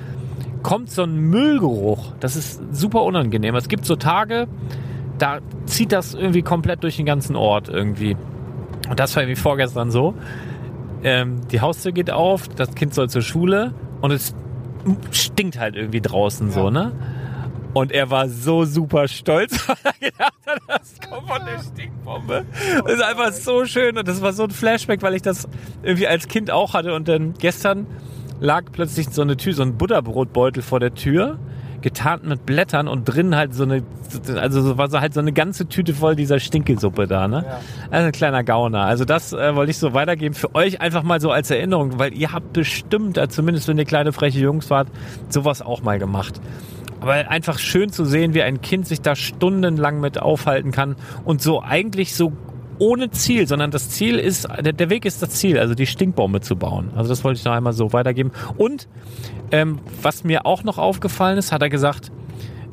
kommt 0.63 0.91
so 0.91 1.03
ein 1.03 1.17
Müllgeruch. 1.17 2.13
Das 2.21 2.37
ist 2.37 2.61
super 2.73 3.03
unangenehm. 3.03 3.55
Es 3.55 3.69
gibt 3.69 3.85
so 3.85 3.97
Tage, 3.97 4.49
da 5.19 5.39
zieht 5.67 5.93
das 5.93 6.15
irgendwie 6.15 6.43
komplett 6.43 6.83
durch 6.83 6.97
den 6.97 7.07
ganzen 7.07 7.37
Ort 7.37 7.69
irgendwie. 7.69 8.17
Und 8.89 9.01
das 9.01 9.15
war 9.17 9.23
irgendwie 9.23 9.41
vorgestern 9.41 9.91
so. 9.91 10.15
ähm, 11.03 11.41
die 11.49 11.61
Haustür 11.61 11.93
geht 11.93 12.11
auf, 12.11 12.49
das 12.49 12.75
Kind 12.75 12.95
soll 12.95 13.09
zur 13.09 13.23
Schule 13.23 13.75
und 14.01 14.11
es 14.11 14.35
stinkt 15.11 15.59
halt 15.59 15.77
irgendwie 15.77 16.01
draußen 16.01 16.51
so, 16.51 16.71
ne? 16.71 16.93
Und 17.75 17.91
er 17.91 18.09
war 18.11 18.29
so 18.29 18.65
super 18.65 19.09
stolz, 19.09 19.69
weil 19.69 19.77
er 19.83 20.11
gedacht 20.11 20.33
hat, 20.47 20.59
das 20.69 20.95
kommt 21.01 21.29
von 21.29 21.41
der 21.45 21.59
Stinkbombe. 21.61 22.45
Das 22.85 22.93
ist 22.93 23.03
einfach 23.03 23.33
so 23.33 23.65
schön 23.65 23.99
und 23.99 24.07
das 24.07 24.23
war 24.23 24.33
so 24.33 24.45
ein 24.45 24.51
Flashback, 24.51 25.03
weil 25.03 25.15
ich 25.15 25.23
das 25.23 25.49
irgendwie 25.83 26.07
als 26.07 26.29
Kind 26.29 26.51
auch 26.51 26.75
hatte. 26.75 26.95
Und 26.95 27.09
dann 27.09 27.35
gestern 27.35 27.87
lag 28.41 28.65
plötzlich 28.71 29.09
so 29.11 29.23
eine 29.23 29.37
Tür, 29.37 29.55
so 29.55 29.63
ein 29.63 29.77
Butterbrotbeutel 29.77 30.63
vor 30.63 30.79
der 30.79 30.95
Tür, 30.95 31.39
getarnt 31.85 32.25
mit 32.25 32.47
Blättern 32.47 32.89
und 32.89 33.05
drin 33.05 33.37
halt 33.37 33.55
so 33.55 33.63
eine, 33.63 33.83
also 34.37 34.63
so 34.63 34.79
war 34.79 34.89
so 34.89 35.01
halt 35.01 35.13
so 35.13 35.21
eine 35.21 35.33
ganze 35.33 35.69
Tüte 35.69 35.93
voll 35.93 36.17
dieser 36.17 36.41
Stinkelsuppe 36.41 37.07
da, 37.07 37.29
ne? 37.29 37.45
Ja. 37.47 37.61
Also 37.91 38.07
ein 38.07 38.13
kleiner 38.13 38.43
Gauner. 38.43 38.87
Also 38.87 39.05
das 39.05 39.35
äh, 39.35 39.55
wollte 39.55 39.71
ich 39.71 39.77
so 39.77 39.93
weitergeben 39.93 40.35
für 40.35 40.55
euch 40.55 40.81
einfach 40.81 41.03
mal 41.03 41.21
so 41.21 41.31
als 41.31 41.51
Erinnerung, 41.51 41.99
weil 41.99 42.15
ihr 42.15 42.33
habt 42.33 42.55
bestimmt, 42.55 43.19
äh, 43.19 43.29
zumindest 43.29 43.69
wenn 43.69 43.77
ihr 43.77 43.85
kleine 43.85 44.13
freche 44.13 44.41
Jungs 44.41 44.71
wart, 44.71 44.89
sowas 45.29 45.61
auch 45.61 45.83
mal 45.83 45.99
gemacht. 45.99 46.41
Aber 47.01 47.13
einfach 47.13 47.59
schön 47.59 47.93
zu 47.93 48.07
sehen, 48.07 48.33
wie 48.33 48.41
ein 48.41 48.63
Kind 48.63 48.87
sich 48.89 49.03
da 49.03 49.15
stundenlang 49.15 50.01
mit 50.01 50.23
aufhalten 50.23 50.71
kann 50.71 50.97
und 51.27 51.43
so 51.43 51.63
eigentlich 51.63 52.15
so 52.15 52.33
ohne 52.79 53.11
Ziel, 53.11 53.47
sondern 53.47 53.71
das 53.71 53.91
Ziel 53.91 54.19
ist, 54.19 54.49
der, 54.61 54.73
der 54.73 54.91
Weg 54.91 55.05
ist 55.05 55.23
das 55.23 55.31
Ziel, 55.31 55.59
also 55.59 55.75
die 55.75 55.87
Stinkbombe 55.87 56.41
zu 56.41 56.57
bauen. 56.57 56.91
Also 56.97 57.09
das 57.09 57.25
wollte 57.25 57.39
ich 57.39 57.45
noch 57.45 57.53
einmal 57.53 57.73
so 57.73 57.93
weitergeben. 57.93 58.33
Und 58.57 58.89
ähm, 59.51 59.79
was 60.03 60.25
mir 60.25 60.47
auch 60.47 60.65
noch 60.65 60.79
aufgefallen 60.79 61.39
ist, 61.39 61.53
hat 61.53 61.63
er 61.63 61.69
gesagt, 61.69 62.11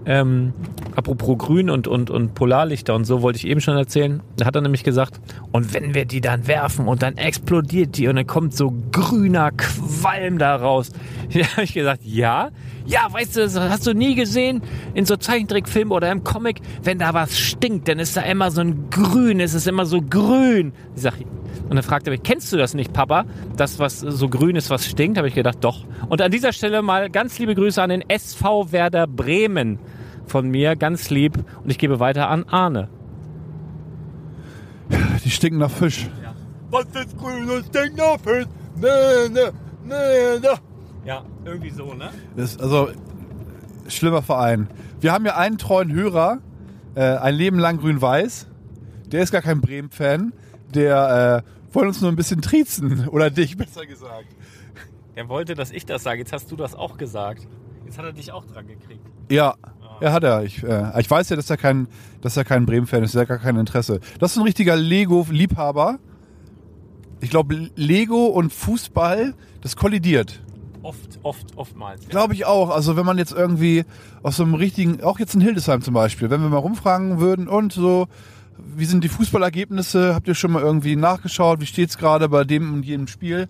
ähm, 0.06 0.54
apropos 0.96 1.38
Grün 1.38 1.70
und, 1.70 1.88
und, 1.88 2.10
und 2.10 2.34
Polarlichter 2.34 2.96
und 2.96 3.06
so 3.06 3.22
wollte 3.22 3.38
ich 3.38 3.48
eben 3.48 3.62
schon 3.62 3.78
erzählen. 3.78 4.22
Da 4.38 4.46
hat 4.46 4.56
er 4.56 4.62
nämlich 4.62 4.84
gesagt, 4.84 5.20
und 5.52 5.74
wenn 5.74 5.94
wir 5.94 6.06
die 6.06 6.22
dann 6.22 6.48
werfen 6.48 6.88
und 6.88 7.04
dann 7.04 7.18
explodiert 7.18 7.98
die 7.98 8.08
und 8.08 8.16
dann 8.16 8.28
kommt 8.28 8.56
so 8.56 8.74
grüner 8.92 9.52
Qualm 9.52 10.38
da 10.38 10.56
raus. 10.56 10.92
Da 11.34 11.48
habe 11.54 11.64
ich 11.64 11.74
gesagt, 11.74 12.02
ja, 12.04 12.50
ja, 12.86 13.08
weißt 13.12 13.36
du, 13.36 13.42
das 13.42 13.60
hast 13.60 13.88
du 13.88 13.94
nie 13.94 14.16
gesehen 14.16 14.62
in 14.94 15.06
so 15.06 15.16
Zeichentrickfilmen 15.16 15.92
oder 15.92 16.12
im 16.12 16.24
Comic, 16.24 16.62
wenn 16.84 17.00
da 17.00 17.14
was 17.14 17.38
stinkt, 17.38 17.88
dann 17.88 18.00
ist 18.00 18.18
da 18.18 18.22
immer 18.22 18.52
so 18.52 18.62
ein 18.62 18.90
Grün, 18.90 19.40
es 19.40 19.54
ist 19.54 19.68
immer 19.68 19.86
so 19.86 20.02
grün. 20.02 20.74
Ich 20.96 21.02
sag, 21.02 21.14
und 21.70 21.76
dann 21.76 21.84
fragte 21.84 22.10
er 22.10 22.12
mich, 22.12 22.24
kennst 22.24 22.52
du 22.52 22.58
das 22.58 22.74
nicht, 22.74 22.94
Papa? 22.94 23.26
Das, 23.56 23.80
was 23.80 24.00
so 24.00 24.28
grün 24.30 24.56
ist, 24.56 24.70
was 24.70 24.86
stinkt? 24.86 25.18
Habe 25.18 25.28
ich 25.28 25.36
gedacht, 25.36 25.60
doch. 25.62 25.86
Und 26.10 26.22
an 26.22 26.32
dieser 26.32 26.54
Stelle 26.54 26.82
mal 26.82 27.10
ganz 27.10 27.40
liebe 27.40 27.56
Grüße 27.56 27.82
an 27.82 27.90
den 27.90 28.10
SV 28.10 28.72
Werder 28.72 29.08
Bremen 29.08 29.80
von 30.26 30.50
mir, 30.50 30.76
ganz 30.76 31.10
lieb. 31.10 31.38
Und 31.64 31.70
ich 31.70 31.78
gebe 31.78 32.00
weiter 32.00 32.30
an 32.30 32.44
Arne. 32.46 32.90
Die 35.24 35.30
stinken 35.30 35.60
nach 35.60 35.72
Fisch. 35.72 36.10
Was 36.72 36.86
ist 36.86 37.18
grün 37.18 37.50
und 37.50 37.66
stinkt 37.66 37.98
nach 37.98 38.20
Fisch? 38.20 38.48
Nee, 38.76 39.30
nee, 39.32 39.40
nee, 39.84 40.40
nee. 40.42 40.71
Ja, 41.06 41.24
irgendwie 41.46 41.72
so, 41.72 41.94
ne? 41.94 42.10
Das 42.36 42.52
ist 42.52 42.62
also 42.62 42.90
schlimmer 43.88 44.22
Verein. 44.22 44.68
Wir 45.00 45.12
haben 45.12 45.26
ja 45.26 45.36
einen 45.36 45.58
treuen 45.58 45.92
Hörer, 45.92 46.40
äh, 46.96 47.02
ein 47.02 47.36
Leben 47.36 47.58
lang 47.58 47.78
grün-weiß. 47.78 48.48
Der 49.08 49.24
ist 49.24 49.32
gar 49.32 49.42
kein 49.42 49.62
Bremen-Fan. 49.62 50.34
Der 50.74 51.44
äh, 51.44 51.74
wollte 51.74 51.90
uns 51.90 52.02
nur 52.02 52.12
ein 52.12 52.16
bisschen 52.16 52.42
triezen. 52.42 53.08
Oder 53.10 53.30
dich, 53.30 53.58
besser 53.58 53.86
gesagt. 53.86 54.28
Er 55.16 55.28
wollte, 55.28 55.56
dass 55.56 55.72
ich 55.72 55.86
das 55.86 56.04
sage. 56.04 56.20
Jetzt 56.20 56.34
hast 56.34 56.52
du 56.52 56.56
das 56.56 56.76
auch 56.76 56.98
gesagt. 56.98 57.48
Jetzt 57.86 57.98
hat 57.98 58.06
er 58.06 58.14
dich 58.14 58.32
auch 58.32 58.46
dran 58.46 58.68
gekriegt. 58.68 59.06
Ja, 59.30 59.56
ja 60.00 60.14
hat 60.14 60.24
er. 60.24 60.44
Ich, 60.44 60.64
äh, 60.64 61.00
ich 61.00 61.10
weiß 61.10 61.30
ja, 61.30 61.36
dass 61.36 61.50
er 61.50 61.58
kein, 61.58 61.88
dass 62.22 62.38
er 62.38 62.46
kein 62.46 62.66
Bremen-Fan 62.66 63.04
ist. 63.04 63.16
Er 63.16 63.22
hat 63.22 63.28
gar 63.28 63.40
kein 63.40 63.58
Interesse. 63.58 64.00
Das 64.20 64.32
ist 64.32 64.38
ein 64.38 64.44
richtiger 64.44 64.76
Lego-Liebhaber. 64.76 66.00
Ich 67.20 67.30
glaube, 67.30 67.70
Lego 67.76 68.28
und 68.28 68.54
Fußball, 68.54 69.34
das 69.62 69.76
kollidiert. 69.76 70.42
Oft, 70.84 71.20
oft, 71.24 71.58
oftmals. 71.58 72.04
Ja. 72.04 72.10
Glaube 72.10 72.34
ich 72.34 72.46
auch. 72.46 72.70
Also 72.70 72.96
wenn 72.98 73.06
man 73.06 73.18
jetzt 73.18 73.32
irgendwie 73.32 73.86
aus 74.24 74.38
so 74.38 74.44
einem 74.44 74.56
richtigen, 74.56 75.04
auch 75.04 75.20
jetzt 75.20 75.36
in 75.36 75.42
Hildesheim 75.42 75.82
zum 75.82 75.94
Beispiel, 75.94 76.30
wenn 76.30 76.42
wir 76.42 76.50
mal 76.50 76.58
rumfragen 76.58 77.20
würden 77.20 77.48
und 77.48 77.72
so, 77.74 78.08
wie 78.76 78.86
sind 78.86 79.04
die 79.04 79.10
Fußballergebnisse? 79.10 80.14
Habt 80.16 80.28
ihr 80.28 80.36
schon 80.36 80.52
mal 80.52 80.62
irgendwie 80.62 80.96
nachgeschaut? 80.96 81.62
Wie 81.62 81.66
steht's 81.66 81.98
gerade 81.98 82.30
bei 82.30 82.44
dem 82.44 82.74
und 82.74 82.84
jenem 82.84 83.08
Spiel? 83.08 83.48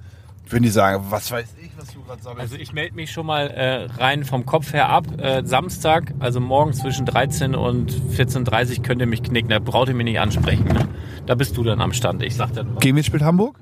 Würden 0.49 0.63
die 0.63 0.69
sagen, 0.69 1.05
was 1.09 1.31
weiß 1.31 1.55
ich, 1.63 1.69
was 1.77 1.93
du 1.93 2.01
gerade 2.03 2.21
sagst. 2.21 2.39
Also 2.39 2.55
ich 2.57 2.73
melde 2.73 2.95
mich 2.95 3.11
schon 3.11 3.25
mal 3.25 3.47
äh, 3.47 3.85
rein 4.01 4.25
vom 4.25 4.45
Kopf 4.45 4.73
her 4.73 4.89
ab. 4.89 5.05
Äh, 5.17 5.43
Samstag, 5.45 6.13
also 6.19 6.41
morgen 6.41 6.73
zwischen 6.73 7.05
13 7.05 7.55
und 7.55 7.91
14.30 7.93 8.77
Uhr 8.77 8.83
könnt 8.83 8.99
ihr 8.99 9.07
mich 9.07 9.23
knicken. 9.23 9.49
Da 9.49 9.59
braucht 9.59 9.87
ihr 9.87 9.95
mich 9.95 10.05
nicht 10.05 10.19
ansprechen. 10.19 10.65
Ne? 10.65 10.87
Da 11.25 11.35
bist 11.35 11.55
du 11.55 11.63
dann 11.63 11.79
am 11.79 11.93
Stand. 11.93 12.21
Ich 12.23 12.35
sag 12.35 12.53
dann 12.53 12.75
Gegen 12.79 12.97
wen 12.97 13.03
spielt 13.03 13.23
Hamburg? 13.23 13.59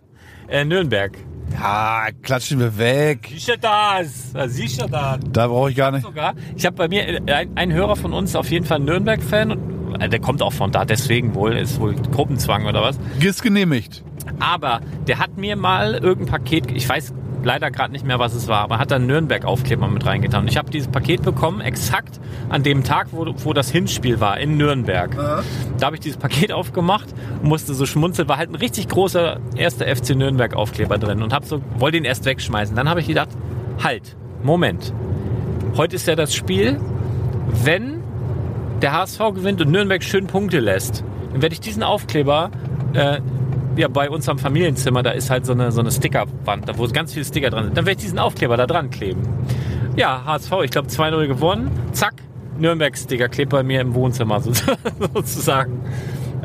äh, 0.47 0.65
Nürnberg. 0.65 1.15
Ja, 1.53 2.07
klatschen 2.21 2.59
wir 2.59 2.77
weg. 2.77 3.29
Sicher 3.31 3.57
das. 3.57 4.31
Ja, 4.33 4.47
Sicher 4.47 4.87
das. 4.87 5.19
Da 5.31 5.47
brauche 5.47 5.69
ich 5.71 5.75
gar 5.75 5.91
nicht. 5.91 6.03
Sogar. 6.03 6.33
Ich 6.55 6.65
habe 6.65 6.75
bei 6.75 6.87
mir 6.87 7.07
äh, 7.27 7.33
ein, 7.33 7.51
ein 7.55 7.73
Hörer 7.73 7.95
von 7.95 8.13
uns 8.13 8.35
auf 8.35 8.49
jeden 8.51 8.65
Fall 8.65 8.79
Nürnberg-Fan. 8.79 9.51
und, 9.51 9.78
Der 9.97 10.19
kommt 10.19 10.41
auch 10.41 10.53
von 10.53 10.71
da, 10.71 10.85
deswegen 10.85 11.35
wohl. 11.35 11.53
Ist 11.53 11.79
wohl 11.79 11.95
Gruppenzwang 11.95 12.65
oder 12.65 12.81
was. 12.81 12.99
Ist 13.19 13.41
genehmigt. 13.41 14.03
Aber 14.39 14.81
der 15.07 15.19
hat 15.19 15.37
mir 15.37 15.55
mal 15.55 15.95
irgendein 15.95 16.27
Paket, 16.27 16.71
ich 16.71 16.87
weiß 16.87 17.13
leider 17.43 17.71
gerade 17.71 17.91
nicht 17.91 18.05
mehr, 18.05 18.19
was 18.19 18.33
es 18.33 18.47
war, 18.47 18.59
aber 18.59 18.79
hat 18.79 18.91
dann 18.91 19.05
Nürnberg-Aufkleber 19.07 19.87
mit 19.87 20.05
reingetan. 20.05 20.41
Und 20.41 20.47
ich 20.49 20.57
habe 20.57 20.69
dieses 20.69 20.89
Paket 20.89 21.21
bekommen, 21.23 21.61
exakt 21.61 22.19
an 22.49 22.63
dem 22.63 22.83
Tag, 22.83 23.07
wo, 23.11 23.25
wo 23.43 23.53
das 23.53 23.69
Hinspiel 23.71 24.19
war, 24.19 24.39
in 24.39 24.57
Nürnberg. 24.57 25.15
Da 25.77 25.85
habe 25.85 25.95
ich 25.95 26.01
dieses 26.01 26.17
Paket 26.17 26.51
aufgemacht 26.51 27.07
und 27.41 27.49
musste 27.49 27.73
so 27.73 27.85
schmunzeln. 27.85 28.27
War 28.27 28.37
halt 28.37 28.49
ein 28.49 28.55
richtig 28.55 28.87
großer 28.87 29.39
erster 29.55 29.93
FC 29.93 30.15
Nürnberg-Aufkleber 30.15 30.97
drin 30.97 31.21
und 31.21 31.33
hab 31.33 31.45
so, 31.45 31.61
wollte 31.77 31.97
ihn 31.97 32.05
erst 32.05 32.25
wegschmeißen. 32.25 32.75
Dann 32.75 32.89
habe 32.89 32.99
ich 32.99 33.07
gedacht, 33.07 33.29
halt, 33.83 34.15
Moment. 34.43 34.93
Heute 35.77 35.95
ist 35.95 36.07
ja 36.07 36.15
das 36.15 36.33
Spiel, 36.33 36.79
wenn 37.63 37.98
der 38.81 38.93
HSV 38.93 39.19
gewinnt 39.35 39.61
und 39.61 39.71
Nürnberg 39.71 40.03
schön 40.03 40.27
Punkte 40.27 40.59
lässt, 40.59 41.03
dann 41.31 41.41
werde 41.41 41.53
ich 41.53 41.59
diesen 41.61 41.83
Aufkleber 41.83 42.51
äh, 42.93 43.19
ja, 43.75 43.87
bei 43.87 44.09
uns 44.09 44.27
am 44.27 44.37
Familienzimmer, 44.39 45.03
da 45.03 45.11
ist 45.11 45.29
halt 45.29 45.45
so 45.45 45.53
eine, 45.53 45.71
so 45.71 45.79
eine 45.79 45.91
Stickerwand, 45.91 46.67
da 46.67 46.77
wo 46.77 46.85
ganz 46.87 47.13
viele 47.13 47.23
Sticker 47.25 47.49
dran 47.49 47.65
sind. 47.65 47.77
Dann 47.77 47.85
werde 47.85 47.97
ich 47.99 48.03
diesen 48.05 48.19
Aufkleber 48.19 48.57
da 48.57 48.67
dran 48.67 48.89
kleben. 48.89 49.21
Ja, 49.95 50.23
HSV, 50.25 50.51
ich 50.63 50.71
glaube 50.71 50.89
2-0 50.89 51.27
gewonnen. 51.27 51.71
Zack, 51.93 52.15
Nürnberg-Sticker 52.57 53.29
klebt 53.29 53.51
bei 53.51 53.63
mir 53.63 53.79
im 53.81 53.93
Wohnzimmer 53.93 54.41
so- 54.41 54.51
sozusagen. 55.13 55.81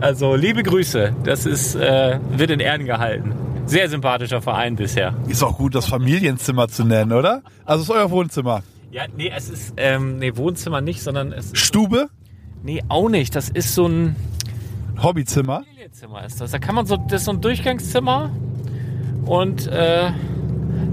Also 0.00 0.34
liebe 0.36 0.62
Grüße, 0.62 1.12
das 1.24 1.46
ist, 1.46 1.74
äh, 1.76 2.18
wird 2.36 2.50
in 2.50 2.60
Ehren 2.60 2.84
gehalten. 2.84 3.32
Sehr 3.66 3.88
sympathischer 3.88 4.42
Verein 4.42 4.76
bisher. 4.76 5.14
Ist 5.26 5.42
auch 5.42 5.56
gut, 5.56 5.74
das 5.74 5.86
Familienzimmer 5.86 6.68
zu 6.68 6.84
nennen, 6.84 7.12
oder? 7.12 7.42
Also 7.64 7.82
es 7.82 7.88
ist 7.88 7.94
euer 7.94 8.10
Wohnzimmer. 8.10 8.62
Ja, 8.90 9.04
nee, 9.16 9.32
es 9.34 9.48
ist, 9.48 9.74
ähm, 9.76 10.18
nee, 10.18 10.36
Wohnzimmer 10.36 10.80
nicht, 10.80 11.02
sondern 11.02 11.32
es 11.32 11.46
ist, 11.46 11.58
Stube, 11.58 12.08
nee, 12.64 12.82
auch 12.88 13.08
nicht. 13.08 13.36
Das 13.36 13.48
ist 13.48 13.74
so 13.74 13.86
ein 13.86 14.16
Hobbyzimmer. 15.00 15.62
Familienzimmer 15.64 16.24
ist 16.24 16.40
das. 16.40 16.50
Da 16.50 16.58
kann 16.58 16.74
man 16.74 16.86
so, 16.86 16.96
das 16.96 17.22
ist 17.22 17.24
so 17.26 17.32
ein 17.32 17.40
Durchgangszimmer 17.40 18.30
und 19.26 19.66
äh, 19.68 20.10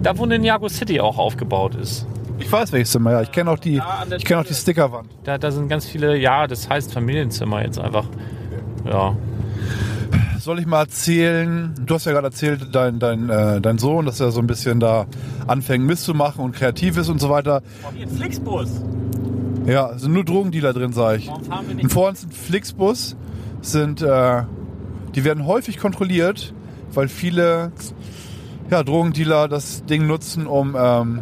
da 0.04 0.18
wo 0.18 0.24
eine 0.24 0.38
Niago 0.40 0.70
City 0.70 1.00
auch 1.00 1.18
aufgebaut 1.18 1.76
ist. 1.76 2.06
Ich 2.40 2.52
weiß 2.52 2.72
welches 2.72 2.92
Zimmer, 2.92 3.12
ja. 3.12 3.22
Ich 3.22 3.32
kenne 3.32 3.52
auch 3.52 3.60
die, 3.60 3.76
Ja, 3.76 4.00
an 4.02 4.10
der 4.10 4.18
ich 4.18 4.26
kenne 4.26 4.42
auch 4.42 4.46
die. 4.46 4.54
Stickerwand. 4.56 5.08
Da, 5.24 5.38
da 5.38 5.52
sind 5.52 5.68
ganz 5.68 5.86
viele, 5.86 6.18
ja, 6.18 6.48
das 6.48 6.70
heißt 6.70 6.92
Familienzimmer 6.94 7.64
jetzt 7.64 7.80
einfach. 7.80 8.06
Ja. 8.86 9.16
Soll 10.40 10.58
ich 10.60 10.66
mal 10.66 10.80
erzählen? 10.80 11.76
Du 11.86 11.94
hast 11.94 12.06
ja 12.06 12.14
gerade 12.14 12.28
erzählt, 12.28 12.74
dein, 12.74 12.98
dein, 12.98 13.30
äh, 13.30 13.62
dein 13.62 13.78
Sohn, 13.78 14.08
dass 14.08 14.20
er 14.20 14.32
so 14.32 14.40
ein 14.40 14.48
bisschen 14.48 14.80
da 14.80 15.06
anfängt 15.46 15.86
Mist 15.86 16.04
zu 16.04 16.16
machen 16.16 16.44
und 16.44 16.56
kreativ 16.56 16.98
ist 16.98 17.10
und 17.10 17.20
so 17.22 17.30
weiter. 17.30 17.62
Wie 17.94 18.02
ein 18.02 18.10
Flixbus. 18.10 18.70
Ja, 19.66 19.98
sind 19.98 20.14
nur 20.14 20.26
Drogendealer 20.26 20.74
drin, 20.74 20.94
sag 20.94 21.18
ich. 21.18 21.30
Nicht? 21.76 21.92
vor 21.92 22.10
uns 22.10 22.24
ein 22.24 22.32
Flixbus 22.32 23.16
sind, 23.62 24.02
äh, 24.02 24.44
die 25.14 25.24
werden 25.24 25.46
häufig 25.46 25.78
kontrolliert, 25.78 26.54
weil 26.94 27.08
viele 27.08 27.72
ja, 28.70 28.84
Drogendealer 28.84 29.48
das 29.48 29.86
Ding 29.86 30.08
nutzen, 30.08 30.48
um, 30.48 30.76
ähm, 30.80 31.20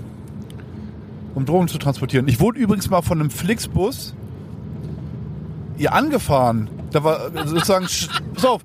um 1.36 1.46
Drogen 1.46 1.68
zu 1.68 1.78
transportieren. 1.78 2.28
Ich 2.28 2.40
wurde 2.40 2.60
übrigens 2.60 2.90
mal 2.90 3.02
von 3.02 3.20
einem 3.20 3.30
Flixbus 3.30 4.14
hier 5.78 5.94
angefahren. 5.94 6.70
Da 6.92 7.04
war 7.04 7.34
äh, 7.36 7.48
sozusagen, 7.48 7.88
pass 8.34 8.46
auf, 8.46 8.62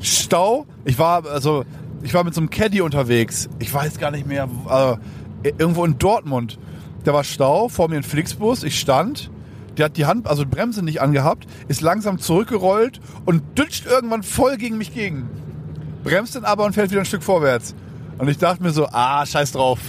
Stau. 0.00 0.66
Ich 0.84 0.98
war, 0.98 1.26
also, 1.26 1.64
ich 2.02 2.14
war 2.14 2.24
mit 2.24 2.34
so 2.34 2.40
einem 2.40 2.50
Caddy 2.50 2.80
unterwegs. 2.80 3.48
Ich 3.58 3.72
weiß 3.72 3.98
gar 3.98 4.10
nicht 4.10 4.26
mehr, 4.26 4.48
äh, 5.42 5.52
irgendwo 5.58 5.84
in 5.84 5.98
Dortmund. 5.98 6.58
Da 7.04 7.12
war 7.12 7.22
Stau, 7.22 7.68
vor 7.68 7.88
mir 7.88 7.96
ein 7.96 8.02
Flixbus. 8.02 8.64
Ich 8.64 8.80
stand. 8.80 9.30
Der 9.76 9.86
hat 9.86 9.96
die 9.96 10.06
Hand, 10.06 10.26
also 10.26 10.44
die 10.44 10.50
Bremse 10.50 10.82
nicht 10.84 11.00
angehabt, 11.00 11.46
ist 11.68 11.80
langsam 11.80 12.18
zurückgerollt 12.18 13.00
und 13.24 13.58
dütscht 13.58 13.86
irgendwann 13.86 14.22
voll 14.22 14.56
gegen 14.56 14.78
mich 14.78 14.94
gegen. 14.94 15.28
Bremst 16.04 16.36
dann 16.36 16.44
aber 16.44 16.64
und 16.64 16.74
fährt 16.74 16.90
wieder 16.90 17.00
ein 17.00 17.06
Stück 17.06 17.24
vorwärts. 17.24 17.74
Und 18.18 18.28
ich 18.28 18.38
dachte 18.38 18.62
mir 18.62 18.70
so, 18.70 18.86
ah, 18.92 19.26
scheiß 19.26 19.52
drauf. 19.52 19.80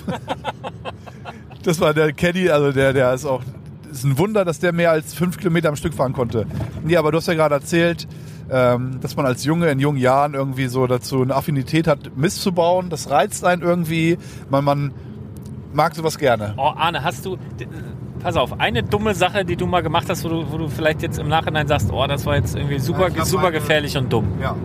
das 1.64 1.80
war 1.80 1.94
der 1.94 2.14
Caddy, 2.14 2.50
also 2.50 2.72
der, 2.72 2.94
der 2.94 3.14
ist 3.14 3.26
auch, 3.26 3.44
ist 3.92 4.04
ein 4.04 4.18
Wunder, 4.18 4.44
dass 4.44 4.60
der 4.60 4.74
mehr 4.74 4.90
als 4.90 5.14
fünf 5.14 5.38
Kilometer 5.38 5.70
am 5.70 5.76
Stück 5.76 5.94
fahren 5.94 6.14
konnte. 6.14 6.48
Nee, 6.84 6.98
aber 6.98 7.12
du 7.12 7.18
hast 7.18 7.28
ja 7.28 7.36
gerade 7.36 7.54
erzählt, 7.54 8.08
ähm, 8.50 9.00
dass 9.02 9.16
man 9.16 9.28
als 9.28 9.44
Junge 9.44 9.70
in 9.70 9.80
jungen 9.80 10.00
Jahren 10.00 10.34
irgendwie 10.34 10.68
so 10.68 10.88
dazu 10.88 11.22
eine 11.22 11.36
Affinität 11.36 11.88
hat, 11.88 12.18
Mist 12.18 12.42
zu 12.42 12.52
bauen. 12.52 12.90
Das 12.90 13.10
reizt 13.12 13.46
einen 13.46 13.62
irgendwie. 13.62 14.18
Man, 14.50 14.64
man 14.64 14.92
mag 15.76 15.94
sowas 15.96 16.18
gerne. 16.18 16.54
Oh, 16.58 16.72
Arne, 16.76 17.04
hast 17.04 17.26
du. 17.26 17.38
Pass 18.22 18.38
auf, 18.38 18.60
eine 18.60 18.82
dumme 18.82 19.14
Sache, 19.14 19.46
die 19.46 19.56
du 19.56 19.68
mal 19.68 19.84
gemacht 19.84 20.06
hast, 20.10 20.24
wo 20.24 20.30
du, 20.30 20.52
wo 20.52 20.58
du 20.58 20.68
vielleicht 20.68 21.04
jetzt 21.04 21.20
im 21.20 21.28
Nachhinein 21.28 21.68
sagst, 21.68 21.92
oh, 21.92 22.08
das 22.08 22.26
war 22.26 22.36
jetzt 22.38 22.56
irgendwie 22.56 22.80
super, 22.80 23.10
Ja, 23.16 23.24
super 23.24 23.48
eine- 23.50 23.52
gefährlich 23.60 23.96
und 23.98 24.12
dumm. 24.12 24.28
Ja. 24.42 24.56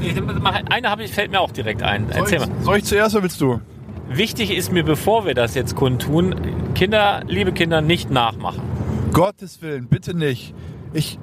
Ich 0.00 0.18
mach- 0.40 0.62
Eine 0.70 0.88
habe 0.88 1.02
ich, 1.04 1.12
fällt 1.12 1.30
mir 1.30 1.40
auch 1.40 1.50
direkt 1.50 1.82
ein. 1.82 2.06
Soll 2.08 2.16
Erzähl 2.20 2.40
ich, 2.42 2.48
mal. 2.48 2.54
soll 2.62 2.76
ich 2.78 2.84
zuerst 2.84 3.14
oder 3.14 3.24
willst 3.24 3.40
du? 3.42 3.60
Wichtig 4.08 4.50
ist 4.56 4.72
mir, 4.72 4.84
bevor 4.84 5.26
wir 5.26 5.34
das 5.34 5.54
jetzt 5.54 5.74
kundtun, 5.76 6.34
Kinder, 6.74 7.22
liebe 7.26 7.52
Kinder, 7.52 7.80
nicht 7.82 8.10
nachmachen. 8.10 8.62
Gottes 9.12 9.60
Willen, 9.60 9.86
bitte 9.88 10.14
nicht. 10.16 10.54
Ich 10.94 11.18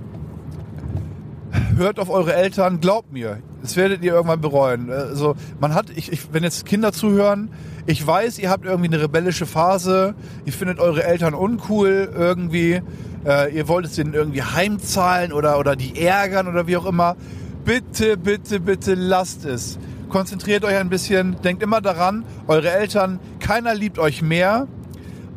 hört 1.77 1.99
auf 1.99 2.09
eure 2.09 2.35
Eltern, 2.35 2.79
glaubt 2.79 3.11
mir, 3.11 3.37
das 3.61 3.75
werdet 3.75 4.03
ihr 4.03 4.13
irgendwann 4.13 4.41
bereuen. 4.41 4.91
Also 4.91 5.35
man 5.59 5.73
hat, 5.73 5.89
ich, 5.95 6.11
ich, 6.11 6.33
wenn 6.33 6.43
jetzt 6.43 6.65
Kinder 6.65 6.91
zuhören, 6.91 7.49
ich 7.85 8.05
weiß, 8.05 8.39
ihr 8.39 8.49
habt 8.49 8.65
irgendwie 8.65 8.87
eine 8.87 9.01
rebellische 9.01 9.45
Phase, 9.45 10.15
ihr 10.45 10.53
findet 10.53 10.79
eure 10.79 11.03
Eltern 11.03 11.33
uncool 11.33 12.11
irgendwie, 12.15 12.81
äh, 13.25 13.55
ihr 13.55 13.67
wollt 13.67 13.85
es 13.85 13.95
denen 13.95 14.13
irgendwie 14.13 14.43
heimzahlen 14.43 15.33
oder 15.33 15.59
oder 15.59 15.75
die 15.75 15.99
ärgern 15.99 16.47
oder 16.47 16.67
wie 16.67 16.77
auch 16.77 16.85
immer. 16.85 17.15
Bitte, 17.63 18.17
bitte, 18.17 18.59
bitte 18.59 18.95
lasst 18.95 19.45
es. 19.45 19.77
Konzentriert 20.09 20.65
euch 20.65 20.75
ein 20.75 20.89
bisschen, 20.89 21.39
denkt 21.41 21.63
immer 21.63 21.79
daran, 21.79 22.25
eure 22.47 22.71
Eltern, 22.71 23.19
keiner 23.39 23.73
liebt 23.75 23.99
euch 23.99 24.21
mehr. 24.21 24.67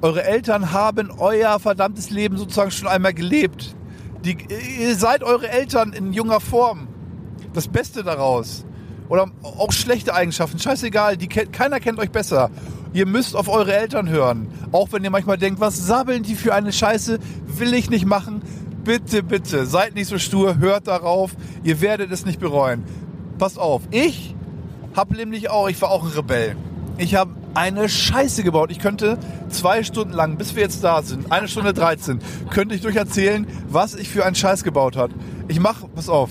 Eure 0.00 0.24
Eltern 0.24 0.72
haben 0.72 1.10
euer 1.18 1.58
verdammtes 1.60 2.10
Leben 2.10 2.36
sozusagen 2.36 2.70
schon 2.70 2.88
einmal 2.88 3.14
gelebt. 3.14 3.76
Die, 4.24 4.36
ihr 4.80 4.96
seid 4.96 5.22
eure 5.22 5.48
Eltern 5.48 5.92
in 5.92 6.12
junger 6.12 6.40
Form. 6.40 6.88
Das 7.54 7.68
Beste 7.68 8.02
daraus. 8.04 8.64
Oder 9.08 9.30
auch 9.42 9.72
schlechte 9.72 10.14
Eigenschaften. 10.14 10.58
Scheißegal, 10.58 11.16
die, 11.16 11.28
kennt- 11.28 11.52
keiner 11.52 11.80
kennt 11.80 11.98
euch 11.98 12.10
besser. 12.10 12.50
Ihr 12.92 13.06
müsst 13.06 13.34
auf 13.36 13.48
eure 13.48 13.74
Eltern 13.74 14.08
hören. 14.08 14.48
Auch 14.72 14.92
wenn 14.92 15.02
ihr 15.04 15.10
manchmal 15.10 15.38
denkt, 15.38 15.60
was 15.60 15.86
sabbeln 15.86 16.22
die 16.22 16.34
für 16.34 16.54
eine 16.54 16.72
Scheiße, 16.72 17.18
will 17.46 17.74
ich 17.74 17.88
nicht 17.90 18.06
machen. 18.06 18.42
Bitte, 18.84 19.22
bitte, 19.22 19.64
seid 19.66 19.94
nicht 19.94 20.08
so 20.08 20.18
stur, 20.18 20.58
hört 20.58 20.86
darauf. 20.88 21.32
Ihr 21.62 21.80
werdet 21.80 22.12
es 22.12 22.26
nicht 22.26 22.38
bereuen. 22.40 22.84
Passt 23.38 23.58
auf, 23.58 23.82
ich 23.90 24.34
hab 24.94 25.10
nämlich 25.10 25.50
auch, 25.50 25.68
ich 25.68 25.80
war 25.82 25.90
auch 25.90 26.04
ein 26.04 26.10
Rebell. 26.10 26.56
Ich 26.98 27.14
habe 27.14 27.32
eine 27.54 27.88
Scheiße 27.88 28.42
gebaut. 28.44 28.70
Ich 28.70 28.78
könnte 28.78 29.18
zwei 29.48 29.82
Stunden 29.82 30.12
lang, 30.12 30.36
bis 30.36 30.54
wir 30.54 30.62
jetzt 30.62 30.84
da 30.84 31.02
sind, 31.02 31.32
eine 31.32 31.48
Stunde 31.48 31.72
13, 31.72 32.20
könnte 32.50 32.74
ich 32.74 32.80
durcherzählen, 32.82 33.46
was 33.68 33.94
ich 33.94 34.08
für 34.08 34.24
einen 34.24 34.34
Scheiß 34.36 34.62
gebaut 34.64 34.96
hat. 34.96 35.10
Ich 35.48 35.58
mach, 35.60 35.82
pass 35.94 36.08
auf, 36.08 36.30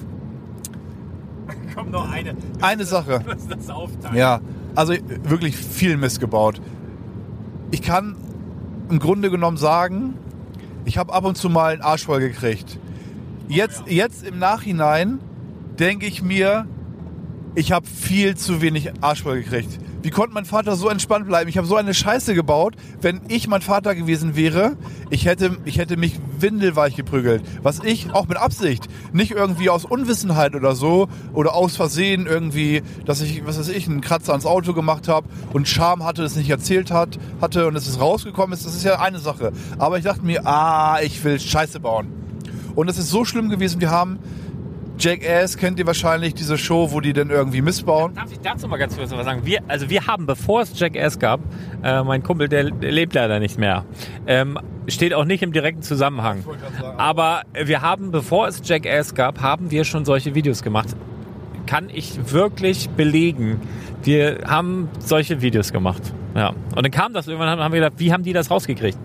Komm 1.74 1.92
noch 1.92 2.10
eine. 2.10 2.36
eine 2.62 2.86
Sache. 2.86 3.24
Das 3.50 3.70
aufteilen. 3.70 4.16
Ja, 4.16 4.42
also 4.76 4.94
wirklich 5.24 5.56
viel 5.56 5.98
Mist 5.98 6.20
gebaut. 6.20 6.62
Ich 7.72 7.82
kann 7.82 8.16
im 8.90 9.00
Grunde 9.00 9.30
genommen 9.30 9.58
sagen, 9.58 10.16
ich 10.86 10.98
habe 10.98 11.14
ab 11.14 11.26
und 11.26 11.38
zu 11.38 11.50
mal 11.50 11.74
einen 11.74 11.82
Arsch 11.82 12.06
voll 12.06 12.20
gekriegt. 12.20 12.80
Jetzt, 13.48 13.84
jetzt 13.88 14.26
im 14.26 14.40
Nachhinein 14.40 15.20
denke 15.80 16.06
ich 16.06 16.22
mir, 16.22 16.68
ich 17.56 17.72
habe 17.72 17.86
viel 17.86 18.36
zu 18.36 18.62
wenig 18.62 18.92
Arsch 19.02 19.24
voll 19.24 19.42
gekriegt. 19.42 19.80
Wie 20.04 20.10
konnte 20.10 20.34
mein 20.34 20.44
Vater 20.44 20.76
so 20.76 20.90
entspannt 20.90 21.28
bleiben? 21.28 21.50
Ich 21.50 21.58
habe 21.58 21.66
so 21.66 21.78
eine 21.78 21.94
Scheiße 21.94 22.36
gebaut. 22.36 22.76
Wenn 23.00 23.22
ich 23.30 23.48
mein 23.48 23.62
Vater 23.62 23.96
gewesen 23.96 24.36
wäre, 24.36 24.76
ich 25.10 25.26
hätte, 25.26 25.58
ich 25.64 25.78
hätte 25.78 25.96
mich 25.96 26.20
windelweich 26.38 26.98
geprügelt. 26.98 27.42
Was 27.62 27.80
ich, 27.82 28.12
auch 28.12 28.28
mit 28.28 28.38
Absicht, 28.38 28.90
nicht 29.14 29.32
irgendwie 29.32 29.70
aus 29.70 29.86
Unwissenheit 29.86 30.56
oder 30.56 30.76
so 30.76 31.08
oder 31.32 31.56
aus 31.56 31.78
Versehen 31.78 32.28
irgendwie, 32.28 32.84
dass 33.06 33.22
ich, 33.22 33.46
was 33.46 33.58
weiß 33.58 33.70
ich, 33.70 33.88
einen 33.88 34.02
Kratzer 34.02 34.34
ans 34.34 34.46
Auto 34.46 34.74
gemacht 34.74 35.08
habe 35.08 35.30
und 35.54 35.70
Scham 35.70 36.04
hatte, 36.04 36.24
es 36.24 36.36
nicht 36.36 36.50
erzählt 36.50 36.92
hat, 36.92 37.18
hatte 37.40 37.66
und 37.66 37.78
es 37.78 37.88
ist 37.88 38.02
rausgekommen 38.02 38.52
ist, 38.58 38.66
das 38.66 38.76
ist 38.76 38.84
ja 38.84 39.00
eine 39.00 39.20
Sache. 39.20 39.54
Aber 39.78 40.00
ich 40.00 40.04
dachte 40.04 40.26
mir, 40.26 40.46
ah, 40.46 41.00
ich 41.02 41.24
will 41.24 41.40
Scheiße 41.40 41.80
bauen. 41.80 42.08
Und 42.76 42.90
es 42.90 42.98
ist 42.98 43.10
so 43.10 43.24
schlimm 43.24 43.50
gewesen, 43.50 43.80
wir 43.80 43.92
haben 43.92 44.20
Jackass, 44.98 45.58
kennt 45.58 45.80
ihr 45.80 45.88
wahrscheinlich, 45.88 46.34
diese 46.34 46.58
Show, 46.58 46.92
wo 46.92 47.02
die 47.02 47.14
dann 47.14 47.30
irgendwie 47.30 47.62
missbauen. 47.62 48.14
Darf 48.14 48.32
ich 48.32 48.40
dazu 48.40 48.68
mal 48.68 48.78
ganz 48.78 48.96
kurz 48.96 49.12
was 49.12 49.26
sagen? 49.26 49.42
Wir, 49.44 49.62
also 49.68 49.90
wir 49.90 50.08
haben, 50.08 50.26
bevor 50.26 50.62
es 50.62 50.80
Jackass 50.80 51.20
gab, 51.20 51.40
äh, 51.84 52.04
mein 52.04 52.22
Kumpel, 52.24 52.48
der 52.48 52.64
lebt 52.66 53.14
leider 53.16 53.40
nicht 53.40 53.58
mehr, 53.58 53.86
ähm, 54.28 54.60
steht 54.88 55.14
auch 55.14 55.26
nicht 55.26 55.42
im 55.44 55.52
direkten 55.52 55.82
Zusammenhang. 55.82 56.44
Aber 56.98 57.42
wir 57.54 57.82
haben, 57.82 58.12
bevor 58.12 58.48
es 58.48 58.62
Jackass 58.64 59.16
gab, 59.16 59.42
haben 59.42 59.72
wir 59.72 59.84
schon 59.84 60.06
solche 60.06 60.36
Videos 60.36 60.62
gemacht. 60.62 60.90
Kann 61.66 61.90
ich 61.90 62.32
wirklich 62.32 62.90
belegen. 62.90 63.62
Wir 64.04 64.40
haben 64.46 64.90
solche 65.00 65.42
Videos 65.42 65.72
gemacht. 65.72 66.02
Ja. 66.36 66.50
Und 66.50 66.84
dann 66.84 66.92
kam 66.92 67.14
das 67.14 67.28
irgendwann, 67.28 67.60
haben 67.60 67.74
wir 67.74 67.80
gedacht, 67.80 68.00
wie 68.00 68.12
haben 68.14 68.24
die 68.24 68.34
das 68.34 68.52
rausgekriegt? 68.52 68.98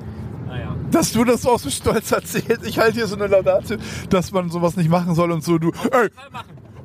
Dass 0.91 1.13
du 1.13 1.25
das 1.25 1.45
auch 1.47 1.59
so 1.59 1.71
stolz 1.71 2.13
erzählst. 2.13 2.67
Ich 2.67 2.79
halte 2.79 2.95
hier 2.95 3.07
so 3.07 3.17
eine 3.17 3.27
Laudate, 3.27 3.79
dass 4.09 4.33
man 4.33 4.51
sowas 4.51 4.77
nicht 4.77 4.89
machen 4.89 5.15
soll 5.15 5.31
und 5.33 5.45
so. 5.45 5.59
Du, 5.59 5.71
ey, 5.91 6.09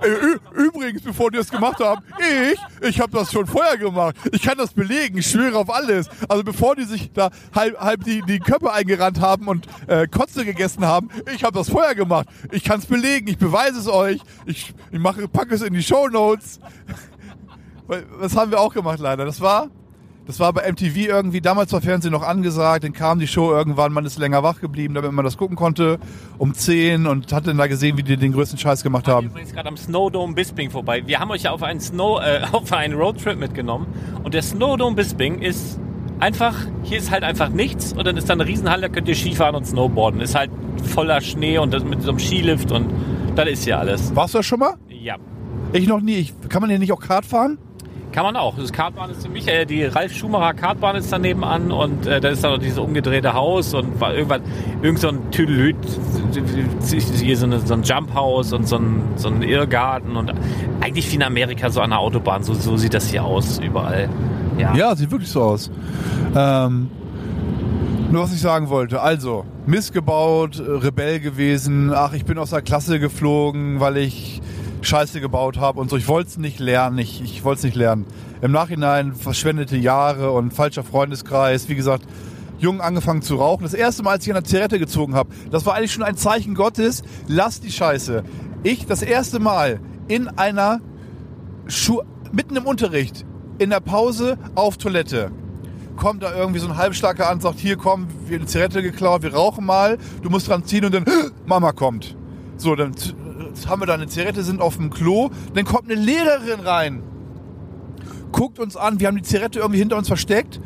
ey, 0.01 0.37
übrigens, 0.55 1.01
bevor 1.01 1.31
die 1.31 1.37
das 1.37 1.49
gemacht 1.49 1.79
haben, 1.79 2.03
ich, 2.19 2.59
ich 2.89 2.99
habe 2.99 3.11
das 3.11 3.31
schon 3.31 3.47
vorher 3.47 3.77
gemacht. 3.77 4.15
Ich 4.31 4.41
kann 4.41 4.57
das 4.57 4.73
belegen, 4.73 5.17
ich 5.17 5.27
schwöre 5.27 5.57
auf 5.57 5.73
alles. 5.73 6.09
Also 6.27 6.43
bevor 6.43 6.75
die 6.75 6.83
sich 6.83 7.11
da 7.13 7.29
halb, 7.55 7.79
halb 7.79 8.03
die, 8.03 8.21
die 8.21 8.39
Köpfe 8.39 8.71
eingerannt 8.71 9.21
haben 9.21 9.47
und 9.47 9.67
äh, 9.87 10.07
Kotze 10.07 10.45
gegessen 10.45 10.85
haben, 10.85 11.09
ich 11.33 11.43
habe 11.43 11.57
das 11.57 11.69
vorher 11.69 11.95
gemacht. 11.95 12.27
Ich 12.51 12.63
kann 12.63 12.79
es 12.79 12.85
belegen, 12.85 13.27
ich 13.27 13.37
beweise 13.37 13.79
es 13.79 13.87
euch. 13.87 14.21
Ich, 14.45 14.73
ich 14.91 14.99
mache, 14.99 15.27
packe 15.27 15.55
es 15.55 15.61
in 15.61 15.73
die 15.73 15.83
Show 15.83 16.07
Notes. 16.09 16.59
Das 18.21 18.35
haben 18.37 18.49
wir 18.49 18.61
auch 18.61 18.73
gemacht 18.73 18.99
leider. 18.99 19.25
Das 19.25 19.41
war 19.41 19.69
das 20.25 20.39
war 20.39 20.53
bei 20.53 20.71
MTV 20.71 20.95
irgendwie, 21.07 21.41
damals 21.41 21.73
war 21.73 21.81
Fernsehen 21.81 22.11
noch 22.11 22.23
angesagt, 22.23 22.83
dann 22.83 22.93
kam 22.93 23.19
die 23.19 23.27
Show 23.27 23.51
irgendwann, 23.51 23.91
man 23.91 24.05
ist 24.05 24.17
länger 24.17 24.41
wach 24.43 24.61
geblieben, 24.61 24.93
damit 24.93 25.11
man 25.11 25.25
das 25.25 25.37
gucken 25.37 25.55
konnte, 25.55 25.99
um 26.37 26.53
10 26.53 27.07
und 27.07 27.31
hat 27.33 27.47
dann 27.47 27.57
da 27.57 27.67
gesehen, 27.67 27.97
wie 27.97 28.03
die 28.03 28.15
den 28.15 28.31
größten 28.31 28.57
Scheiß 28.57 28.83
gemacht 28.83 29.07
Wir 29.07 29.15
haben. 29.15 29.23
sind 29.25 29.31
übrigens 29.31 29.53
gerade 29.53 29.67
am 29.69 29.77
Snowdome 29.77 30.33
Bisping 30.33 30.69
vorbei. 30.69 31.03
Wir 31.05 31.19
haben 31.19 31.31
euch 31.31 31.43
ja 31.43 31.51
auf 31.51 31.63
einen 31.63 31.79
Snow, 31.79 32.21
äh, 32.21 32.41
auf 32.51 32.71
einen 32.71 32.93
Roadtrip 32.93 33.37
mitgenommen. 33.37 33.87
Und 34.23 34.33
der 34.33 34.41
Snowdome 34.41 34.95
Bisping 34.95 35.41
ist 35.41 35.79
einfach, 36.19 36.55
hier 36.83 36.99
ist 36.99 37.11
halt 37.11 37.23
einfach 37.23 37.49
nichts 37.49 37.91
und 37.91 38.07
dann 38.07 38.15
ist 38.15 38.29
da 38.29 38.33
eine 38.33 38.45
Riesenhalle, 38.45 38.83
da 38.83 38.89
könnt 38.89 39.09
ihr 39.09 39.15
Skifahren 39.15 39.55
und 39.55 39.67
Snowboarden. 39.67 40.21
Ist 40.21 40.35
halt 40.35 40.51
voller 40.85 41.19
Schnee 41.21 41.57
und 41.57 41.73
das 41.73 41.83
mit 41.83 42.01
so 42.01 42.09
einem 42.11 42.19
Skilift 42.19 42.71
und 42.71 42.87
das 43.35 43.49
ist 43.49 43.65
ja 43.65 43.79
alles. 43.79 44.15
Warst 44.15 44.33
du 44.33 44.39
das 44.39 44.45
schon 44.45 44.59
mal? 44.59 44.75
Ja. 44.87 45.17
Ich 45.73 45.87
noch 45.87 46.01
nie. 46.01 46.15
Ich, 46.15 46.33
kann 46.49 46.61
man 46.61 46.69
hier 46.69 46.79
nicht 46.79 46.93
auch 46.93 46.99
Kart 47.01 47.25
fahren? 47.25 47.57
Kann 48.13 48.25
man 48.25 48.35
auch. 48.35 48.55
Das 48.55 48.71
Kartbahn 48.71 49.09
ist 49.09 49.23
ziemlich, 49.23 49.47
äh, 49.47 49.65
die 49.65 49.85
Ralf 49.85 50.13
Schumacher 50.13 50.53
Kartbahn 50.53 50.95
ist 50.95 51.11
daneben 51.11 51.43
an 51.43 51.71
und 51.71 52.05
äh, 52.05 52.21
da 52.21 52.29
ist 52.29 52.43
dann 52.43 52.51
noch 52.53 52.59
dieses 52.59 52.77
umgedrehte 52.77 53.33
Haus 53.33 53.73
und 53.73 53.99
war 53.99 54.13
irgendwann, 54.13 54.43
irgend 54.83 54.99
so 54.99 55.07
ein 55.09 55.31
Tüdelüt, 55.31 55.75
hier 57.19 57.37
so, 57.37 57.47
eine, 57.47 57.59
so 57.59 57.73
ein 57.73 57.81
Jumphaus 57.81 58.53
und 58.53 58.67
so 58.67 58.77
ein, 58.77 59.01
so 59.15 59.29
ein 59.29 59.41
Irrgarten 59.41 60.15
und 60.15 60.31
eigentlich 60.79 61.11
wie 61.11 61.15
in 61.15 61.23
Amerika 61.23 61.71
so 61.71 61.81
an 61.81 61.89
der 61.89 61.99
Autobahn, 61.99 62.43
so, 62.43 62.53
so 62.53 62.77
sieht 62.77 62.93
das 62.93 63.09
hier 63.09 63.23
aus 63.23 63.57
überall. 63.57 64.07
Ja. 64.59 64.75
Ja, 64.75 64.95
sieht 64.95 65.09
wirklich 65.09 65.31
so 65.31 65.41
aus. 65.41 65.71
Ähm, 66.35 66.91
nur 68.11 68.21
was 68.21 68.33
ich 68.33 68.41
sagen 68.41 68.69
wollte. 68.69 69.01
Also, 69.01 69.43
missgebaut, 69.65 70.59
äh, 70.59 70.69
Rebell 70.69 71.19
gewesen. 71.19 71.91
Ach, 71.91 72.13
ich 72.13 72.25
bin 72.25 72.37
aus 72.37 72.51
der 72.51 72.61
Klasse 72.61 72.99
geflogen, 72.99 73.79
weil 73.79 73.97
ich 73.97 74.39
Scheiße 74.83 75.21
gebaut 75.21 75.57
habe 75.57 75.79
und 75.79 75.89
so. 75.89 75.97
Ich 75.97 76.07
wollte 76.07 76.29
es 76.29 76.37
nicht 76.37 76.59
lernen. 76.59 76.97
Ich, 76.97 77.21
ich 77.21 77.43
wollte 77.43 77.59
es 77.59 77.63
nicht 77.63 77.75
lernen. 77.75 78.05
Im 78.41 78.51
Nachhinein 78.51 79.13
verschwendete 79.13 79.77
Jahre 79.77 80.31
und 80.31 80.53
falscher 80.53 80.83
Freundeskreis. 80.83 81.69
Wie 81.69 81.75
gesagt, 81.75 82.05
jung 82.59 82.81
angefangen 82.81 83.21
zu 83.21 83.35
rauchen. 83.35 83.63
Das 83.63 83.73
erste 83.73 84.03
Mal, 84.03 84.11
als 84.11 84.25
ich 84.25 84.33
eine 84.33 84.43
Zigarette 84.43 84.79
gezogen 84.79 85.15
habe, 85.15 85.29
das 85.51 85.65
war 85.65 85.75
eigentlich 85.75 85.91
schon 85.91 86.03
ein 86.03 86.17
Zeichen 86.17 86.55
Gottes. 86.55 87.03
Lass 87.27 87.59
die 87.59 87.71
Scheiße. 87.71 88.23
Ich 88.63 88.85
das 88.85 89.01
erste 89.01 89.39
Mal 89.39 89.79
in 90.07 90.27
einer 90.27 90.79
Schu 91.67 92.01
mitten 92.31 92.55
im 92.55 92.65
Unterricht, 92.65 93.25
in 93.59 93.69
der 93.69 93.79
Pause 93.79 94.37
auf 94.55 94.77
Toilette. 94.77 95.31
Kommt 95.95 96.23
da 96.23 96.35
irgendwie 96.35 96.59
so 96.59 96.67
ein 96.67 96.77
Halbstarker 96.77 97.29
an, 97.29 97.39
sagt, 97.39 97.59
hier 97.59 97.77
komm, 97.77 98.07
wir 98.25 98.35
haben 98.35 98.41
eine 98.41 98.45
Zigarette 98.47 98.81
geklaut, 98.81 99.21
wir 99.21 99.33
rauchen 99.33 99.65
mal, 99.65 99.97
du 100.21 100.29
musst 100.29 100.47
dran 100.47 100.65
ziehen 100.65 100.85
und 100.85 100.93
dann, 100.93 101.05
Mama 101.45 101.71
kommt. 101.71 102.15
So, 102.57 102.75
dann 102.75 102.93
haben 103.67 103.81
wir 103.81 103.85
da 103.85 103.93
eine 103.93 104.07
Zigarette, 104.07 104.43
sind 104.43 104.61
auf 104.61 104.77
dem 104.77 104.89
Klo, 104.89 105.29
dann 105.53 105.65
kommt 105.65 105.91
eine 105.91 105.99
Lehrerin 105.99 106.59
rein, 106.59 107.03
guckt 108.31 108.59
uns 108.59 108.75
an, 108.75 108.99
wir 108.99 109.07
haben 109.07 109.17
die 109.17 109.23
Zigarette 109.23 109.59
irgendwie 109.59 109.79
hinter 109.79 109.97
uns 109.97 110.07
versteckt 110.07 110.59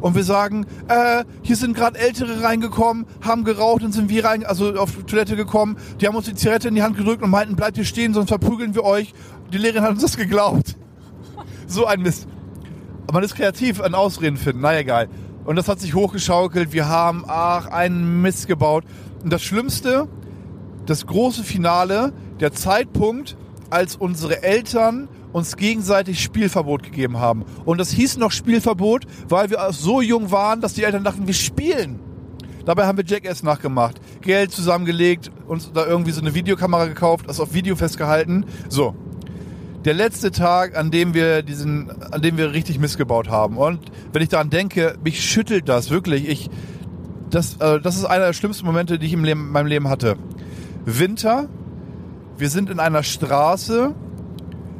und 0.00 0.14
wir 0.14 0.24
sagen, 0.24 0.66
äh, 0.88 1.24
hier 1.42 1.56
sind 1.56 1.76
gerade 1.76 1.98
Ältere 1.98 2.42
reingekommen, 2.42 3.06
haben 3.20 3.44
geraucht 3.44 3.82
und 3.82 3.92
sind 3.92 4.08
wir 4.08 4.24
rein, 4.24 4.44
also 4.44 4.74
auf 4.74 4.96
die 4.96 5.02
Toilette 5.04 5.36
gekommen, 5.36 5.76
die 6.00 6.06
haben 6.06 6.16
uns 6.16 6.26
die 6.26 6.34
Zigarette 6.34 6.68
in 6.68 6.74
die 6.74 6.82
Hand 6.82 6.96
gedrückt 6.96 7.22
und 7.22 7.30
meinten, 7.30 7.56
bleibt 7.56 7.76
hier 7.76 7.84
stehen, 7.84 8.14
sonst 8.14 8.28
verprügeln 8.28 8.74
wir 8.74 8.84
euch. 8.84 9.12
Die 9.52 9.58
Lehrerin 9.58 9.82
hat 9.82 9.90
uns 9.92 10.02
das 10.02 10.16
geglaubt. 10.16 10.76
So 11.66 11.86
ein 11.86 12.02
Mist. 12.02 12.26
Man 13.12 13.22
ist 13.22 13.36
kreativ 13.36 13.80
an 13.80 13.94
Ausreden 13.94 14.36
finden, 14.36 14.60
na 14.62 14.76
egal. 14.76 15.08
Und 15.44 15.54
das 15.54 15.68
hat 15.68 15.78
sich 15.78 15.94
hochgeschaukelt. 15.94 16.72
Wir 16.72 16.88
haben, 16.88 17.24
ach, 17.28 17.66
einen 17.66 18.22
Mist 18.22 18.48
gebaut. 18.48 18.84
Und 19.22 19.32
das 19.32 19.42
Schlimmste, 19.42 20.08
das 20.90 21.06
große 21.06 21.44
Finale, 21.44 22.12
der 22.40 22.52
Zeitpunkt, 22.52 23.36
als 23.70 23.94
unsere 23.94 24.42
Eltern 24.42 25.08
uns 25.32 25.56
gegenseitig 25.56 26.20
Spielverbot 26.20 26.82
gegeben 26.82 27.18
haben. 27.20 27.44
Und 27.64 27.78
das 27.78 27.92
hieß 27.92 28.16
noch 28.16 28.32
Spielverbot, 28.32 29.06
weil 29.28 29.50
wir 29.50 29.58
so 29.70 30.00
jung 30.00 30.32
waren, 30.32 30.60
dass 30.60 30.74
die 30.74 30.82
Eltern 30.82 31.04
dachten, 31.04 31.28
wir 31.28 31.34
spielen. 31.34 32.00
Dabei 32.64 32.86
haben 32.86 32.98
wir 32.98 33.04
Jackass 33.04 33.44
nachgemacht. 33.44 34.00
Geld 34.20 34.50
zusammengelegt, 34.50 35.30
uns 35.46 35.70
da 35.72 35.86
irgendwie 35.86 36.10
so 36.10 36.20
eine 36.20 36.34
Videokamera 36.34 36.86
gekauft, 36.86 37.26
das 37.28 37.38
auf 37.38 37.54
Video 37.54 37.76
festgehalten. 37.76 38.44
So. 38.68 38.96
Der 39.84 39.94
letzte 39.94 40.32
Tag, 40.32 40.76
an 40.76 40.90
dem 40.90 41.14
wir 41.14 41.42
diesen, 41.42 41.90
an 42.12 42.20
dem 42.20 42.36
wir 42.36 42.52
richtig 42.52 42.80
missgebaut 42.80 43.28
haben. 43.28 43.56
Und 43.58 43.78
wenn 44.12 44.22
ich 44.22 44.28
daran 44.28 44.50
denke, 44.50 44.96
mich 45.04 45.24
schüttelt 45.24 45.68
das 45.68 45.90
wirklich. 45.90 46.28
Ich, 46.28 46.50
das, 47.30 47.58
äh, 47.60 47.80
das 47.80 47.96
ist 47.96 48.06
einer 48.06 48.26
der 48.26 48.32
schlimmsten 48.32 48.66
Momente, 48.66 48.98
die 48.98 49.06
ich 49.06 49.12
im 49.12 49.22
Leben, 49.22 49.46
in 49.46 49.52
meinem 49.52 49.66
Leben 49.66 49.88
hatte. 49.88 50.16
Winter. 50.84 51.48
Wir 52.36 52.48
sind 52.48 52.70
in 52.70 52.80
einer 52.80 53.02
Straße. 53.02 53.94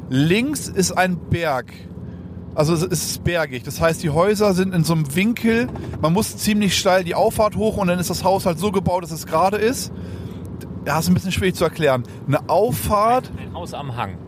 Links 0.08 0.68
ist 0.68 0.92
ein 0.92 1.18
Berg. 1.18 1.72
Also 2.54 2.74
es 2.74 2.82
ist 2.82 3.22
bergig. 3.22 3.62
Das 3.62 3.80
heißt, 3.80 4.02
die 4.02 4.10
Häuser 4.10 4.54
sind 4.54 4.74
in 4.74 4.82
so 4.82 4.92
einem 4.94 5.14
Winkel. 5.14 5.68
Man 6.00 6.12
muss 6.12 6.36
ziemlich 6.36 6.76
steil 6.76 7.04
die 7.04 7.14
Auffahrt 7.14 7.56
hoch 7.56 7.76
und 7.76 7.88
dann 7.88 7.98
ist 7.98 8.10
das 8.10 8.24
Haus 8.24 8.44
halt 8.44 8.58
so 8.58 8.72
gebaut, 8.72 9.04
dass 9.04 9.12
es 9.12 9.26
gerade 9.26 9.56
ist. 9.56 9.92
Ja, 10.86 10.98
ist 10.98 11.08
ein 11.08 11.14
bisschen 11.14 11.32
schwierig 11.32 11.54
zu 11.54 11.64
erklären. 11.64 12.02
Eine 12.26 12.48
Auffahrt. 12.48 13.30
Ein 13.38 13.54
Haus 13.54 13.74
am 13.74 13.96
Hang. 13.96 14.18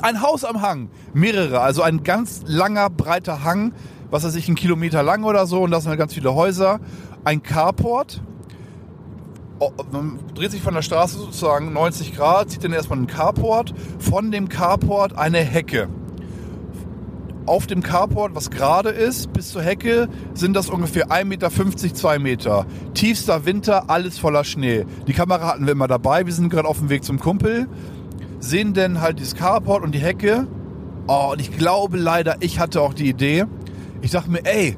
Ein 0.00 0.22
Haus 0.22 0.44
am 0.44 0.62
Hang. 0.62 0.90
Mehrere. 1.12 1.60
Also 1.60 1.82
ein 1.82 2.02
ganz 2.02 2.42
langer, 2.46 2.90
breiter 2.90 3.44
Hang. 3.44 3.72
Was 4.10 4.24
weiß 4.24 4.34
ich, 4.34 4.48
ein 4.48 4.54
Kilometer 4.54 5.02
lang 5.02 5.24
oder 5.24 5.46
so. 5.46 5.62
Und 5.62 5.70
da 5.70 5.80
sind 5.80 5.88
halt 5.88 5.98
ganz 5.98 6.14
viele 6.14 6.34
Häuser. 6.34 6.80
Ein 7.24 7.42
Carport. 7.42 8.22
Oh, 9.64 9.70
man 9.92 10.18
dreht 10.34 10.50
sich 10.50 10.60
von 10.60 10.74
der 10.74 10.82
Straße 10.82 11.16
sozusagen 11.16 11.72
90 11.72 12.16
Grad, 12.16 12.50
sieht 12.50 12.64
dann 12.64 12.72
erstmal 12.72 12.98
einen 12.98 13.06
Carport. 13.06 13.72
Von 14.00 14.32
dem 14.32 14.48
Carport 14.48 15.16
eine 15.16 15.38
Hecke 15.38 15.88
auf 17.46 17.68
dem 17.68 17.80
Carport, 17.80 18.34
was 18.34 18.50
gerade 18.50 18.88
ist, 18.90 19.32
bis 19.32 19.50
zur 19.50 19.62
Hecke, 19.62 20.08
sind 20.34 20.54
das 20.54 20.68
ungefähr 20.68 21.10
1,50 21.10 21.24
Meter, 21.24 21.50
2 21.94 22.18
Meter. 22.18 22.66
Tiefster 22.94 23.44
Winter, 23.44 23.88
alles 23.88 24.18
voller 24.18 24.42
Schnee. 24.42 24.84
Die 25.06 25.12
Kamera 25.12 25.46
hatten 25.46 25.66
wir 25.66 25.72
immer 25.72 25.86
dabei. 25.86 26.26
Wir 26.26 26.32
sind 26.32 26.50
gerade 26.50 26.66
auf 26.66 26.78
dem 26.78 26.88
Weg 26.88 27.04
zum 27.04 27.20
Kumpel. 27.20 27.68
Sehen 28.40 28.74
denn 28.74 29.00
halt 29.00 29.20
dieses 29.20 29.36
Carport 29.36 29.84
und 29.84 29.94
die 29.94 30.00
Hecke. 30.00 30.48
Oh, 31.06 31.30
und 31.32 31.40
ich 31.40 31.56
glaube 31.56 31.98
leider, 31.98 32.36
ich 32.40 32.58
hatte 32.58 32.80
auch 32.80 32.94
die 32.94 33.08
Idee. 33.08 33.44
Ich 34.00 34.10
dachte 34.10 34.28
mir, 34.28 34.44
ey, 34.44 34.76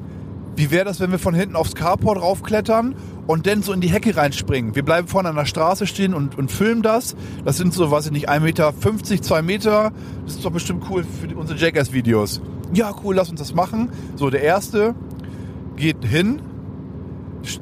wie 0.55 0.71
wäre 0.71 0.85
das, 0.85 0.99
wenn 0.99 1.11
wir 1.11 1.19
von 1.19 1.33
hinten 1.33 1.55
aufs 1.55 1.75
Carport 1.75 2.21
raufklettern 2.21 2.95
und 3.27 3.47
dann 3.47 3.63
so 3.63 3.73
in 3.73 3.81
die 3.81 3.89
Hecke 3.89 4.15
reinspringen. 4.15 4.75
Wir 4.75 4.83
bleiben 4.83 5.07
vorne 5.07 5.29
an 5.29 5.35
der 5.35 5.45
Straße 5.45 5.87
stehen 5.87 6.13
und, 6.13 6.37
und 6.37 6.51
filmen 6.51 6.81
das. 6.81 7.15
Das 7.43 7.57
sind 7.57 7.73
so, 7.73 7.89
weiß 7.89 8.07
ich 8.07 8.11
nicht, 8.11 8.29
1,50 8.29 8.39
Meter, 8.41 8.73
2 9.21 9.41
Meter. 9.41 9.91
Das 10.25 10.35
ist 10.35 10.45
doch 10.45 10.51
bestimmt 10.51 10.83
cool 10.89 11.03
für 11.03 11.35
unsere 11.35 11.59
Jackass-Videos. 11.59 12.41
Ja, 12.73 12.93
cool, 13.03 13.15
lass 13.15 13.29
uns 13.29 13.39
das 13.39 13.53
machen. 13.53 13.89
So, 14.15 14.29
der 14.29 14.41
erste 14.41 14.95
geht 15.75 16.03
hin. 16.03 16.41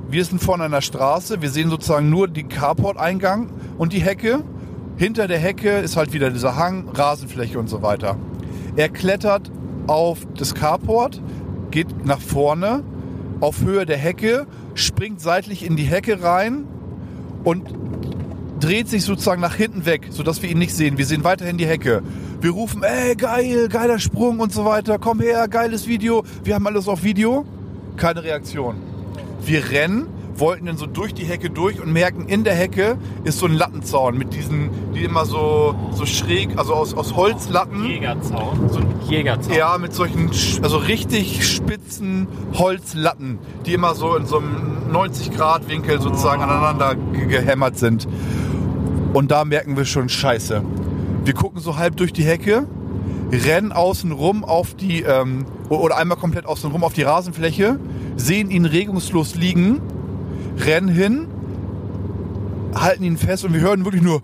Wir 0.09 0.24
sind 0.24 0.41
vorne 0.41 0.66
an 0.66 0.72
der 0.72 0.82
Straße. 0.82 1.41
Wir 1.41 1.49
sehen 1.49 1.70
sozusagen 1.70 2.09
nur 2.09 2.28
den 2.28 2.49
Carport-Eingang 2.49 3.49
und 3.78 3.93
die 3.93 4.01
Hecke. 4.01 4.43
Hinter 4.97 5.28
der 5.28 5.39
Hecke 5.39 5.80
ist 5.80 5.97
halt 5.97 6.14
wieder 6.14 6.30
dieser 6.30 6.55
Hang, 6.55 6.88
Rasenfläche 6.93 7.57
und 7.57 7.68
so 7.68 7.82
weiter. 7.82 8.18
Er 8.76 8.89
klettert 8.89 9.51
auf 9.88 10.20
das 10.38 10.55
Carport, 10.55 11.22
geht 11.72 12.05
nach 12.05 12.22
vorne 12.22 12.84
auf 13.43 13.61
Höhe 13.61 13.85
der 13.85 13.97
Hecke, 13.97 14.47
springt 14.73 15.19
seitlich 15.19 15.65
in 15.65 15.75
die 15.75 15.83
Hecke 15.83 16.23
rein 16.23 16.65
und 17.43 17.67
dreht 18.61 18.87
sich 18.87 19.03
sozusagen 19.03 19.41
nach 19.41 19.55
hinten 19.55 19.85
weg, 19.85 20.07
sodass 20.11 20.41
wir 20.41 20.49
ihn 20.49 20.59
nicht 20.59 20.73
sehen. 20.73 20.97
Wir 20.97 21.05
sehen 21.05 21.25
weiterhin 21.25 21.57
die 21.57 21.67
Hecke. 21.67 22.01
Wir 22.39 22.51
rufen, 22.51 22.83
ey, 22.83 23.15
geil, 23.15 23.67
geiler 23.67 23.99
Sprung 23.99 24.39
und 24.39 24.53
so 24.53 24.63
weiter. 24.63 24.97
Komm 24.97 25.19
her, 25.19 25.49
geiles 25.49 25.87
Video. 25.87 26.23
Wir 26.45 26.55
haben 26.55 26.65
alles 26.65 26.87
auf 26.87 27.03
Video. 27.03 27.45
Keine 27.97 28.23
Reaktion. 28.23 28.77
Wir 29.45 29.69
rennen, 29.71 30.07
wollten 30.43 30.65
dann 30.65 30.75
so 30.75 30.87
durch 30.87 31.13
die 31.13 31.23
Hecke 31.23 31.49
durch 31.49 31.79
und 31.79 31.93
merken, 31.93 32.27
in 32.27 32.43
der 32.43 32.53
Hecke 32.53 32.97
ist 33.23 33.39
so 33.39 33.45
ein 33.45 33.53
Lattenzaun 33.53 34.17
mit 34.17 34.33
diesen, 34.33 34.69
die 34.93 35.05
immer 35.05 35.25
so, 35.25 35.73
so 35.93 36.05
schräg, 36.05 36.57
also 36.57 36.73
aus, 36.73 36.93
aus 36.95 37.15
Holzlatten. 37.15 37.85
Jägerzaun. 37.85 38.69
So 38.69 38.79
ein 38.79 38.93
Jägerzaun. 39.07 39.55
Ja, 39.55 39.77
mit 39.77 39.93
solchen, 39.93 40.29
also 40.61 40.75
richtig 40.75 41.49
spitzen 41.49 42.27
Holzlatten, 42.55 43.39
die 43.65 43.73
immer 43.73 43.95
so 43.95 44.17
in 44.17 44.25
so 44.25 44.39
einem 44.39 44.91
90-Grad-Winkel 44.91 46.01
sozusagen 46.01 46.41
aneinander 46.41 46.95
gehämmert 47.13 47.77
sind. 47.77 48.05
Und 49.13 49.31
da 49.31 49.45
merken 49.45 49.77
wir 49.77 49.85
schon 49.85 50.09
Scheiße. 50.09 50.61
Wir 51.23 51.33
gucken 51.33 51.61
so 51.61 51.77
halb 51.77 51.95
durch 51.95 52.11
die 52.11 52.25
Hecke, 52.25 52.67
rennen 53.31 53.71
außen 53.71 54.11
rum 54.11 54.43
auf 54.43 54.73
die, 54.73 55.03
ähm, 55.03 55.45
oder 55.69 55.95
einmal 55.95 56.17
komplett 56.17 56.45
außen 56.45 56.69
rum 56.69 56.83
auf 56.83 56.91
die 56.91 57.03
Rasenfläche, 57.03 57.79
sehen 58.17 58.51
ihn 58.51 58.65
regungslos 58.65 59.35
liegen, 59.35 59.79
rennen 60.58 60.89
hin, 60.89 61.28
halten 62.76 63.04
ihn 63.04 63.18
fest 63.18 63.45
und 63.45 63.54
wir 63.54 63.62
hören 63.62 63.86
wirklich 63.86 64.01
nur, 64.01 64.22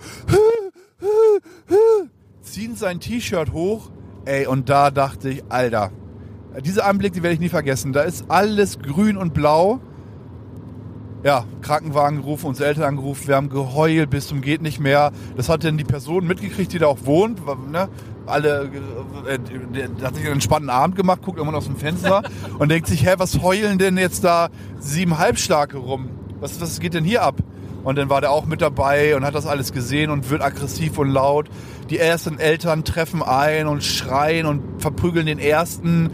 ziehen 2.42 2.76
sein 2.76 3.00
T-Shirt 3.00 3.52
hoch, 3.52 3.92
ey, 4.26 4.48
und 4.48 4.70
da 4.70 4.92
dachte 4.92 5.30
ich, 5.30 5.44
Alter, 5.50 5.92
diese 6.66 6.84
Anblick, 6.84 7.14
die 7.14 7.24
werde 7.24 7.36
ich 7.36 7.40
nie 7.40 7.50
vergessen. 7.50 7.94
Da 7.94 8.02
ist 8.02 8.26
alles 8.28 8.80
grün 8.80 9.18
und 9.18 9.34
blau 9.34 9.80
ja, 11.24 11.46
Krankenwagen 11.62 12.20
gerufen, 12.20 12.48
unsere 12.48 12.70
Eltern 12.70 12.84
angerufen, 12.86 13.28
wir 13.28 13.36
haben 13.36 13.50
geheult 13.50 14.10
bis 14.10 14.28
zum 14.28 14.42
geht 14.42 14.62
nicht 14.62 14.80
mehr. 14.80 15.12
Das 15.36 15.50
hat 15.50 15.64
dann 15.64 15.78
die 15.78 15.84
Person 15.84 16.26
mitgekriegt, 16.26 16.72
die 16.72 16.80
da 16.80 16.88
auch 16.88 17.00
wohnt. 17.04 17.42
Ne? 17.72 17.90
Alle, 18.26 18.70
äh, 19.28 20.04
hat 20.04 20.16
sich 20.16 20.24
einen 20.26 20.36
entspannten 20.36 20.70
Abend 20.70 20.96
gemacht, 20.96 21.22
guckt 21.22 21.38
irgendwann 21.38 21.58
aus 21.58 21.66
dem 21.66 21.76
Fenster 21.76 22.24
und 22.60 22.70
denkt 22.70 22.88
sich, 22.88 23.06
hä, 23.06 23.16
was 23.18 23.42
heulen 23.42 23.78
denn 23.78 23.98
jetzt 23.98 24.24
da 24.24 24.50
sieben 24.80 25.18
Halbstarke 25.18 25.78
rum? 25.78 26.10
Was, 26.40 26.60
was 26.62 26.80
geht 26.80 26.94
denn 26.94 27.04
hier 27.04 27.24
ab? 27.24 27.36
Und 27.84 27.98
dann 27.98 28.10
war 28.10 28.22
der 28.22 28.32
auch 28.32 28.46
mit 28.46 28.62
dabei 28.62 29.16
und 29.16 29.26
hat 29.26 29.36
das 29.36 29.46
alles 29.46 29.72
gesehen 29.72 30.12
und 30.12 30.30
wird 30.30 30.42
aggressiv 30.42 30.98
und 30.98 31.10
laut. 31.10 31.50
Die 31.90 31.98
ersten 31.98 32.38
Eltern 32.38 32.84
treffen 32.84 33.24
ein 33.24 33.68
und 33.68 33.84
schreien 33.84 34.46
und 34.46 34.82
verprügeln 34.82 35.26
den 35.26 35.40
ersten. 35.40 36.12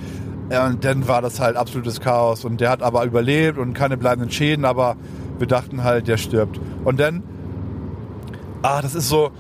Und 0.50 0.86
dann 0.86 1.08
war 1.08 1.22
das 1.22 1.40
halt 1.40 1.58
absolutes 1.58 2.00
Chaos. 2.00 2.46
Und 2.46 2.62
der 2.62 2.70
hat 2.70 2.84
aber 2.84 3.04
überlebt 3.04 3.58
und 3.58 3.74
keine 3.74 3.98
bleibenden 3.98 4.32
Schäden, 4.32 4.64
aber 4.64 4.96
wir 5.40 5.48
dachten 5.48 5.84
halt, 5.84 6.08
der 6.08 6.18
stirbt. 6.18 6.60
Und 6.84 7.00
dann, 7.00 7.24
ah, 8.62 8.82
das 8.82 8.94
ist 8.94 9.10
so, 9.10 9.32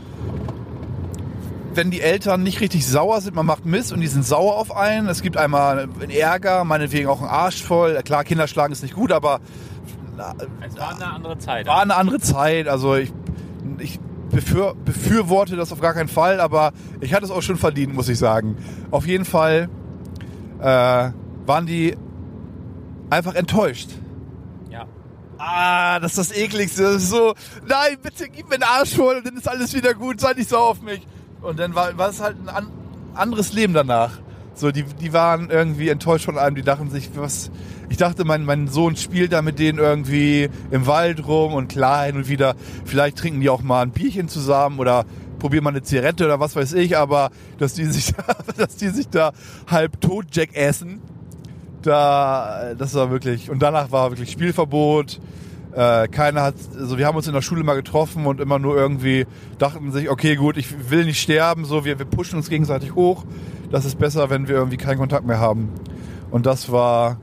wenn 1.76 1.92
die 1.92 2.02
Eltern 2.02 2.42
nicht 2.42 2.60
richtig 2.60 2.88
sauer 2.88 3.22
sind, 3.22 3.36
man 3.36 3.46
macht 3.46 3.66
Mist 3.66 3.94
und 3.94 4.02
die 4.02 4.08
sind 4.08 4.26
sauer 4.26 4.58
auf 4.58 4.76
einen. 4.76 5.08
Es 5.08 5.22
gibt 5.22 5.38
einmal 5.38 5.88
einen 6.00 6.10
Ärger, 6.10 6.64
meinetwegen 6.64 7.08
auch 7.08 7.22
einen 7.22 7.30
Arsch 7.30 7.64
voll. 7.64 8.02
Klar, 8.04 8.24
Kinder 8.24 8.48
schlagen 8.48 8.74
ist 8.74 8.82
nicht 8.82 8.96
gut, 8.96 9.12
aber. 9.12 9.40
Es 10.62 10.78
war 10.78 10.96
eine 10.96 11.08
andere 11.08 11.38
Zeit. 11.38 11.68
War 11.68 11.82
eine 11.82 11.96
andere 11.96 12.20
Zeit. 12.20 12.68
Also 12.68 12.96
ich, 12.96 13.12
ich 13.80 14.00
befür, 14.32 14.76
befürworte 14.76 15.56
das 15.56 15.72
auf 15.72 15.80
gar 15.80 15.94
keinen 15.94 16.10
Fall, 16.10 16.40
aber 16.40 16.74
ich 17.02 17.14
hatte 17.14 17.26
es 17.26 17.32
auch 17.32 17.42
schon 17.42 17.58
verdient, 17.58 17.94
muss 17.94 18.10
ich 18.10 18.18
sagen. 18.18 18.58
Auf 18.92 19.08
jeden 19.08 19.26
Fall 19.26 19.70
äh, 20.60 20.64
waren 21.46 21.66
die 21.66 21.96
einfach 23.10 23.36
enttäuscht. 23.36 23.90
Ja. 24.70 24.86
Ah, 25.38 26.00
das 26.00 26.18
ist 26.18 26.32
das 26.32 26.38
ekligste. 26.38 26.84
Das 26.84 26.96
ist 27.04 27.10
so, 27.10 27.34
nein, 27.68 27.98
bitte 28.02 28.30
gib 28.30 28.50
mir 28.50 28.58
den 28.58 28.64
Arsch 28.64 28.96
voll 28.96 29.18
und 29.18 29.26
dann 29.26 29.38
ist 29.38 29.48
alles 29.48 29.74
wieder 29.74 29.94
gut, 29.94 30.20
sei 30.20 30.34
nicht 30.34 30.50
so 30.50 30.58
auf 30.58 30.82
mich. 30.82 31.06
Und 31.42 31.60
dann 31.60 31.76
war, 31.76 31.98
war 31.98 32.10
es 32.10 32.22
halt 32.22 32.38
ein 32.40 32.50
an, 32.50 32.68
anderes 33.14 33.54
Leben 33.54 33.74
danach. 33.74 34.20
So, 34.56 34.72
die, 34.72 34.84
die 34.84 35.12
waren 35.12 35.50
irgendwie 35.50 35.90
enttäuscht 35.90 36.26
von 36.26 36.38
einem, 36.38 36.56
die 36.56 36.62
dachten 36.62 36.90
sich, 36.90 37.10
was. 37.16 37.52
Ich 37.90 37.98
dachte, 37.98 38.26
mein, 38.26 38.46
mein 38.46 38.68
Sohn 38.68 38.96
spielt 38.96 39.32
da 39.32 39.42
mit 39.42 39.60
denen 39.60 39.78
irgendwie 39.78 40.50
im 40.72 40.88
Wald 40.88 41.28
rum 41.28 41.54
und 41.54 41.68
klar 41.68 42.06
hin 42.06 42.16
und 42.16 42.28
wieder, 42.28 42.56
vielleicht 42.84 43.18
trinken 43.18 43.42
die 43.42 43.50
auch 43.50 43.62
mal 43.62 43.84
ein 43.84 43.92
Bierchen 43.92 44.28
zusammen 44.28 44.80
oder 44.80 45.06
probieren 45.38 45.64
mal 45.64 45.70
eine 45.70 45.84
Zigarette 45.84 46.26
oder 46.26 46.40
was 46.40 46.56
weiß 46.56 46.74
ich, 46.74 46.98
aber 46.98 47.30
dass 47.60 47.74
die 47.74 47.86
sich 47.86 48.14
da, 48.14 48.36
dass 48.58 48.78
die 48.78 48.90
sich 48.90 49.10
da 49.10 49.34
halb 49.68 50.02
tot 50.02 50.26
Jack 50.32 50.56
essen, 50.56 51.02
da, 51.84 52.74
das 52.76 52.96
war 52.96 53.12
wirklich, 53.12 53.52
und 53.52 53.62
danach 53.62 53.92
war 53.92 54.12
wirklich 54.12 54.32
Spielverbot. 54.32 55.20
Äh, 55.74 56.08
keiner 56.08 56.42
hat, 56.42 56.56
also 56.80 56.98
wir 56.98 57.06
haben 57.06 57.18
uns 57.18 57.28
in 57.28 57.34
der 57.34 57.42
Schule 57.42 57.64
mal 57.64 57.76
getroffen 57.76 58.26
und 58.26 58.40
immer 58.40 58.60
nur 58.60 58.78
irgendwie 58.78 59.28
dachten 59.58 59.92
sich, 59.92 60.10
okay, 60.10 60.38
gut, 60.38 60.56
ich 60.56 60.90
will 60.90 61.04
nicht 61.04 61.22
sterben, 61.22 61.66
so 61.66 61.84
wir, 61.84 62.00
wir 62.00 62.06
pushen 62.06 62.38
uns 62.38 62.50
gegenseitig 62.50 62.96
hoch. 62.96 63.26
Das 63.76 63.84
ist 63.84 64.00
besser, 64.00 64.30
wenn 64.30 64.48
wir 64.48 64.56
irgendwie 64.56 64.78
keinen 64.78 65.00
Kontakt 65.00 65.28
mehr 65.28 65.38
haben. 65.38 65.70
Und 66.32 66.46
das 66.46 66.72
war, 66.72 67.18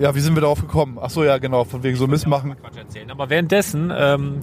ja, 0.00 0.16
wie 0.16 0.18
sind 0.18 0.34
wir 0.34 0.40
darauf 0.40 0.60
gekommen? 0.60 0.98
Ach 1.00 1.10
so, 1.10 1.22
ja, 1.22 1.38
genau, 1.38 1.62
von 1.62 1.84
wegen 1.84 1.96
so 1.96 2.08
Missmachen. 2.08 2.56
Aber 3.08 3.30
währenddessen 3.30 3.92
ähm, 3.96 4.40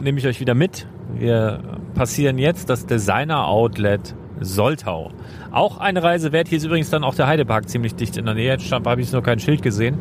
nehme 0.00 0.20
ich 0.20 0.26
euch 0.28 0.38
wieder 0.38 0.54
mit. 0.54 0.86
Wir 1.14 1.80
passieren 1.96 2.38
jetzt 2.38 2.70
das 2.70 2.86
Designer 2.86 3.48
Outlet 3.48 4.14
Soltau. 4.40 5.10
Auch 5.50 5.78
eine 5.78 6.00
Reise 6.04 6.30
wert. 6.30 6.46
Hier 6.46 6.58
ist 6.58 6.64
übrigens 6.64 6.90
dann 6.90 7.02
auch 7.02 7.16
der 7.16 7.26
Heidepark 7.26 7.68
ziemlich 7.68 7.96
dicht 7.96 8.16
in 8.16 8.26
der 8.26 8.34
Nähe. 8.34 8.52
Jetzt 8.52 8.70
habe 8.70 9.00
ich 9.00 9.10
noch 9.10 9.24
kein 9.24 9.40
Schild 9.40 9.62
gesehen. 9.62 9.98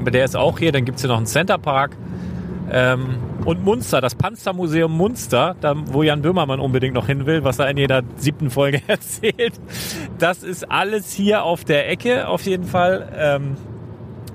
Aber 0.00 0.10
der 0.10 0.24
ist 0.24 0.34
auch 0.34 0.58
hier. 0.58 0.72
Dann 0.72 0.84
gibt 0.84 0.96
es 0.96 1.02
hier 1.02 1.08
noch 1.10 1.18
einen 1.18 1.26
Centerpark. 1.26 1.96
Ähm, 2.70 3.16
und 3.44 3.62
Munster, 3.62 4.00
das 4.00 4.14
Panzermuseum 4.14 4.90
Munster, 4.96 5.54
da, 5.60 5.74
wo 5.76 6.02
Jan 6.02 6.22
Böhmermann 6.22 6.60
unbedingt 6.60 6.94
noch 6.94 7.06
hin 7.06 7.26
will, 7.26 7.44
was 7.44 7.58
er 7.58 7.68
in 7.68 7.76
jeder 7.76 8.02
siebten 8.16 8.50
Folge 8.50 8.80
erzählt. 8.86 9.54
Das 10.18 10.42
ist 10.42 10.70
alles 10.70 11.12
hier 11.12 11.44
auf 11.44 11.64
der 11.64 11.90
Ecke, 11.90 12.28
auf 12.28 12.42
jeden 12.42 12.64
Fall. 12.64 13.08
Ähm, 13.16 13.56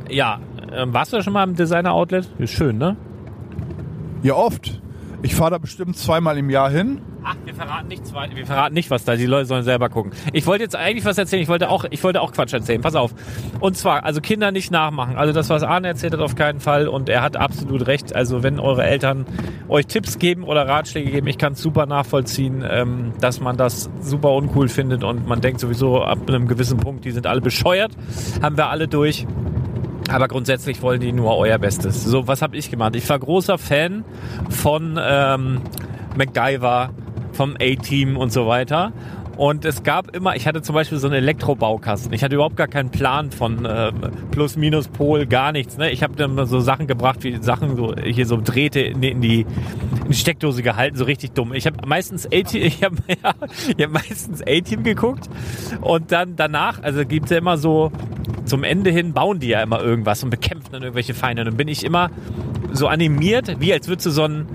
ja, 0.09 0.39
ähm, 0.71 0.93
warst 0.93 1.13
du 1.13 1.21
schon 1.21 1.33
mal 1.33 1.43
im 1.43 1.55
Designer 1.55 1.93
Outlet? 1.93 2.29
Ist 2.37 2.53
schön, 2.53 2.77
ne? 2.77 2.95
Ja, 4.21 4.35
oft. 4.35 4.81
Ich 5.21 5.35
fahre 5.35 5.51
da 5.51 5.57
bestimmt 5.57 5.97
zweimal 5.97 6.37
im 6.37 6.49
Jahr 6.49 6.69
hin. 6.69 7.01
Ach, 7.23 7.35
wir 7.43 7.53
verraten 7.53 7.89
nicht 7.89 8.07
zwei, 8.07 8.29
wir 8.33 8.45
verraten 8.45 8.73
nicht, 8.73 8.89
was 8.89 9.03
da. 9.03 9.17
Die 9.17 9.25
Leute 9.25 9.45
sollen 9.45 9.63
selber 9.63 9.89
gucken. 9.89 10.13
Ich 10.31 10.47
wollte 10.47 10.63
jetzt 10.63 10.77
eigentlich 10.77 11.03
was 11.03 11.17
erzählen. 11.17 11.41
Ich 11.41 11.49
wollte 11.49 11.69
auch, 11.69 11.83
ich 11.89 12.01
wollte 12.03 12.21
auch 12.21 12.31
Quatsch 12.31 12.53
erzählen. 12.53 12.81
Pass 12.81 12.95
auf. 12.95 13.13
Und 13.59 13.75
zwar, 13.75 14.05
also 14.05 14.21
Kinder 14.21 14.51
nicht 14.51 14.71
nachmachen. 14.71 15.17
Also 15.17 15.33
das, 15.33 15.49
was 15.49 15.63
Arne 15.63 15.89
erzählt 15.89 16.13
hat, 16.13 16.21
auf 16.21 16.35
keinen 16.35 16.61
Fall. 16.61 16.87
Und 16.87 17.09
er 17.09 17.21
hat 17.21 17.35
absolut 17.35 17.87
recht. 17.87 18.15
Also 18.15 18.43
wenn 18.43 18.59
eure 18.59 18.83
Eltern 18.83 19.25
euch 19.67 19.87
Tipps 19.87 20.19
geben 20.19 20.43
oder 20.43 20.67
Ratschläge 20.67 21.11
geben, 21.11 21.27
ich 21.27 21.37
kann 21.37 21.53
es 21.53 21.61
super 21.61 21.85
nachvollziehen, 21.85 22.63
ähm, 22.67 23.11
dass 23.19 23.41
man 23.41 23.57
das 23.57 23.89
super 23.99 24.31
uncool 24.31 24.69
findet 24.69 25.03
und 25.03 25.27
man 25.27 25.41
denkt 25.41 25.59
sowieso 25.59 26.01
ab 26.01 26.19
einem 26.27 26.47
gewissen 26.47 26.77
Punkt, 26.77 27.03
die 27.03 27.11
sind 27.11 27.27
alle 27.27 27.41
bescheuert. 27.41 27.91
Haben 28.41 28.55
wir 28.55 28.69
alle 28.69 28.87
durch. 28.87 29.27
Aber 30.09 30.27
grundsätzlich 30.27 30.81
wollen 30.81 30.99
die 30.99 31.11
nur 31.11 31.37
euer 31.37 31.57
Bestes. 31.59 32.03
So, 32.03 32.27
was 32.27 32.41
habe 32.41 32.57
ich 32.57 32.71
gemacht? 32.71 32.95
Ich 32.95 33.07
war 33.09 33.19
großer 33.19 33.57
Fan 33.57 34.03
von 34.49 34.99
ähm, 35.01 35.61
MacGyver, 36.17 36.89
vom 37.33 37.55
A-Team 37.55 38.17
und 38.17 38.31
so 38.31 38.47
weiter. 38.47 38.91
Und 39.39 39.63
es 39.63 39.83
gab 39.83 40.13
immer, 40.13 40.35
ich 40.35 40.47
hatte 40.47 40.61
zum 40.61 40.75
Beispiel 40.75 40.97
so 40.97 41.07
einen 41.07 41.15
Elektrobaukasten. 41.15 42.11
Ich 42.11 42.25
hatte 42.25 42.35
überhaupt 42.35 42.57
gar 42.57 42.67
keinen 42.67 42.89
Plan 42.89 43.31
von 43.31 43.63
äh, 43.63 43.93
Plus, 44.31 44.57
Minus, 44.57 44.89
Pol, 44.89 45.27
gar 45.27 45.53
nichts. 45.53 45.77
Ne? 45.77 45.91
Ich 45.91 46.03
habe 46.03 46.13
dann 46.17 46.45
so 46.45 46.59
Sachen 46.59 46.87
gebracht, 46.87 47.23
wie 47.23 47.37
Sachen 47.41 47.77
so 47.77 47.95
hier 47.95 48.25
so 48.25 48.41
Drähte 48.43 48.81
in 48.81 48.99
die, 48.99 49.11
in 49.11 49.21
die, 49.21 49.41
in 49.43 50.09
die 50.09 50.13
Steckdose 50.13 50.61
gehalten, 50.61 50.97
so 50.97 51.05
richtig 51.05 51.31
dumm. 51.31 51.53
Ich 51.53 51.65
habe 51.67 51.77
meistens 51.87 52.25
A-Team, 52.25 52.63
ich 52.65 52.83
habe 52.83 52.97
ja, 53.07 53.33
ich 53.77 53.81
hab 53.81 53.91
meistens 53.93 54.41
A-Team 54.41 54.83
geguckt 54.83 55.29
und 55.79 56.11
dann 56.11 56.35
danach, 56.35 56.83
also 56.83 57.05
gibt's 57.05 57.31
ja 57.31 57.37
immer 57.37 57.57
so 57.57 57.93
zum 58.43 58.65
Ende 58.65 58.89
hin 58.89 59.13
bauen 59.13 59.39
die 59.39 59.47
ja 59.47 59.63
immer 59.63 59.81
irgendwas 59.81 60.21
und 60.21 60.31
bekämpfen 60.31 60.73
dann 60.73 60.81
irgendwelche 60.81 61.13
Feinde. 61.13 61.43
Und 61.43 61.45
dann 61.45 61.57
bin 61.57 61.69
ich 61.69 61.85
immer 61.85 62.11
so 62.73 62.87
animiert, 62.87 63.61
wie 63.61 63.71
als 63.71 63.87
würdest 63.87 64.07
du 64.07 64.11
so 64.11 64.25
ein 64.25 64.47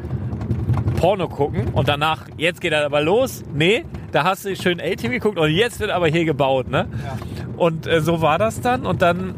Porno 0.99 1.29
gucken 1.29 1.69
und 1.75 1.89
danach, 1.89 2.27
jetzt 2.37 2.61
geht 2.61 2.73
er 2.73 2.85
aber 2.85 3.01
los. 3.03 3.43
Nee, 3.53 3.85
da 4.13 4.25
hast 4.25 4.45
du 4.45 4.55
schön 4.57 4.81
A-Team 4.81 5.11
geguckt 5.11 5.39
und 5.39 5.51
jetzt 5.51 5.81
wird 5.81 5.91
aber 5.91 6.09
hier 6.09 6.25
gebaut, 6.25 6.69
ne? 6.69 6.87
Ja. 7.05 7.17
Und 7.57 7.87
äh, 7.87 8.01
so 8.01 8.21
war 8.23 8.39
das 8.39 8.61
dann 8.61 8.87
und 8.87 9.03
dann 9.03 9.35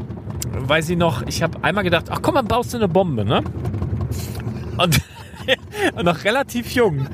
weiß 0.58 0.88
ich 0.90 0.96
noch, 0.96 1.22
ich 1.26 1.42
habe 1.42 1.62
einmal 1.62 1.84
gedacht, 1.84 2.06
ach 2.10 2.20
komm, 2.22 2.34
dann 2.34 2.46
baust 2.46 2.72
du 2.72 2.78
eine 2.78 2.88
Bombe, 2.88 3.24
ne? 3.24 3.42
Und, 4.78 5.00
und 5.94 6.04
noch 6.04 6.24
relativ 6.24 6.70
jung. 6.72 7.06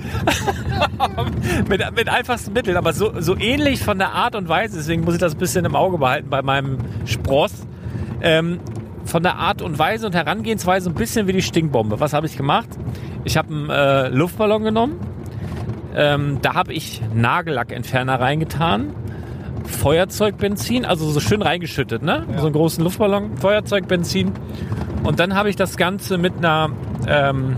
mit, 1.69 1.83
mit 1.97 2.09
einfachsten 2.09 2.53
Mitteln, 2.53 2.77
aber 2.77 2.93
so, 2.93 3.21
so 3.21 3.37
ähnlich 3.37 3.83
von 3.83 3.99
der 3.99 4.13
Art 4.13 4.35
und 4.35 4.49
Weise, 4.49 4.77
deswegen 4.77 5.05
muss 5.05 5.15
ich 5.15 5.21
das 5.21 5.35
ein 5.35 5.39
bisschen 5.39 5.65
im 5.65 5.75
Auge 5.75 5.99
behalten 5.99 6.31
bei 6.31 6.43
meinem 6.43 6.79
Spross. 7.07 7.67
Ähm, 8.21 8.61
von 9.05 9.23
der 9.23 9.37
Art 9.37 9.63
und 9.63 9.79
Weise 9.79 10.07
und 10.07 10.15
Herangehensweise 10.15 10.91
ein 10.91 10.95
bisschen 10.95 11.27
wie 11.27 11.33
die 11.33 11.43
Stinkbombe. 11.43 12.01
Was 12.01 12.13
habe 12.13 12.27
ich 12.27 12.37
gemacht? 12.37 12.69
Ich 13.25 13.37
habe 13.37 13.53
einen 13.53 13.71
äh, 13.71 14.09
Luftballon 14.09 14.65
genommen. 14.65 15.01
Ähm, 15.95 16.39
da 16.43 16.55
habe 16.55 16.73
ich 16.73 17.03
Nagellackentferner 17.15 18.21
reingetan. 18.21 18.95
Feuerzeugbenzin, 19.65 20.85
also 20.85 21.11
so 21.11 21.21
schön 21.21 21.43
reingeschüttet, 21.43 22.03
ne? 22.03 22.27
Ja. 22.31 22.39
So 22.39 22.47
einen 22.47 22.55
großen 22.55 22.83
Luftballon, 22.83 23.37
Feuerzeugbenzin. 23.37 24.33
Und 25.03 25.21
dann 25.21 25.35
habe 25.35 25.51
ich 25.51 25.57
das 25.57 25.77
Ganze 25.77 26.19
mit 26.19 26.39
einer 26.39 26.71
ähm, 27.07 27.57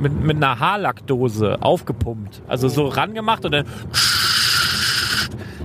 mit, 0.00 0.22
mit 0.22 0.36
einer 0.36 0.58
Haarlackdose 0.58 1.58
aufgepumpt. 1.62 2.42
Also 2.46 2.68
so 2.68 2.88
rangemacht 2.88 3.44
und 3.44 3.52
dann 3.52 3.64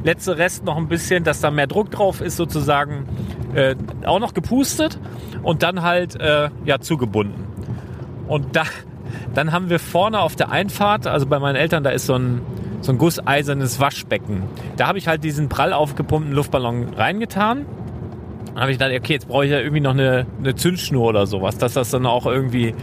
letzte 0.03 0.37
Rest 0.37 0.63
noch 0.63 0.77
ein 0.77 0.87
bisschen, 0.87 1.23
dass 1.23 1.41
da 1.41 1.51
mehr 1.51 1.67
Druck 1.67 1.91
drauf 1.91 2.21
ist, 2.21 2.37
sozusagen 2.37 3.05
äh, 3.53 3.75
auch 4.05 4.19
noch 4.19 4.33
gepustet 4.33 4.99
und 5.43 5.63
dann 5.63 5.81
halt 5.81 6.19
äh, 6.19 6.49
ja 6.65 6.79
zugebunden. 6.79 7.45
Und 8.27 8.55
da, 8.55 8.63
dann 9.33 9.51
haben 9.51 9.69
wir 9.69 9.79
vorne 9.79 10.19
auf 10.19 10.35
der 10.35 10.51
Einfahrt, 10.51 11.07
also 11.07 11.25
bei 11.25 11.39
meinen 11.39 11.55
Eltern, 11.55 11.83
da 11.83 11.89
ist 11.89 12.05
so 12.05 12.15
ein, 12.15 12.41
so 12.81 12.91
ein 12.91 12.97
gusseisernes 12.97 13.79
Waschbecken. 13.79 14.43
Da 14.77 14.87
habe 14.87 14.97
ich 14.97 15.07
halt 15.07 15.23
diesen 15.23 15.49
prall 15.49 15.73
aufgepumpten 15.73 16.33
Luftballon 16.33 16.93
reingetan. 16.93 17.65
Dann 18.47 18.61
habe 18.61 18.71
ich 18.71 18.77
gedacht, 18.77 18.93
okay, 18.95 19.13
jetzt 19.13 19.27
brauche 19.27 19.45
ich 19.45 19.51
ja 19.51 19.59
irgendwie 19.59 19.81
noch 19.81 19.91
eine, 19.91 20.25
eine 20.39 20.55
Zündschnur 20.55 21.07
oder 21.07 21.25
sowas, 21.27 21.57
dass 21.57 21.73
das 21.73 21.89
dann 21.89 22.05
auch 22.05 22.25
irgendwie, 22.25 22.75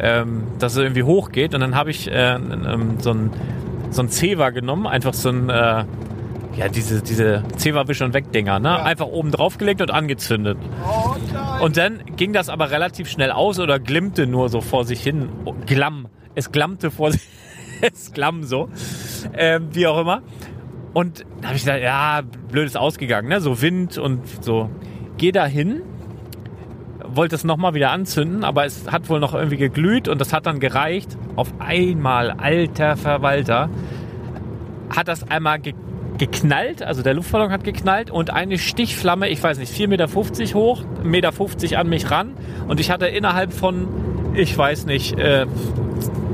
ähm, 0.00 0.44
dass 0.58 0.72
es 0.72 0.78
irgendwie 0.78 1.02
hochgeht. 1.02 1.54
Und 1.54 1.60
dann 1.60 1.74
habe 1.74 1.90
ich 1.90 2.10
äh, 2.10 2.34
ähm, 2.34 2.96
so 2.98 3.10
ein 3.10 3.30
so 3.90 4.02
ein 4.02 4.08
Zewa 4.08 4.50
genommen, 4.50 4.86
einfach 4.86 5.14
so 5.14 5.30
ein 5.30 5.48
äh, 5.50 5.84
ja 6.56 6.68
diese 6.68 7.02
diese 7.02 7.42
Zewa 7.56 7.86
Wisch 7.88 8.02
und 8.02 8.14
weg 8.14 8.32
Dinger, 8.32 8.58
ne? 8.58 8.68
Ja. 8.68 8.82
Einfach 8.82 9.06
oben 9.06 9.30
drauf 9.30 9.58
gelegt 9.58 9.80
und 9.80 9.90
angezündet. 9.90 10.58
Oh. 10.84 11.64
Und 11.64 11.76
dann 11.76 12.02
ging 12.16 12.32
das 12.32 12.48
aber 12.48 12.70
relativ 12.70 13.08
schnell 13.08 13.30
aus 13.30 13.58
oder 13.58 13.78
glimmte 13.78 14.26
nur 14.26 14.48
so 14.48 14.60
vor 14.60 14.84
sich 14.84 15.02
hin. 15.02 15.28
Oh, 15.44 15.54
Glamm. 15.66 16.08
Es 16.34 16.52
glammte 16.52 16.90
vor 16.90 17.12
sich. 17.12 17.22
es 17.80 18.12
glamm 18.12 18.44
so. 18.44 18.68
Ähm, 19.36 19.68
wie 19.72 19.86
auch 19.86 20.00
immer. 20.00 20.22
Und 20.92 21.24
da 21.40 21.48
habe 21.48 21.56
ich 21.56 21.64
gedacht, 21.64 21.82
ja, 21.82 22.22
blöd 22.50 22.66
ist 22.66 22.76
ausgegangen, 22.76 23.28
ne? 23.28 23.40
So 23.40 23.62
Wind 23.62 23.98
und 23.98 24.26
so. 24.42 24.70
Geh 25.18 25.32
da 25.32 25.46
hin, 25.46 25.82
wollte 27.14 27.34
es 27.34 27.44
nochmal 27.44 27.74
wieder 27.74 27.90
anzünden, 27.90 28.44
aber 28.44 28.64
es 28.64 28.90
hat 28.90 29.08
wohl 29.08 29.20
noch 29.20 29.34
irgendwie 29.34 29.56
geglüht 29.56 30.08
und 30.08 30.20
das 30.20 30.32
hat 30.32 30.46
dann 30.46 30.60
gereicht. 30.60 31.16
Auf 31.36 31.52
einmal, 31.58 32.30
alter 32.32 32.96
Verwalter, 32.96 33.68
hat 34.94 35.08
das 35.08 35.28
einmal 35.30 35.58
ge 35.60 35.74
geknallt, 36.20 36.82
also 36.82 37.02
der 37.02 37.14
Luftballon 37.14 37.50
hat 37.50 37.64
geknallt 37.64 38.10
und 38.10 38.30
eine 38.30 38.58
Stichflamme, 38.58 39.30
ich 39.30 39.42
weiß 39.42 39.58
nicht, 39.58 39.72
4,50 39.72 39.88
Meter 39.88 40.06
hoch, 40.54 40.82
1,50 41.02 41.04
Meter 41.04 41.78
an 41.78 41.88
mich 41.88 42.10
ran 42.10 42.34
und 42.68 42.78
ich 42.78 42.90
hatte 42.90 43.06
innerhalb 43.06 43.54
von, 43.54 43.88
ich 44.34 44.56
weiß 44.56 44.84
nicht, 44.84 45.18
äh, 45.18 45.46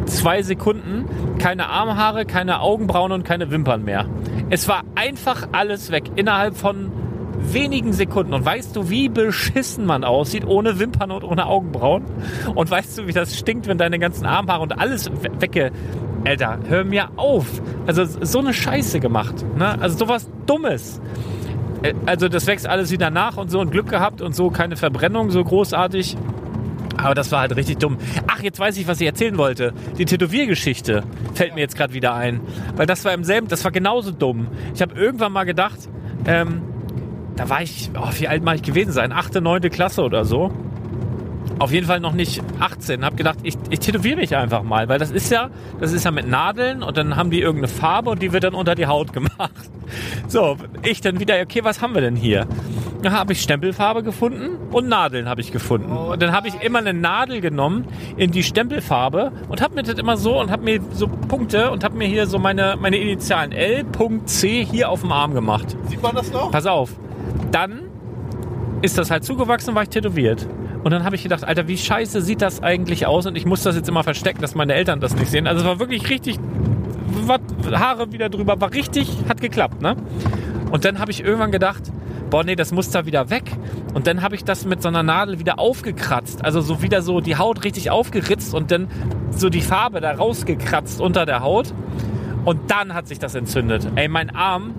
zwei 0.07 0.43
Sekunden 0.43 1.05
keine 1.39 1.69
Armhaare, 1.69 2.27
keine 2.27 2.61
Augenbrauen 2.61 3.13
und 3.13 3.25
keine 3.25 3.53
Wimpern 3.53 3.85
mehr. 3.85 4.07
Es 4.51 4.67
war 4.67 4.83
einfach 4.97 5.49
alles 5.53 5.93
weg, 5.93 6.11
innerhalb 6.17 6.57
von 6.57 6.91
wenigen 7.53 7.93
Sekunden. 7.93 8.35
Und 8.35 8.45
weißt 8.45 8.75
du, 8.77 8.89
wie 8.91 9.09
beschissen 9.09 9.87
man 9.87 10.05
aussieht, 10.05 10.47
ohne 10.47 10.79
Wimpern 10.79 11.11
und 11.11 11.25
ohne 11.25 11.47
Augenbrauen? 11.47 12.05
Und 12.55 12.71
weißt 12.71 12.99
du, 12.99 13.07
wie 13.07 13.13
das 13.13 13.37
stinkt, 13.39 13.67
wenn 13.67 13.79
deine 13.79 13.99
ganzen 13.99 14.27
Armhaare 14.27 14.63
und 14.63 14.79
alles 14.79 15.11
we- 15.11 15.31
wegge... 15.41 15.71
Alter, 16.25 16.59
hör 16.67 16.83
mir 16.83 17.11
auf. 17.17 17.47
Also 17.87 18.05
so 18.05 18.41
eine 18.41 18.53
Scheiße 18.53 18.99
gemacht. 18.99 19.35
Ne? 19.57 19.81
Also 19.81 19.99
sowas 19.99 20.29
Dummes. 20.47 21.01
Äh, 21.83 21.95
Also 22.05 22.29
das 22.29 22.49
wächst 22.49 22.67
alles 22.67 22.91
wieder 22.91 23.11
nach 23.11 23.37
und 23.37 23.49
so 23.49 23.61
und 23.61 23.71
Glück 23.71 23.89
gehabt 23.89 24.21
und 24.21 24.35
so 24.35 24.51
keine 24.51 24.75
Verbrennung 24.77 25.31
so 25.31 25.45
großartig. 25.45 26.17
Aber 26.97 27.15
das 27.15 27.31
war 27.31 27.41
halt 27.43 27.55
richtig 27.55 27.79
dumm. 27.79 27.99
Ach, 28.27 28.43
jetzt 28.43 28.59
weiß 28.59 28.77
ich, 28.77 28.89
was 28.89 29.01
ich 29.01 29.07
erzählen 29.07 29.39
wollte. 29.39 29.73
Die 29.99 30.05
Tätowiergeschichte 30.05 31.05
fällt 31.35 31.55
mir 31.55 31.61
jetzt 31.61 31.77
gerade 31.77 31.93
wieder 31.95 32.15
ein. 32.15 32.41
Weil 32.75 32.87
das 32.87 33.05
war 33.05 33.13
im 33.15 33.23
selben, 33.23 33.47
das 33.47 33.63
war 33.65 33.71
genauso 33.71 34.11
dumm. 34.11 34.49
Ich 34.75 34.83
habe 34.83 34.99
irgendwann 34.99 35.31
mal 35.31 35.45
gedacht, 35.45 35.79
ähm, 36.27 36.63
da 37.37 37.49
war 37.49 37.63
ich, 37.63 37.91
oh, 37.95 38.09
wie 38.19 38.29
alt 38.29 38.43
mag 38.43 38.57
ich 38.57 38.63
gewesen 38.63 38.93
sein? 38.93 39.13
Achte, 39.13 39.41
neunte 39.41 39.71
Klasse 39.71 40.03
oder 40.03 40.25
so. 40.25 40.51
Auf 41.59 41.73
jeden 41.73 41.87
Fall 41.87 42.01
noch 42.01 42.13
nicht 42.13 42.43
18. 42.61 43.05
Hab 43.05 43.17
gedacht, 43.17 43.39
ich, 43.43 43.57
ich 43.71 43.81
tätowiere 43.81 44.17
mich 44.17 44.37
einfach 44.37 44.63
mal, 44.63 44.89
weil 44.89 44.99
das 44.99 45.11
ist 45.11 45.31
ja, 45.31 45.49
das 45.81 45.93
ist 45.93 46.05
ja 46.05 46.11
mit 46.11 46.29
Nadeln 46.29 46.83
und 46.83 46.97
dann 46.99 47.17
haben 47.17 47.31
die 47.31 47.41
irgendeine 47.41 47.69
Farbe 47.69 48.11
und 48.11 48.21
die 48.21 48.33
wird 48.33 48.45
dann 48.45 48.55
unter 48.55 48.75
die 48.75 48.87
Haut 48.87 49.13
gemacht. 49.15 49.53
So, 50.29 50.57
ich 50.83 51.01
dann 51.01 51.19
wieder, 51.21 51.41
okay, 51.41 51.63
was 51.63 51.81
haben 51.81 51.95
wir 51.95 52.03
denn 52.03 52.17
hier? 52.17 52.47
Da 53.03 53.13
habe 53.13 53.33
ich 53.33 53.43
Stempelfarbe 53.43 54.03
gefunden 54.03 54.57
und 54.73 54.89
Nadeln 54.89 55.29
habe 55.29 55.41
ich 55.41 55.53
gefunden. 55.53 55.93
und 55.93 56.21
dann 56.21 56.33
habe 56.33 56.49
ich 56.49 56.61
immer 56.63 56.79
eine 56.79 56.93
Nadel 56.93 57.41
genommen 57.41 57.87
in 58.17 58.33
die 58.33 58.43
Stempelfarbe 58.43 59.33
und 59.49 59.63
habe 59.63 59.77
mir 59.77 59.83
das 59.83 59.99
immer 59.99 60.17
so 60.17 60.41
und 60.41 60.51
habe 60.51 60.65
mir 60.65 60.81
so 60.93 61.07
Punkte 61.07 61.71
und 61.71 61.85
habe 61.85 61.97
mir 61.97 62.09
hier 62.09 62.27
so 62.27 62.39
meine, 62.39 62.77
meine 62.79 62.97
Initialen 62.97 63.53
L.C 63.53 64.65
hier 64.65 64.91
auf 64.91 65.03
dem 65.03 65.13
Arm 65.13 65.35
gemacht. 65.35 65.77
Sieht 65.89 66.03
man 66.03 66.15
das 66.15 66.33
noch? 66.33 66.51
Pass 66.51 66.67
auf. 66.67 66.91
Dann 67.51 67.83
ist 68.83 68.99
das 68.99 69.11
halt 69.11 69.25
zugewachsen, 69.25 69.75
war 69.75 69.83
ich 69.83 69.89
tätowiert. 69.89 70.47
Und 70.85 70.93
dann 70.93 71.05
habe 71.05 71.17
ich 71.17 71.23
gedacht, 71.23 71.43
Alter, 71.43 71.67
wie 71.67 71.77
scheiße 71.77 72.21
sieht 72.21 72.43
das 72.43 72.63
eigentlich 72.63 73.07
aus? 73.07 73.27
Und 73.27 73.37
ich 73.37 73.45
muss 73.45 73.63
das 73.63 73.75
jetzt 73.75 73.89
immer 73.89 74.05
verstecken, 74.05 74.41
dass 74.41 74.55
meine 74.55 74.75
Eltern 74.75 75.01
das 75.01 75.17
nicht 75.17 75.31
sehen. 75.31 75.47
Also 75.47 75.63
es 75.63 75.67
war 75.67 75.81
wirklich 75.81 76.09
richtig, 76.11 76.39
war, 77.27 77.41
Haare 77.73 78.13
wieder 78.13 78.29
drüber, 78.29 78.61
war 78.61 78.73
richtig, 78.73 79.11
hat 79.29 79.41
geklappt, 79.41 79.83
ne? 79.83 79.97
Und 80.71 80.85
dann 80.85 80.99
habe 80.99 81.11
ich 81.11 81.25
irgendwann 81.25 81.51
gedacht, 81.51 81.83
boah, 82.31 82.45
nee, 82.45 82.57
das 82.57 82.73
muss 82.73 82.91
da 82.91 83.07
wieder 83.07 83.31
weg. 83.31 83.45
Und 83.95 84.07
dann 84.07 84.23
habe 84.23 84.35
ich 84.35 84.45
das 84.45 84.65
mit 84.65 84.83
so 84.83 84.89
einer 84.89 85.03
Nadel 85.03 85.39
wieder 85.39 85.59
aufgekratzt. 85.59 86.45
Also 86.45 86.61
so 86.61 86.83
wieder 86.83 87.03
so 87.03 87.21
die 87.21 87.37
Haut 87.37 87.65
richtig 87.65 87.91
aufgeritzt 87.91 88.55
und 88.55 88.71
dann 88.71 88.89
so 89.31 89.49
die 89.49 89.63
Farbe 89.63 90.01
da 90.01 90.13
rausgekratzt 90.13 91.01
unter 91.01 91.27
der 91.27 91.41
Haut. 91.41 91.73
Und 92.45 92.71
dann 92.71 92.95
hat 92.95 93.09
sich 93.09 93.19
das 93.19 93.35
entzündet. 93.35 93.89
Ey, 93.97 94.07
mein 94.09 94.35
Arm, 94.35 94.75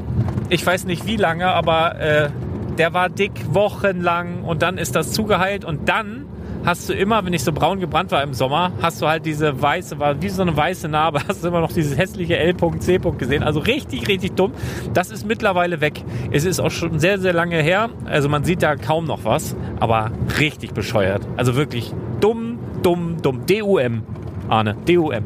ich 0.50 0.66
weiß 0.66 0.86
nicht 0.86 1.06
wie 1.06 1.18
lange, 1.18 1.48
aber 1.48 2.00
äh, 2.00 2.30
der 2.78 2.94
war 2.94 3.10
dick 3.10 3.32
wochenlang 3.54 4.44
und 4.44 4.62
dann 4.62 4.78
ist 4.78 4.96
das 4.96 5.12
zugeheilt 5.12 5.66
und 5.66 5.88
dann 5.90 6.26
hast 6.66 6.90
du 6.90 6.94
immer, 6.94 7.24
wenn 7.26 7.32
ich 7.34 7.44
so 7.44 7.54
braun 7.54 7.80
gebrannt 7.80 8.12
war 8.12 8.22
im 8.24 8.34
Sommer, 8.34 8.74
hast 8.82 9.02
du 9.02 9.08
halt 9.08 9.26
diese 9.26 9.62
weiße, 9.62 10.00
war 10.00 10.22
wie 10.22 10.28
so 10.28 10.42
eine 10.42 10.58
weiße 10.58 10.90
Narbe, 10.90 11.22
hast 11.28 11.44
du 11.44 11.48
immer 11.48 11.62
noch 11.62 11.72
dieses 11.72 11.98
hässliche 11.98 12.38
L-Punkt, 12.38 12.84
C-Punkt 12.84 13.20
gesehen. 13.20 13.42
Also 13.44 13.60
richtig, 13.62 14.08
richtig 14.10 14.34
dumm. 14.34 14.52
Das 14.94 15.10
ist 15.10 15.26
mittlerweile 15.26 15.80
weg. 15.80 16.04
Es 16.32 16.44
ist 16.44 16.60
auch 16.60 16.72
schon 16.72 17.00
sehr, 17.00 17.20
sehr 17.20 17.32
lange 17.32 17.62
her. 17.62 17.90
Also 18.06 18.28
man 18.28 18.44
sieht 18.44 18.64
da 18.64 18.76
kaum 18.76 19.06
noch 19.06 19.24
was, 19.24 19.56
aber 19.80 20.12
richtig 20.40 20.74
bescheuert. 20.74 21.26
Also 21.38 21.56
wirklich 21.56 21.94
dumm, 22.20 22.60
dumm, 22.84 23.16
dumm. 23.22 23.46
D-U-M, 23.46 24.04
Arne, 24.50 24.76
D-U-M. 24.88 25.24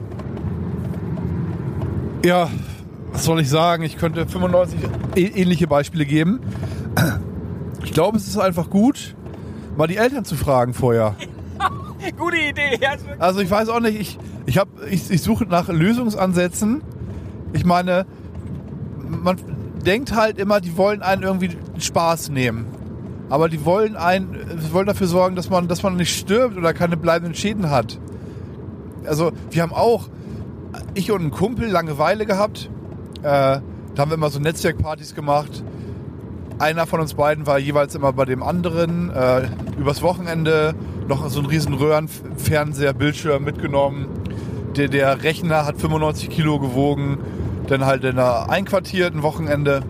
Ja, 2.24 2.50
was 3.14 3.26
soll 3.26 3.42
ich 3.42 3.50
sagen? 3.50 3.82
Ich 3.84 3.98
könnte 3.98 4.28
95 4.28 4.80
ä- 5.16 5.36
ähnliche 5.36 5.66
Beispiele 5.66 6.06
geben. 6.06 6.40
Ich 7.84 7.94
glaube, 7.94 8.18
es 8.18 8.28
ist 8.28 8.38
einfach 8.38 8.70
gut, 8.70 9.16
mal 9.78 9.88
die 9.88 9.98
Eltern 9.98 10.26
zu 10.26 10.36
fragen 10.36 10.74
vorher. 10.74 11.16
Gute 12.18 12.38
Idee. 12.38 12.80
Also 13.20 13.40
ich 13.40 13.50
weiß 13.50 13.70
auch 13.70 13.80
nicht, 13.80 14.00
ich, 14.00 14.20
ich, 14.46 14.58
hab, 14.58 14.68
ich, 14.90 15.10
ich 15.10 15.22
suche 15.22 15.46
nach 15.46 15.68
Lösungsansätzen. 15.68 16.82
Ich 17.54 17.66
meine, 17.66 18.06
man 18.98 19.38
denkt 19.86 20.16
halt 20.16 20.38
immer, 20.38 20.62
die 20.62 20.78
wollen 20.78 21.02
einen 21.02 21.24
irgendwie 21.24 21.58
Spaß 21.78 22.30
nehmen. 22.30 22.66
Aber 23.30 23.50
die 23.50 23.64
wollen 23.66 23.96
einen, 23.96 24.36
wollen 24.72 24.88
dafür 24.88 25.08
sorgen, 25.08 25.36
dass 25.36 25.50
man, 25.50 25.68
dass 25.68 25.84
man 25.84 25.96
nicht 25.96 26.18
stirbt 26.18 26.58
oder 26.58 26.74
keine 26.74 26.98
bleibenden 26.98 27.34
Schäden 27.34 27.70
hat. 27.70 28.00
Also 29.06 29.32
wir 29.50 29.62
haben 29.62 29.74
auch, 29.74 30.10
ich 30.94 31.12
und 31.12 31.24
ein 31.24 31.32
Kumpel, 31.32 31.70
Langeweile 31.70 32.26
gehabt. 32.26 32.70
Äh, 33.20 33.24
da 33.24 33.62
haben 33.98 34.12
wir 34.12 34.16
immer 34.16 34.30
so 34.30 34.40
Netzwerkpartys 34.40 35.16
gemacht. 35.16 35.64
Einer 36.62 36.86
von 36.86 37.00
uns 37.00 37.16
beiden 37.16 37.48
war 37.48 37.58
jeweils 37.58 37.96
immer 37.96 38.14
bei 38.14 38.26
dem 38.26 38.44
anderen. 38.44 39.10
Äh, 39.10 39.48
übers 39.80 40.04
Wochenende 40.04 40.76
noch 41.08 41.28
so 41.28 41.40
einen 41.40 41.50
riesen 41.50 41.74
Röhrenfernseher, 41.74 42.94
Bildschirm 42.94 43.44
mitgenommen. 43.44 44.06
Der, 44.78 44.88
der 44.88 45.24
Rechner 45.24 45.66
hat 45.66 45.78
95 45.82 46.30
Kilo 46.30 46.60
gewogen. 46.60 47.18
Dann 47.66 47.88
halt 47.88 48.04
in 48.04 48.12
einer 48.20 48.52
einquartierten 48.52 49.24
Wochenende. 49.24 49.82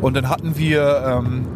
Und 0.00 0.16
dann 0.16 0.28
hatten 0.28 0.58
wir, 0.58 1.04
ähm, 1.06 1.46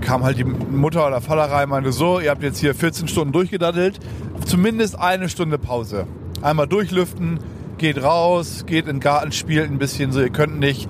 kam 0.00 0.22
halt 0.22 0.38
die 0.38 0.44
Mutter 0.44 1.04
oder 1.04 1.20
Vater 1.20 1.50
rein, 1.50 1.68
meinte 1.68 1.90
so, 1.90 2.20
ihr 2.20 2.30
habt 2.30 2.44
jetzt 2.44 2.60
hier 2.60 2.72
14 2.72 3.08
Stunden 3.08 3.32
durchgedaddelt. 3.32 3.98
Zumindest 4.44 4.96
eine 4.96 5.28
Stunde 5.28 5.58
Pause. 5.58 6.06
Einmal 6.40 6.68
durchlüften, 6.68 7.40
geht 7.78 8.00
raus, 8.00 8.62
geht 8.64 8.86
in 8.86 8.98
den 8.98 9.00
Garten, 9.00 9.32
spielt 9.32 9.68
ein 9.68 9.78
bisschen 9.78 10.12
so. 10.12 10.20
Ihr 10.20 10.30
könnt 10.30 10.60
nicht 10.60 10.88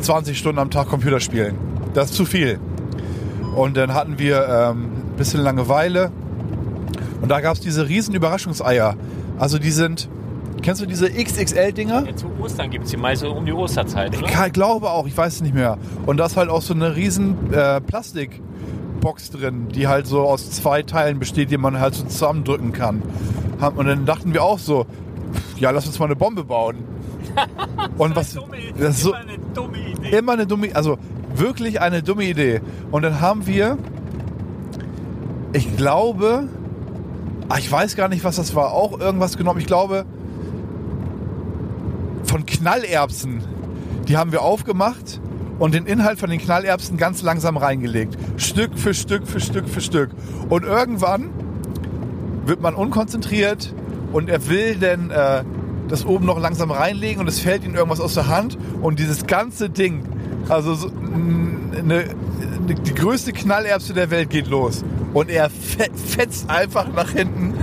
20 0.00 0.38
Stunden 0.38 0.60
am 0.60 0.70
Tag 0.70 0.88
Computer 0.88 1.20
spielen. 1.20 1.75
Das 1.96 2.10
ist 2.10 2.16
zu 2.16 2.26
viel. 2.26 2.60
Und 3.54 3.78
dann 3.78 3.94
hatten 3.94 4.18
wir 4.18 4.46
ähm, 4.46 4.90
ein 5.12 5.16
bisschen 5.16 5.40
Langeweile. 5.40 6.12
Und 7.22 7.30
da 7.30 7.40
gab 7.40 7.54
es 7.54 7.60
diese 7.60 7.88
riesen 7.88 8.14
Überraschungseier. 8.14 8.96
Also 9.38 9.58
die 9.58 9.70
sind, 9.70 10.06
kennst 10.60 10.82
du 10.82 10.86
diese 10.86 11.08
XXL-Dinger? 11.08 12.04
Ja, 12.06 12.14
zu 12.14 12.26
Ostern 12.38 12.68
gibt 12.68 12.84
es 12.84 12.90
die 12.90 12.98
meist 12.98 13.22
so 13.22 13.32
um 13.32 13.46
die 13.46 13.52
Osterzeit, 13.54 14.14
oder? 14.14 14.28
Ich 14.28 14.52
glaube 14.52 14.90
auch, 14.90 15.06
ich 15.06 15.16
weiß 15.16 15.36
es 15.36 15.40
nicht 15.40 15.54
mehr. 15.54 15.78
Und 16.04 16.18
da 16.18 16.26
ist 16.26 16.36
halt 16.36 16.50
auch 16.50 16.60
so 16.60 16.74
eine 16.74 16.96
riesen 16.96 17.50
äh, 17.50 17.80
Plastikbox 17.80 19.30
drin, 19.30 19.68
die 19.68 19.88
halt 19.88 20.06
so 20.06 20.20
aus 20.20 20.50
zwei 20.50 20.82
Teilen 20.82 21.18
besteht, 21.18 21.50
die 21.50 21.56
man 21.56 21.80
halt 21.80 21.94
so 21.94 22.04
zusammendrücken 22.04 22.74
kann. 22.74 23.02
Und 23.74 23.86
dann 23.86 24.04
dachten 24.04 24.34
wir 24.34 24.44
auch 24.44 24.58
so, 24.58 24.84
ja, 25.58 25.70
lass 25.70 25.86
uns 25.86 25.98
mal 25.98 26.04
eine 26.04 26.16
Bombe 26.16 26.44
bauen. 26.44 26.76
Und 27.96 28.14
was, 28.14 28.38
das 28.78 28.96
ist 28.96 29.00
so, 29.00 29.14
eine 29.14 29.38
dumme 29.54 29.78
Idee. 29.78 30.18
immer 30.18 30.32
eine 30.32 30.46
dumme, 30.46 30.68
also 30.74 30.98
wirklich 31.38 31.80
eine 31.80 32.02
dumme 32.02 32.24
Idee. 32.24 32.60
Und 32.90 33.02
dann 33.02 33.20
haben 33.20 33.46
wir, 33.46 33.78
ich 35.52 35.76
glaube, 35.76 36.48
ah, 37.48 37.58
ich 37.58 37.70
weiß 37.70 37.96
gar 37.96 38.08
nicht, 38.08 38.24
was 38.24 38.36
das 38.36 38.54
war, 38.54 38.72
auch 38.72 38.98
irgendwas 38.98 39.36
genommen. 39.36 39.60
Ich 39.60 39.66
glaube, 39.66 40.04
von 42.24 42.46
Knallerbsen. 42.46 43.42
Die 44.08 44.16
haben 44.16 44.32
wir 44.32 44.42
aufgemacht 44.42 45.20
und 45.58 45.74
den 45.74 45.86
Inhalt 45.86 46.18
von 46.18 46.30
den 46.30 46.40
Knallerbsen 46.40 46.96
ganz 46.96 47.22
langsam 47.22 47.56
reingelegt. 47.56 48.16
Stück 48.36 48.78
für 48.78 48.94
Stück 48.94 49.26
für 49.26 49.40
Stück 49.40 49.68
für 49.68 49.80
Stück. 49.80 50.10
Und 50.48 50.64
irgendwann 50.64 51.30
wird 52.44 52.60
man 52.60 52.74
unkonzentriert 52.74 53.74
und 54.12 54.28
er 54.28 54.48
will 54.48 54.76
denn 54.76 55.10
äh, 55.10 55.44
das 55.88 56.04
oben 56.04 56.26
noch 56.26 56.38
langsam 56.38 56.70
reinlegen 56.70 57.20
und 57.20 57.28
es 57.28 57.40
fällt 57.40 57.64
ihm 57.64 57.74
irgendwas 57.74 58.00
aus 58.00 58.14
der 58.14 58.28
Hand 58.28 58.58
und 58.82 58.98
dieses 58.98 59.26
ganze 59.26 59.70
Ding, 59.70 60.02
also 60.48 60.74
so, 60.74 60.88
n- 60.88 61.72
eine, 61.78 62.04
die 62.84 62.94
größte 62.94 63.32
Knallerbse 63.32 63.92
der 63.94 64.10
Welt 64.10 64.30
geht 64.30 64.48
los 64.48 64.84
und 65.14 65.28
er 65.30 65.50
fe 65.50 65.88
fetzt 65.94 66.48
einfach 66.50 66.88
nach 66.92 67.10
hinten 67.10 67.54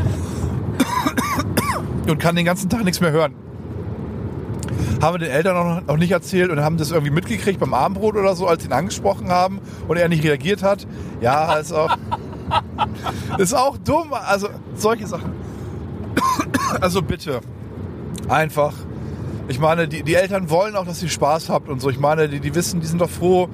und 2.08 2.20
kann 2.20 2.36
den 2.36 2.46
ganzen 2.46 2.70
Tag 2.70 2.84
nichts 2.84 3.00
mehr 3.02 3.12
hören. 3.12 3.34
Haben 5.02 5.16
wir 5.16 5.20
den 5.20 5.32
Eltern 5.32 5.58
auch 5.58 5.66
noch, 5.66 5.88
noch 5.88 5.98
nicht 5.98 6.12
erzählt 6.12 6.50
und 6.50 6.62
haben 6.62 6.78
das 6.78 6.92
irgendwie 6.92 7.12
mitgekriegt 7.12 7.60
beim 7.60 7.74
Abendbrot 7.74 8.16
oder 8.16 8.36
so, 8.36 8.48
als 8.48 8.64
sie 8.64 8.70
ihn 8.70 8.74
angesprochen 8.74 9.30
haben 9.30 9.60
und 9.88 9.98
er 9.98 10.08
nicht 10.10 10.24
reagiert 10.24 10.64
hat. 10.64 10.88
Ja, 11.20 11.54
ist 11.56 11.74
auch, 11.74 11.98
ist 13.38 13.54
auch 13.54 13.78
dumm. 13.78 14.14
Also 14.14 14.48
solche 14.76 15.08
Sachen. 15.08 15.32
Also 16.80 17.02
bitte, 17.02 17.42
einfach. 18.30 18.74
Ich 19.48 19.60
meine, 19.60 19.88
die, 19.88 20.04
die 20.04 20.16
Eltern 20.16 20.50
wollen 20.50 20.76
auch, 20.76 20.86
dass 20.86 21.04
ihr 21.04 21.10
Spaß 21.10 21.50
habt 21.50 21.70
und 21.70 21.82
so. 21.82 21.90
Ich 21.90 22.00
meine, 22.00 22.30
die, 22.30 22.40
die 22.40 22.56
wissen, 22.56 22.80
die 22.80 22.88
sind 22.88 23.02
doch 23.02 23.10
froh, 23.10 23.50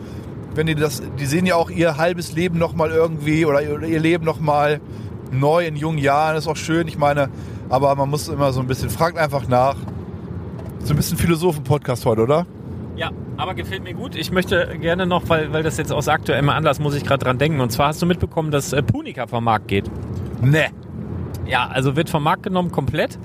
wenn 0.53 0.67
die 0.67 0.75
das, 0.75 1.01
die 1.19 1.25
sehen 1.25 1.45
ja 1.45 1.55
auch 1.55 1.69
ihr 1.69 1.97
halbes 1.97 2.33
Leben 2.33 2.59
nochmal 2.59 2.91
irgendwie 2.91 3.45
oder 3.45 3.61
ihr, 3.61 3.81
ihr 3.81 3.99
Leben 3.99 4.25
nochmal 4.25 4.81
neu 5.31 5.65
in 5.65 5.75
jungen 5.75 5.97
Jahren. 5.97 6.35
ist 6.35 6.47
auch 6.47 6.55
schön. 6.55 6.87
Ich 6.87 6.97
meine, 6.97 7.29
aber 7.69 7.95
man 7.95 8.09
muss 8.09 8.27
immer 8.27 8.51
so 8.53 8.59
ein 8.59 8.67
bisschen, 8.67 8.89
fragt 8.89 9.17
einfach 9.17 9.47
nach. 9.47 9.75
So 10.83 10.93
ein 10.93 10.95
bisschen 10.95 11.17
Philosophen-Podcast 11.17 12.05
heute, 12.05 12.21
oder? 12.21 12.45
Ja, 12.95 13.11
aber 13.37 13.53
gefällt 13.53 13.83
mir 13.83 13.93
gut. 13.93 14.15
Ich 14.15 14.31
möchte 14.31 14.77
gerne 14.79 15.05
noch, 15.05 15.29
weil, 15.29 15.51
weil 15.53 15.63
das 15.63 15.77
jetzt 15.77 15.91
aus 15.91 16.07
aktuellem 16.07 16.49
Anlass 16.49 16.79
muss 16.79 16.95
ich 16.95 17.03
gerade 17.03 17.23
dran 17.23 17.37
denken. 17.37 17.61
Und 17.61 17.71
zwar 17.71 17.87
hast 17.87 18.01
du 18.01 18.05
mitbekommen, 18.05 18.51
dass 18.51 18.73
äh, 18.73 18.83
Punika 18.83 19.27
vom 19.27 19.43
Markt 19.43 19.67
geht. 19.67 19.89
Ne. 20.41 20.67
Ja, 21.47 21.67
also 21.67 21.95
wird 21.95 22.09
vom 22.09 22.23
Markt 22.23 22.43
genommen 22.43 22.71
komplett. 22.71 23.17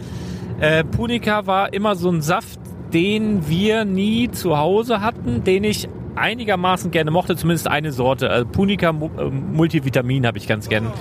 Äh, 0.60 0.84
Punika 0.84 1.46
war 1.46 1.72
immer 1.72 1.96
so 1.96 2.10
ein 2.10 2.20
Saft, 2.20 2.60
den 2.92 3.48
wir 3.48 3.84
nie 3.84 4.30
zu 4.30 4.56
Hause 4.56 5.00
hatten, 5.00 5.42
den 5.44 5.64
ich 5.64 5.88
einigermaßen 6.14 6.92
gerne 6.92 7.10
mochte, 7.10 7.34
zumindest 7.36 7.66
eine 7.68 7.90
Sorte. 7.90 8.30
Also 8.30 8.46
Punika 8.46 8.92
Mu- 8.92 9.10
äh, 9.18 9.24
Multivitamin 9.30 10.26
habe 10.26 10.38
ich 10.38 10.46
ganz 10.46 10.68
gern 10.68 10.92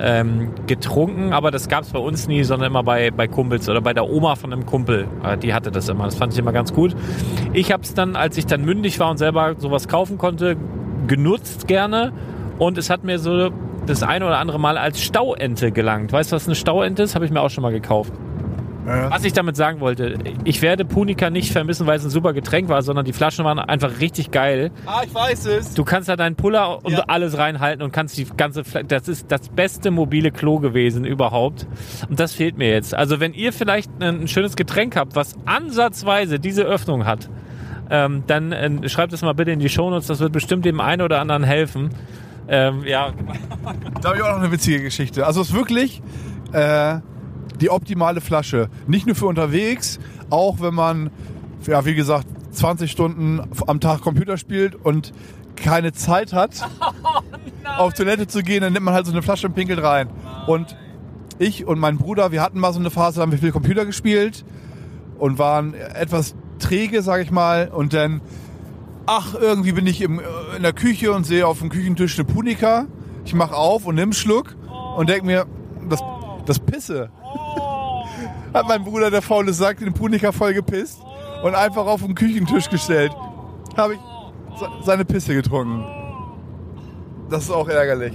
ähm, 0.00 0.50
getrunken, 0.66 1.32
aber 1.32 1.50
das 1.52 1.68
gab 1.68 1.82
es 1.84 1.90
bei 1.90 1.98
uns 2.00 2.26
nie, 2.28 2.42
sondern 2.42 2.70
immer 2.70 2.82
bei, 2.82 3.10
bei 3.12 3.28
Kumpels 3.28 3.68
oder 3.68 3.80
bei 3.80 3.94
der 3.94 4.08
Oma 4.08 4.34
von 4.34 4.52
einem 4.52 4.66
Kumpel. 4.66 5.06
Äh, 5.24 5.36
die 5.38 5.54
hatte 5.54 5.70
das 5.70 5.88
immer. 5.88 6.04
Das 6.04 6.16
fand 6.16 6.32
ich 6.32 6.38
immer 6.38 6.52
ganz 6.52 6.72
gut. 6.74 6.96
Ich 7.52 7.70
habe 7.72 7.84
es 7.84 7.94
dann, 7.94 8.16
als 8.16 8.36
ich 8.36 8.46
dann 8.46 8.64
mündig 8.64 8.98
war 8.98 9.10
und 9.10 9.18
selber 9.18 9.54
sowas 9.58 9.86
kaufen 9.86 10.18
konnte, 10.18 10.56
genutzt 11.06 11.68
gerne 11.68 12.12
und 12.58 12.78
es 12.78 12.90
hat 12.90 13.04
mir 13.04 13.18
so 13.20 13.50
das 13.86 14.02
eine 14.02 14.26
oder 14.26 14.38
andere 14.38 14.58
Mal 14.58 14.76
als 14.76 15.00
Stauente 15.00 15.70
gelangt. 15.72 16.12
Weißt 16.12 16.32
du, 16.32 16.36
was 16.36 16.46
eine 16.46 16.56
Stauente 16.56 17.02
ist? 17.04 17.14
Habe 17.14 17.24
ich 17.24 17.30
mir 17.30 17.40
auch 17.40 17.50
schon 17.50 17.62
mal 17.62 17.72
gekauft. 17.72 18.12
Ja. 18.88 19.10
Was 19.10 19.24
ich 19.24 19.32
damit 19.34 19.54
sagen 19.56 19.80
wollte, 19.80 20.14
ich 20.44 20.62
werde 20.62 20.84
Punika 20.84 21.30
nicht 21.30 21.52
vermissen, 21.52 21.86
weil 21.86 21.98
es 21.98 22.04
ein 22.04 22.10
super 22.10 22.32
Getränk 22.32 22.68
war, 22.68 22.82
sondern 22.82 23.04
die 23.04 23.12
Flaschen 23.12 23.44
waren 23.44 23.58
einfach 23.58 24.00
richtig 24.00 24.30
geil. 24.30 24.70
Ah, 24.86 25.02
ich 25.04 25.14
weiß 25.14 25.46
es. 25.46 25.74
Du 25.74 25.84
kannst 25.84 26.08
da 26.08 26.16
deinen 26.16 26.36
Puller 26.36 26.84
und 26.84 26.92
Ja. 26.92 27.04
alles 27.08 27.36
reinhalten 27.36 27.82
und 27.82 27.92
kannst 27.92 28.16
die 28.16 28.24
ganze 28.24 28.64
Fla 28.64 28.82
das 28.82 29.08
ist 29.08 29.30
das 29.30 29.48
beste 29.50 29.90
mobile 29.90 30.30
Klo 30.30 30.58
gewesen 30.58 31.04
überhaupt. 31.04 31.66
Und 32.08 32.18
das 32.18 32.32
fehlt 32.32 32.56
mir 32.56 32.70
jetzt. 32.70 32.94
Also 32.94 33.20
wenn 33.20 33.34
ihr 33.34 33.52
vielleicht 33.52 33.90
ein, 34.00 34.22
ein 34.22 34.28
schönes 34.28 34.56
Getränk 34.56 34.96
habt, 34.96 35.14
was 35.16 35.34
ansatzweise 35.44 36.38
diese 36.40 36.62
Öffnung 36.62 37.04
hat, 37.04 37.28
ähm, 37.90 38.24
dann 38.26 38.52
äh, 38.52 38.88
schreibt 38.88 39.12
es 39.12 39.22
mal 39.22 39.34
bitte 39.34 39.50
in 39.50 39.58
die 39.60 39.68
Shownotes, 39.68 40.06
das 40.06 40.20
wird 40.20 40.32
bestimmt 40.32 40.64
dem 40.64 40.80
einen 40.80 41.02
oder 41.02 41.20
anderen 41.20 41.42
helfen. 41.44 41.90
Ähm, 42.48 42.84
ja, 42.86 43.12
Da 44.00 44.08
habe 44.08 44.16
ich 44.18 44.22
auch 44.22 44.30
noch 44.30 44.38
eine 44.42 44.50
witzige 44.52 44.82
Geschichte. 44.82 45.26
Also 45.26 45.42
es 45.42 45.48
ist 45.50 45.54
wirklich 45.54 46.00
äh, 46.52 46.98
die 47.60 47.70
optimale 47.70 48.20
Flasche. 48.20 48.68
Nicht 48.86 49.06
nur 49.06 49.16
für 49.16 49.26
unterwegs, 49.26 49.98
auch 50.30 50.60
wenn 50.60 50.74
man, 50.74 51.10
ja 51.66 51.84
wie 51.84 51.94
gesagt, 51.94 52.26
20 52.52 52.90
Stunden 52.90 53.40
am 53.66 53.80
Tag 53.80 54.00
Computer 54.00 54.36
spielt 54.36 54.74
und 54.74 55.12
keine 55.56 55.92
Zeit 55.92 56.32
hat, 56.32 56.68
auf 57.78 57.94
Toilette 57.94 58.26
zu 58.26 58.42
gehen, 58.42 58.62
dann 58.62 58.72
nimmt 58.72 58.84
man 58.84 58.94
halt 58.94 59.06
so 59.06 59.12
eine 59.12 59.22
Flasche 59.22 59.48
und 59.48 59.54
pinkelt 59.54 59.82
rein. 59.82 60.08
Und 60.46 60.76
ich 61.38 61.66
und 61.66 61.78
mein 61.78 61.98
Bruder, 61.98 62.32
wir 62.32 62.42
hatten 62.42 62.58
mal 62.58 62.72
so 62.72 62.80
eine 62.80 62.90
Phase, 62.90 63.16
da 63.16 63.22
haben 63.22 63.32
wir 63.32 63.38
viel 63.38 63.52
Computer 63.52 63.84
gespielt 63.84 64.44
und 65.18 65.38
waren 65.38 65.74
etwas 65.74 66.34
träge, 66.58 67.02
sag 67.02 67.22
ich 67.22 67.30
mal. 67.30 67.68
Und 67.68 67.92
dann, 67.92 68.20
ach, 69.06 69.34
irgendwie 69.34 69.72
bin 69.72 69.86
ich 69.86 70.00
im, 70.00 70.20
äh, 70.20 70.22
in 70.56 70.62
der 70.62 70.72
Küche 70.72 71.12
und 71.12 71.24
sehe 71.24 71.46
auf 71.46 71.60
dem 71.60 71.68
Küchentisch 71.68 72.18
eine 72.18 72.26
Punika. 72.26 72.86
Ich 73.24 73.34
mach 73.34 73.52
auf 73.52 73.86
und 73.86 73.96
nimm 73.96 74.04
einen 74.04 74.12
Schluck 74.12 74.56
und 74.96 75.08
denk 75.08 75.24
mir, 75.24 75.46
das, 75.88 76.02
das 76.46 76.58
Pisse. 76.58 77.10
Hat 78.54 78.66
mein 78.68 78.82
Bruder, 78.84 79.10
der 79.10 79.22
faule 79.22 79.52
Sack, 79.52 79.78
den 79.78 79.92
Punika 79.92 80.32
voll 80.32 80.54
gepisst 80.54 81.00
und 81.42 81.54
einfach 81.54 81.86
auf 81.86 82.02
den 82.02 82.14
Küchentisch 82.14 82.68
gestellt. 82.70 83.12
Habe 83.76 83.94
ich 83.94 84.00
se- 84.58 84.68
seine 84.84 85.04
Pisse 85.04 85.34
getrunken. 85.34 85.84
Das 87.30 87.44
ist 87.44 87.50
auch 87.50 87.68
ärgerlich. 87.68 88.14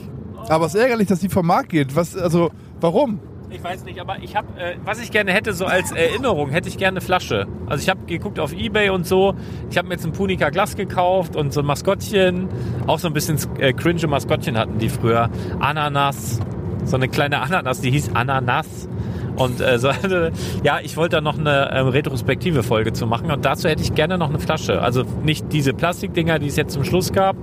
Aber 0.50 0.66
es 0.66 0.74
ist 0.76 0.82
ärgerlich, 0.82 1.08
dass 1.08 1.20
die 1.20 1.30
vom 1.30 1.46
Markt 1.46 1.70
geht. 1.70 1.96
Was, 1.96 2.18
also, 2.18 2.50
warum? 2.82 3.20
Ich 3.50 3.64
weiß 3.64 3.86
nicht, 3.86 4.00
aber 4.02 4.18
ich 4.20 4.36
habe, 4.36 4.48
äh, 4.60 4.76
was 4.84 5.00
ich 5.00 5.12
gerne 5.12 5.32
hätte, 5.32 5.54
so 5.54 5.66
als 5.68 5.92
Erinnerung, 5.92 6.50
hätte 6.50 6.68
ich 6.68 6.78
gerne 6.80 6.98
eine 6.98 7.02
Flasche. 7.06 7.46
Also 7.68 7.84
ich 7.84 7.90
habe 7.90 8.00
geguckt 8.08 8.40
auf 8.40 8.52
Ebay 8.52 8.90
und 8.90 9.06
so. 9.06 9.36
Ich 9.70 9.78
habe 9.78 9.88
mir 9.88 9.94
jetzt 9.94 10.06
ein 10.06 10.12
Punica 10.12 10.50
Glas 10.50 10.76
gekauft 10.76 11.36
und 11.36 11.54
so 11.54 11.60
ein 11.60 11.66
Maskottchen. 11.68 12.50
Auch 12.88 12.98
so 12.98 13.08
ein 13.08 13.14
bisschen 13.14 13.38
äh, 13.60 13.72
cringe 13.72 14.08
Maskottchen 14.08 14.58
hatten 14.58 14.80
die 14.80 14.90
früher. 14.90 15.30
Ananas. 15.60 16.40
So 16.86 16.96
eine 16.96 17.08
kleine 17.08 17.42
Ananas, 17.42 17.82
die 17.82 17.92
hieß 17.92 18.12
Ananas. 18.14 18.88
Und 19.36 19.62
äh, 19.62 19.80
so, 19.80 19.90
ja, 20.64 20.80
ich 20.82 20.96
wollte 20.98 21.18
da 21.18 21.22
noch 21.22 21.38
eine 21.38 21.72
ähm, 21.74 21.88
retrospektive 21.88 22.64
Folge 22.64 22.94
zu 22.94 23.08
machen 23.08 23.32
und 23.32 23.46
dazu 23.46 23.68
hätte 23.68 23.82
ich 23.82 23.96
gerne 23.96 24.18
noch 24.18 24.30
eine 24.30 24.40
Flasche. 24.40 24.82
Also 24.82 25.04
nicht 25.24 25.52
diese 25.52 25.74
Plastikdinger, 25.74 26.40
die 26.40 26.48
es 26.48 26.56
jetzt 26.56 26.74
zum 26.74 26.84
Schluss 26.84 27.12
gab, 27.12 27.36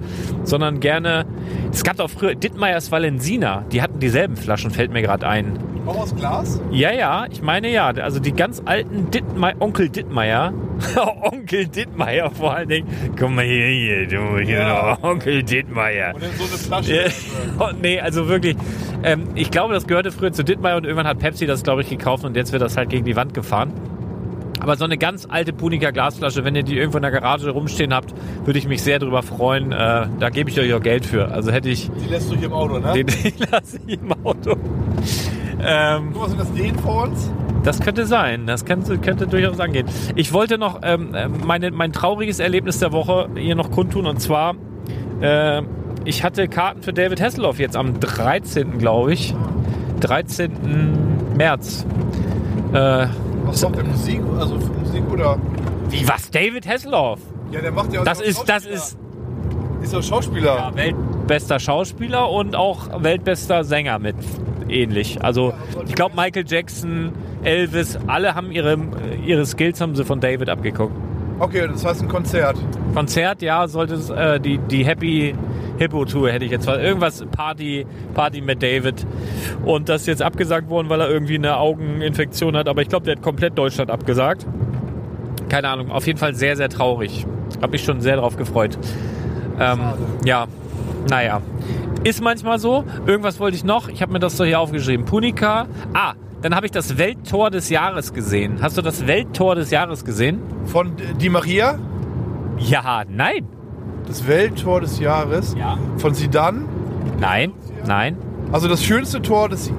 sondern 0.44 0.80
gerne. 0.80 1.26
Es 1.72 1.82
gab 1.82 1.98
auch 2.00 2.10
früher 2.10 2.34
Dittmeiers 2.34 2.92
Valensina, 2.92 3.64
die 3.72 3.82
hatten 3.82 3.98
dieselben 3.98 4.36
Flaschen, 4.36 4.70
fällt 4.70 4.92
mir 4.92 5.02
gerade 5.02 5.26
ein. 5.26 5.58
Auch 5.86 5.96
aus 5.98 6.14
Glas? 6.14 6.60
Ja, 6.70 6.92
ja, 6.92 7.26
ich 7.30 7.42
meine 7.42 7.70
ja. 7.70 7.88
Also 7.88 8.20
die 8.20 8.32
ganz 8.32 8.62
alten 8.64 9.10
Dittmeier, 9.10 9.54
Onkel 9.60 9.88
Dittmeier. 9.88 10.52
Onkel 11.22 11.66
Dittmeier 11.66 12.30
vor 12.30 12.54
allen 12.54 12.68
Dingen. 12.68 12.88
Komm 13.18 13.34
mal 13.34 13.44
hier, 13.44 13.66
hier 13.66 14.06
du, 14.06 14.38
hier 14.38 14.58
Ja. 14.60 14.98
noch, 15.00 15.02
Onkel 15.02 15.42
Dittmeier. 15.42 16.14
Und 16.14 16.22
in 16.22 16.30
so 16.32 16.44
eine 16.44 16.58
Flasche. 16.58 17.10
Oh, 17.58 17.68
nee, 17.82 17.98
also 18.00 18.28
wirklich. 18.28 18.56
Ähm, 19.02 19.28
ich 19.34 19.50
glaube, 19.50 19.74
das 19.74 19.86
gehörte 19.86 20.12
früher 20.12 20.32
zu 20.32 20.44
Dittmeier 20.44 20.76
und 20.76 20.84
irgendwann 20.84 21.06
hat 21.06 21.18
Pepsi 21.18 21.46
das, 21.46 21.62
glaube 21.62 21.80
ich, 21.82 21.88
gekauft 21.88 22.24
und 22.24 22.36
jetzt 22.36 22.52
wird 22.52 22.62
das 22.62 22.76
halt 22.76 22.90
gegen 22.90 23.04
die 23.04 23.16
Wand 23.16 23.32
gefahren. 23.34 23.72
Aber 24.62 24.76
so 24.76 24.84
eine 24.84 24.98
ganz 24.98 25.26
alte 25.26 25.54
Punica 25.54 25.90
Glasflasche, 25.90 26.44
wenn 26.44 26.54
ihr 26.54 26.62
die 26.62 26.76
irgendwo 26.76 26.98
in 26.98 27.02
der 27.02 27.10
Garage 27.10 27.48
rumstehen 27.48 27.94
habt, 27.94 28.12
würde 28.44 28.58
ich 28.58 28.68
mich 28.68 28.82
sehr 28.82 28.98
drüber 28.98 29.22
freuen. 29.22 29.72
Äh, 29.72 30.06
da 30.18 30.28
gebe 30.30 30.50
ich 30.50 30.60
euch 30.60 30.74
auch 30.74 30.82
Geld 30.82 31.06
für. 31.06 31.28
Also 31.32 31.50
hätte 31.50 31.70
ich 31.70 31.90
Die 32.04 32.10
lässt 32.10 32.30
du 32.30 32.36
hier 32.36 32.48
im 32.48 32.52
Auto, 32.52 32.78
ne? 32.78 32.92
den, 32.92 33.06
den 33.24 33.32
lasse 33.50 33.80
ich 33.86 33.98
im 33.98 34.12
Auto. 34.22 34.56
Ähm, 35.64 36.10
Guck 36.12 36.22
mal, 36.22 36.28
sind 36.28 36.40
das 36.40 36.48
uns? 36.86 37.30
das 37.62 37.80
könnte 37.80 38.06
sein. 38.06 38.46
Das 38.46 38.64
könnte, 38.64 38.98
könnte 38.98 39.26
durchaus 39.26 39.60
angehen. 39.60 39.86
Ich 40.16 40.32
wollte 40.32 40.58
noch 40.58 40.80
ähm, 40.82 41.14
äh, 41.14 41.28
meine, 41.28 41.70
mein 41.70 41.92
trauriges 41.92 42.38
Erlebnis 42.38 42.78
der 42.78 42.92
Woche 42.92 43.28
hier 43.36 43.54
noch 43.54 43.70
kundtun. 43.70 44.06
Und 44.06 44.20
zwar, 44.20 44.54
äh, 45.20 45.62
ich 46.04 46.24
hatte 46.24 46.48
Karten 46.48 46.82
für 46.82 46.92
David 46.92 47.20
Hasselhoff 47.20 47.58
jetzt 47.58 47.76
am 47.76 48.00
13. 48.00 48.78
glaube 48.78 49.12
ich. 49.12 49.34
13. 50.00 51.36
März. 51.36 51.84
Äh, 52.72 53.06
Was 53.44 53.62
macht 53.62 53.76
der 53.76 53.84
Musik? 53.84 54.22
Also 54.38 54.58
für 54.58 54.72
Musik 54.72 55.02
oder? 55.12 55.38
wie 55.90 56.08
was? 56.08 56.30
David 56.30 56.66
Hasselhoff? 56.66 57.18
Ja, 57.50 57.60
der 57.60 57.72
macht 57.72 57.92
ja 57.92 58.00
auch 58.00 58.04
Das 58.04 58.18
so 58.18 58.24
ist, 58.24 58.44
das 58.48 58.64
ist 58.64 58.96
Ist 59.82 59.94
doch 59.94 60.02
Schauspieler. 60.02 60.56
ja, 60.56 60.74
weltbester 60.74 61.58
Schauspieler 61.58 62.30
und 62.30 62.54
auch 62.54 63.02
weltbester 63.02 63.64
Sänger 63.64 63.98
mit 63.98 64.16
ähnlich. 64.68 65.22
Also 65.22 65.52
ich 65.86 65.94
glaube 65.94 66.14
Michael 66.16 66.44
Jackson, 66.46 67.12
Elvis, 67.42 67.98
alle 68.06 68.34
haben 68.34 68.52
ihre, 68.52 68.78
ihre 69.24 69.46
Skills 69.46 69.80
haben 69.80 69.94
sie 69.94 70.04
von 70.04 70.20
David 70.20 70.48
abgeguckt. 70.48 70.94
Okay, 71.38 71.66
das 71.66 71.84
heißt 71.84 72.02
ein 72.02 72.08
Konzert. 72.08 72.56
Konzert, 72.94 73.40
ja, 73.40 73.66
sollte 73.66 73.94
es 73.94 74.10
äh, 74.10 74.38
die, 74.38 74.58
die 74.58 74.84
Happy 74.84 75.34
Hippo 75.78 76.04
Tour 76.04 76.30
hätte 76.30 76.44
ich 76.44 76.50
jetzt. 76.50 76.68
Irgendwas 76.68 77.24
Party, 77.34 77.86
Party 78.12 78.42
mit 78.42 78.62
David. 78.62 79.06
Und 79.64 79.88
das 79.88 80.02
ist 80.02 80.06
jetzt 80.08 80.22
abgesagt 80.22 80.68
worden, 80.68 80.90
weil 80.90 81.00
er 81.00 81.08
irgendwie 81.08 81.36
eine 81.36 81.56
Augeninfektion 81.56 82.54
hat. 82.54 82.68
Aber 82.68 82.82
ich 82.82 82.88
glaube, 82.88 83.06
der 83.06 83.16
hat 83.16 83.22
komplett 83.22 83.56
Deutschland 83.56 83.90
abgesagt. 83.90 84.46
Keine 85.48 85.70
Ahnung, 85.70 85.90
auf 85.90 86.06
jeden 86.06 86.18
Fall 86.18 86.34
sehr, 86.34 86.56
sehr 86.56 86.68
traurig. 86.68 87.24
Hab 87.62 87.72
mich 87.72 87.82
schon 87.82 88.02
sehr 88.02 88.16
drauf 88.16 88.36
gefreut. 88.36 88.78
Ähm, 89.60 89.78
ja, 90.24 90.46
naja. 91.08 91.40
Ist 92.02 92.22
manchmal 92.22 92.58
so. 92.58 92.84
Irgendwas 93.06 93.38
wollte 93.40 93.56
ich 93.56 93.64
noch. 93.64 93.88
Ich 93.88 94.00
habe 94.02 94.12
mir 94.12 94.18
das 94.20 94.36
so 94.36 94.44
hier 94.44 94.58
aufgeschrieben. 94.58 95.04
Punica. 95.04 95.66
Ah, 95.92 96.14
dann 96.42 96.54
habe 96.56 96.64
ich 96.66 96.72
das 96.72 96.96
Welttor 96.96 97.50
des 97.50 97.68
Jahres 97.68 98.14
gesehen. 98.14 98.58
Hast 98.62 98.78
du 98.78 98.82
das 98.82 99.06
Welttor 99.06 99.54
des 99.54 99.70
Jahres 99.70 100.04
gesehen? 100.04 100.40
Von 100.64 100.92
Di 101.20 101.28
Maria, 101.28 101.78
Ja, 102.58 103.02
nein. 103.08 103.46
das 104.06 104.26
Welttor 104.26 104.80
des 104.80 104.98
Jahres. 104.98 105.54
Ja. 105.58 105.76
Von 105.98 106.14
Sidan. 106.14 106.64
Nein, 107.20 107.52
nein. 107.86 108.16
Also 108.50 108.66
das 108.66 108.82
schönste 108.82 109.20
Tor 109.20 109.48
des 109.50 109.70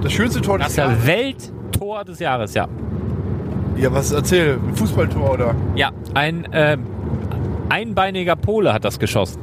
das 0.00 0.12
schönste 0.12 0.40
Tor 0.40 0.58
Das 0.58 0.68
des 0.68 0.72
ist 0.72 0.78
Jahres. 0.78 0.96
der 1.04 1.06
Welttor 1.06 2.04
des 2.04 2.18
Jahres, 2.20 2.54
ja. 2.54 2.66
Ja, 3.76 3.92
was 3.92 4.10
erzähl? 4.12 4.58
Ein 4.66 4.74
Fußballtor 4.74 5.34
oder? 5.34 5.54
Ja, 5.74 5.90
ein 6.14 6.50
äh, 6.52 6.78
einbeiniger 7.70 8.36
Pole 8.36 8.72
hat 8.72 8.84
das 8.84 8.98
geschossen. 8.98 9.40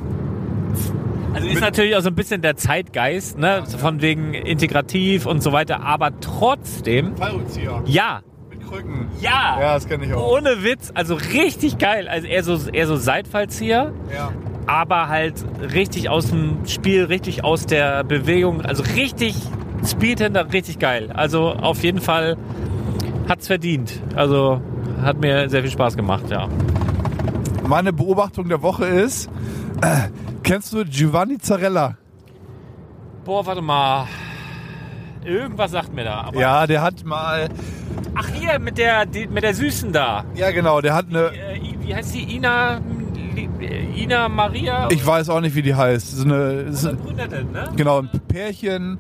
Also 1.34 1.48
ist 1.48 1.60
natürlich 1.62 1.96
auch 1.96 2.02
so 2.02 2.10
ein 2.10 2.16
bisschen 2.16 2.42
der 2.42 2.56
Zeitgeist, 2.56 3.38
ne? 3.38 3.64
Von 3.78 4.02
wegen 4.02 4.34
integrativ 4.34 5.26
und 5.26 5.44
so 5.44 5.52
weiter, 5.52 5.84
aber 5.84 6.18
trotzdem, 6.22 7.16
Fallrückzieher. 7.18 7.82
ja, 7.86 8.22
Mit 8.50 8.66
Krücken. 8.66 9.08
ja, 9.20 9.58
Ja, 9.60 9.74
das 9.74 9.88
kenne 9.88 10.06
ich 10.06 10.14
auch. 10.14 10.32
ohne 10.38 10.64
Witz, 10.64 10.92
also 10.94 11.16
richtig 11.16 11.78
geil. 11.78 12.08
Also 12.08 12.28
eher 12.28 12.44
so, 12.44 12.58
eher 12.72 12.88
so 12.88 12.96
Seitfallzieher, 12.96 13.92
Ja. 14.16 14.32
aber 14.66 15.10
halt 15.10 15.34
richtig 15.74 16.08
aus 16.10 16.30
dem 16.30 16.60
Spiel, 16.68 17.04
richtig 17.04 17.44
aus 17.44 17.66
der 17.66 18.06
Bewegung, 18.06 18.62
also 18.62 18.84
richtig 18.96 19.36
Speedhänder, 19.86 20.52
richtig 20.54 20.80
geil. 20.80 21.10
Also 21.14 21.50
auf 21.50 21.84
jeden 21.84 22.00
Fall 22.00 22.38
hat's 23.28 23.48
verdient. 23.48 24.00
Also 24.16 24.62
hat 25.02 25.20
mir 25.20 25.50
sehr 25.50 25.62
viel 25.64 25.72
Spaß 25.72 25.98
gemacht, 25.98 26.24
ja. 26.30 26.48
Meine 27.68 27.92
Beobachtung 27.94 28.48
der 28.48 28.62
Woche 28.62 28.86
ist, 28.86 29.28
äh, 29.82 30.10
kennst 30.44 30.72
du 30.74 30.84
Giovanni 30.86 31.38
Zarella? 31.40 31.98
Boah, 33.24 33.46
warte 33.46 33.62
mal. 33.62 34.08
Irgendwas 35.24 35.72
sagt 35.72 35.94
mir 35.94 36.04
da. 36.04 36.22
Aber 36.26 36.40
Ja, 36.40 36.68
der 36.68 36.82
hat 36.84 37.04
mal, 37.04 37.50
Ach 38.14 38.28
hier, 38.30 38.60
mit 38.60 38.78
der, 38.78 39.06
die, 39.06 39.28
mit 39.28 39.44
der 39.44 39.54
Süßen 39.54 39.92
da. 39.92 40.24
ja 40.36 40.52
genau, 40.52 40.80
der 40.82 40.94
hat 40.94 41.08
eine, 41.10 41.32
Äh, 41.34 41.58
I- 41.58 41.76
wie 41.82 41.96
heißt 41.96 42.14
die? 42.14 42.36
Ina, 42.36 42.80
Ina 43.98 44.30
Maria? 44.30 44.88
ich 44.92 45.06
weiß 45.06 45.30
auch 45.30 45.42
nicht, 45.42 45.56
wie 45.56 45.64
die 45.64 45.74
heißt. 45.76 46.12
So 46.18 46.24
eine, 46.24 46.66
Oder 46.72 46.94
Brünette, 46.94 47.44
ne? 47.46 47.70
genau, 47.76 48.00
ein 48.02 48.10
Pärchen, 48.28 49.00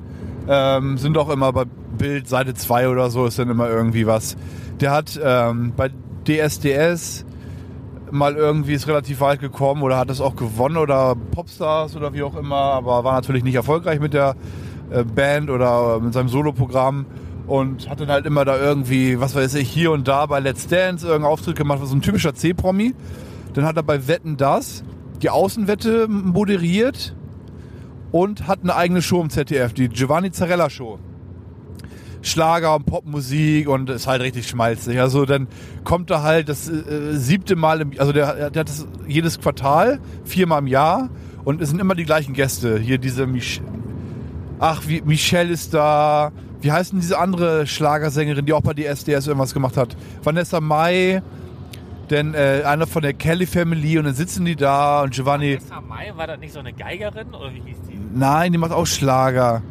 ähm, 0.49 0.97
sind 0.97 1.17
auch 1.17 1.29
immer 1.29 1.53
bei 1.53 1.63
Bild, 1.97 2.27
Seite 2.27 2.55
2 2.55 2.89
oder 2.89 3.09
so, 3.11 3.25
ist 3.27 3.37
dann 3.39 3.49
immer 3.49 3.69
irgendwie 3.69 4.05
was. 4.07 4.35
Der 4.81 4.91
hat 4.91 5.17
ähm, 5.23 5.71
bei 5.77 5.89
DSDS 6.27 7.25
mal 8.11 8.35
irgendwie 8.35 8.73
ist 8.73 8.87
relativ 8.87 9.19
weit 9.21 9.39
gekommen 9.39 9.81
oder 9.81 9.97
hat 9.97 10.09
es 10.09 10.21
auch 10.21 10.35
gewonnen 10.35 10.77
oder 10.77 11.15
Popstars 11.31 11.95
oder 11.95 12.13
wie 12.13 12.23
auch 12.23 12.35
immer, 12.35 12.55
aber 12.55 13.03
war 13.03 13.13
natürlich 13.13 13.43
nicht 13.43 13.55
erfolgreich 13.55 13.99
mit 13.99 14.13
der 14.13 14.35
äh, 14.91 15.03
Band 15.03 15.49
oder 15.49 15.99
mit 15.99 16.13
seinem 16.13 16.29
Soloprogramm 16.29 17.05
und 17.47 17.89
hat 17.89 17.99
dann 17.99 18.09
halt 18.09 18.25
immer 18.25 18.45
da 18.45 18.57
irgendwie, 18.57 19.19
was 19.19 19.35
weiß 19.35 19.55
ich, 19.55 19.69
hier 19.69 19.91
und 19.91 20.07
da 20.07 20.25
bei 20.25 20.39
Let's 20.39 20.67
Dance 20.67 21.05
irgendeinen 21.05 21.31
Auftritt 21.31 21.55
gemacht, 21.55 21.79
so 21.83 21.95
ein 21.95 22.01
typischer 22.01 22.33
C-Promi. 22.33 22.93
Dann 23.53 23.65
hat 23.65 23.77
er 23.77 23.83
bei 23.83 24.07
Wetten 24.07 24.37
das 24.37 24.83
die 25.21 25.29
Außenwette 25.29 26.07
moderiert 26.07 27.15
und 28.11 28.47
hat 28.47 28.59
eine 28.63 28.75
eigene 28.75 29.01
Show 29.01 29.21
im 29.21 29.29
ZDF, 29.29 29.73
die 29.73 29.89
Giovanni 29.89 30.31
Zarella 30.31 30.69
Show. 30.69 30.99
Schlager 32.25 32.75
und 32.75 32.85
Popmusik 32.85 33.69
und 33.69 33.89
ist 33.89 34.07
halt 34.07 34.21
richtig 34.21 34.47
schmalzig. 34.47 34.99
Also 34.99 35.25
dann 35.25 35.47
kommt 35.83 36.09
er 36.09 36.23
halt 36.23 36.49
das 36.49 36.67
äh, 36.69 37.13
siebte 37.13 37.55
Mal, 37.55 37.81
im, 37.81 37.91
also 37.97 38.11
der, 38.11 38.49
der 38.49 38.59
hat 38.61 38.69
das 38.69 38.87
jedes 39.07 39.39
Quartal, 39.39 39.99
viermal 40.23 40.59
im 40.59 40.67
Jahr 40.67 41.09
und 41.43 41.61
es 41.61 41.69
sind 41.69 41.79
immer 41.79 41.95
die 41.95 42.05
gleichen 42.05 42.33
Gäste. 42.33 42.79
Hier 42.79 42.97
diese 42.97 43.27
Mich 43.27 43.61
Ach, 44.59 44.83
wie, 44.87 45.01
Michelle 45.01 45.51
ist 45.51 45.73
da. 45.73 46.31
Wie 46.61 46.71
heißt 46.71 46.93
denn 46.93 46.99
diese 46.99 47.19
andere 47.19 47.67
Schlagersängerin, 47.67 48.45
die 48.45 48.53
auch 48.53 48.61
bei 48.61 48.73
DSDS 48.73 49.27
irgendwas 49.27 49.53
gemacht 49.53 49.77
hat? 49.77 49.95
Vanessa 50.23 50.61
Mai, 50.61 51.21
denn 52.09 52.33
äh, 52.33 52.63
einer 52.65 52.87
von 52.87 53.01
der 53.01 53.13
Kelly 53.13 53.45
Family 53.45 53.99
und 53.99 54.05
dann 54.05 54.15
sitzen 54.15 54.45
die 54.45 54.55
da 54.55 55.03
und 55.03 55.13
Giovanni. 55.13 55.55
Vanessa 55.57 55.81
Mai, 55.81 56.13
war 56.15 56.27
das 56.27 56.39
nicht 56.39 56.53
so 56.53 56.59
eine 56.59 56.73
Geigerin? 56.73 57.27
Oder 57.33 57.53
wie 57.53 57.61
hieß 57.65 57.77
die? 57.89 57.99
Nein, 58.13 58.51
die 58.51 58.57
macht 58.57 58.71
auch 58.71 58.87
Schlager. 58.87 59.61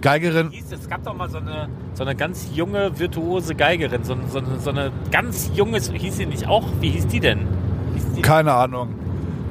Geigerin. 0.00 0.50
Es 0.70 0.88
gab 0.88 1.02
doch 1.04 1.14
mal 1.16 1.28
so 1.28 1.38
eine, 1.38 1.68
so 1.94 2.04
eine 2.04 2.14
ganz 2.14 2.48
junge, 2.54 2.98
virtuose 2.98 3.54
Geigerin. 3.54 4.04
So, 4.04 4.16
so, 4.30 4.38
eine- 4.38 4.58
so 4.60 4.70
eine 4.70 4.92
ganz 5.10 5.50
junge, 5.54 5.78
hieß 5.80 6.16
sie 6.16 6.26
nicht 6.26 6.46
auch? 6.46 6.64
Wie 6.80 6.90
hieß 6.90 7.06
die 7.08 7.20
denn? 7.20 7.40
Hieß 7.94 8.04
die, 8.16 8.22
Keine 8.22 8.52
Ahnung. 8.52 8.94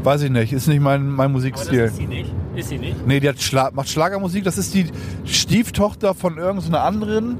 Weiß 0.03 0.21
ich 0.21 0.29
nicht. 0.31 0.53
Ist 0.53 0.67
nicht 0.67 0.81
mein, 0.81 1.09
mein 1.09 1.31
Musikstil. 1.31 1.81
ist 1.85 1.97
sie 1.97 2.07
nicht. 2.07 2.31
Ist 2.55 2.69
sie 2.69 2.77
nicht? 2.77 3.05
Nee, 3.05 3.19
die 3.19 3.27
hat 3.29 3.41
Schla 3.41 3.71
macht 3.73 3.89
Schlagermusik. 3.89 4.43
Das 4.43 4.57
ist 4.57 4.73
die 4.73 4.87
Stieftochter 5.25 6.13
von 6.15 6.37
irgendeiner 6.37 6.81
anderen. 6.83 7.37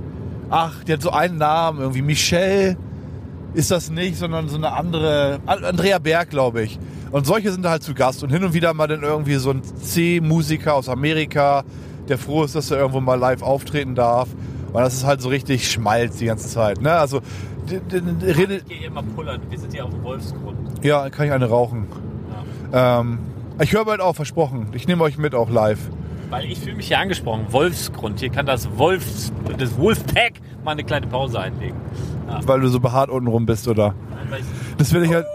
Ach, 0.50 0.84
die 0.84 0.94
hat 0.94 1.02
so 1.02 1.12
einen 1.12 1.38
Namen, 1.38 1.80
irgendwie 1.80 2.02
Michelle 2.02 2.78
ist 3.54 3.72
das 3.72 3.90
nicht, 3.90 4.18
sondern 4.18 4.48
so 4.50 4.58
eine 4.58 4.72
andere. 4.74 5.40
An- 5.46 5.64
Andrea 5.64 5.98
Berg, 6.00 6.30
glaube 6.30 6.64
ich. 6.64 6.78
Und 7.12 7.26
solche 7.26 7.52
sind 7.52 7.64
da 7.64 7.70
halt 7.72 7.84
zu 7.84 7.94
Gast. 7.94 8.22
Und 8.24 8.30
hin 8.32 8.44
und 8.44 8.54
wieder 8.54 8.74
mal 8.74 8.88
dann 8.88 9.02
irgendwie 9.02 9.36
so 9.36 9.52
ein 9.52 9.62
C-Musiker 9.64 10.74
aus 10.76 10.90
Amerika, 10.90 11.64
der 12.10 12.18
froh 12.18 12.44
ist, 12.44 12.56
dass 12.56 12.72
er 12.72 12.78
irgendwo 12.78 13.00
mal 13.02 13.16
live 13.16 13.42
auftreten 13.42 13.96
darf. 13.96 14.30
Und 14.74 14.82
das 14.82 14.94
ist 14.94 15.06
halt 15.06 15.22
so 15.22 15.30
richtig 15.30 15.72
Schmalz 15.72 16.18
die 16.18 16.26
ganze 16.26 16.48
Zeit. 16.50 16.82
Ne? 16.82 16.92
Also, 16.92 17.22
redet, 17.70 18.64
Ich 18.70 18.80
gehe 18.80 18.88
immer 18.88 19.04
pullern. 19.04 19.42
Wir 19.50 19.60
sind 19.60 19.74
hier 19.74 19.86
auf 19.86 19.92
dem 19.92 20.04
Wolfsgrund. 20.04 20.58
ja, 20.84 21.10
kann 21.10 21.26
ich 21.28 21.32
eine 21.32 21.46
rauchen. 21.50 21.88
Ähm, 22.74 23.20
Ich 23.60 23.74
höre 23.74 23.86
bald 23.86 24.02
auf, 24.02 24.16
versprochen. 24.16 24.68
Ich 24.74 24.88
nehme 24.88 25.04
euch 25.04 25.18
mit 25.18 25.34
auch 25.34 25.50
live. 25.50 25.80
Weil 26.30 26.46
ich 26.46 26.60
fühle 26.60 26.76
mich 26.76 26.88
hier 26.90 27.00
angesprochen. 27.00 27.46
Wolfsgrund. 27.50 28.20
Hier 28.20 28.30
kann 28.30 28.46
das 28.46 28.68
Wolfs, 28.78 29.32
das 29.58 29.78
Wolfpack 29.78 30.34
mal 30.64 30.72
eine 30.72 30.84
kleine 30.84 31.08
Pause 31.08 31.40
einlegen. 31.40 31.78
Weil 32.46 32.60
du 32.60 32.68
so 32.68 32.80
behaart 32.82 33.10
unten 33.10 33.28
rum 33.30 33.46
bist, 33.46 33.68
oder? 33.68 33.96
Weil 34.30 34.42
ich- 34.42 34.46
Das 34.78 34.92
werde 34.94 35.06
ich 35.06 35.14
halt. 35.14 35.26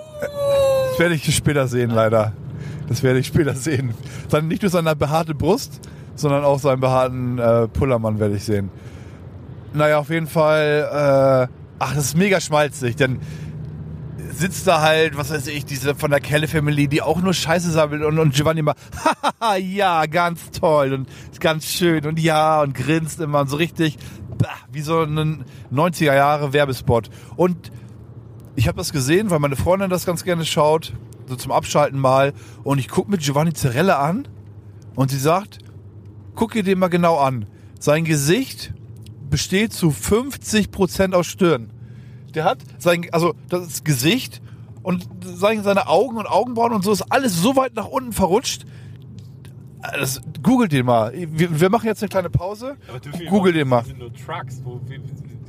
Das 0.91 0.99
werde 0.99 1.15
ich 1.15 1.35
später 1.35 1.67
sehen, 1.67 1.91
leider. 1.91 2.35
Das 2.89 3.03
werde 3.03 3.19
ich 3.19 3.27
später 3.27 3.55
sehen. 3.55 3.95
Dann 4.29 4.49
nicht 4.49 4.61
nur 4.63 4.71
seine 4.71 4.95
behaarte 4.95 5.35
Brust, 5.35 5.81
sondern 6.15 6.45
auch 6.45 6.59
seinen 6.59 6.81
behaarten 6.81 7.39
äh, 7.39 7.69
Pullermann 7.69 8.19
werde 8.19 8.37
ich 8.37 8.45
sehen. 8.45 8.71
Naja, 9.75 9.99
auf 9.99 10.11
jeden 10.11 10.27
Fall. 10.27 11.49
Äh, 11.51 11.55
ach, 11.79 11.95
das 11.95 12.07
ist 12.07 12.17
mega 12.17 12.41
schmalzig. 12.41 12.97
Dann 12.97 13.21
sitzt 14.33 14.67
da 14.67 14.81
halt, 14.81 15.17
was 15.17 15.31
weiß 15.31 15.47
ich, 15.49 15.65
diese 15.65 15.95
von 15.95 16.11
der 16.11 16.21
Kelle 16.21 16.49
Family, 16.49 16.89
die 16.89 17.03
auch 17.03 17.21
nur 17.21 17.35
Scheiße 17.35 17.71
sammelt 17.71 18.03
und, 18.03 18.19
und 18.19 18.35
Giovanni 18.35 18.61
immer, 18.61 18.75
hahaha, 19.41 19.57
ja, 19.57 20.07
ganz 20.07 20.51
toll 20.51 20.93
und 20.93 21.09
ganz 21.41 21.67
schön 21.67 22.07
und 22.07 22.19
ja 22.19 22.63
und 22.63 22.75
grinst 22.75 23.21
immer 23.21 23.41
und 23.41 23.49
so 23.49 23.57
richtig, 23.57 23.99
bah, 24.39 24.49
wie 24.71 24.81
so 24.81 25.03
ein 25.03 25.45
90er 25.73 26.15
Jahre 26.15 26.53
Werbespot. 26.53 27.11
Und 27.37 27.71
ich 28.55 28.69
habe 28.69 28.79
das 28.79 28.93
gesehen, 28.93 29.31
weil 29.31 29.39
meine 29.39 29.57
Freundin 29.57 29.91
das 29.91 30.07
ganz 30.07 30.25
gerne 30.25 30.45
schaut, 30.45 30.93
so 31.27 31.37
zum 31.37 31.53
Abschalten 31.53 31.99
mal. 31.99 32.33
Und 32.65 32.79
ich 32.79 32.89
guck 32.89 33.09
mit 33.09 33.21
Giovanni 33.21 33.53
Zarella 33.53 33.99
an 33.99 34.29
und 34.95 35.11
sie 35.11 35.19
sagt, 35.19 35.59
guck 36.35 36.53
dir 36.53 36.63
den 36.63 36.79
mal 36.79 36.89
genau 36.89 37.19
an. 37.19 37.47
Sein 37.79 38.05
Gesicht 38.05 38.73
besteht 39.31 39.73
zu 39.73 39.89
50% 39.91 41.15
aus 41.15 41.27
Stirn. 41.27 41.71
Der 42.35 42.45
hat 42.45 42.59
sein, 42.79 43.07
also 43.13 43.35
das 43.49 43.85
Gesicht 43.85 44.41
und 44.83 45.09
sein- 45.23 45.63
seine 45.63 45.89
Augen 45.89 46.17
und 46.17 46.27
Augenbrauen 46.27 46.73
und 46.73 46.83
so 46.85 46.93
ist 46.93 47.03
alles 47.11 47.41
so 47.41 47.57
weit 47.57 47.75
nach 47.75 47.87
unten 47.87 48.13
verrutscht. 48.13 48.65
Das, 49.99 50.21
googelt 50.43 50.71
den 50.73 50.87
mal. 50.87 51.13
Wir, 51.13 51.61
wir 51.61 51.69
machen 51.71 51.87
jetzt 51.87 52.03
eine 52.03 52.09
kleine 52.09 52.31
Pause. 52.31 52.77
Google 53.29 53.53
den 53.53 53.69
mal. 53.69 53.85
Sind 53.85 53.99
nur 53.99 54.13
Trucks. 54.13 54.61
Wo, 54.65 54.81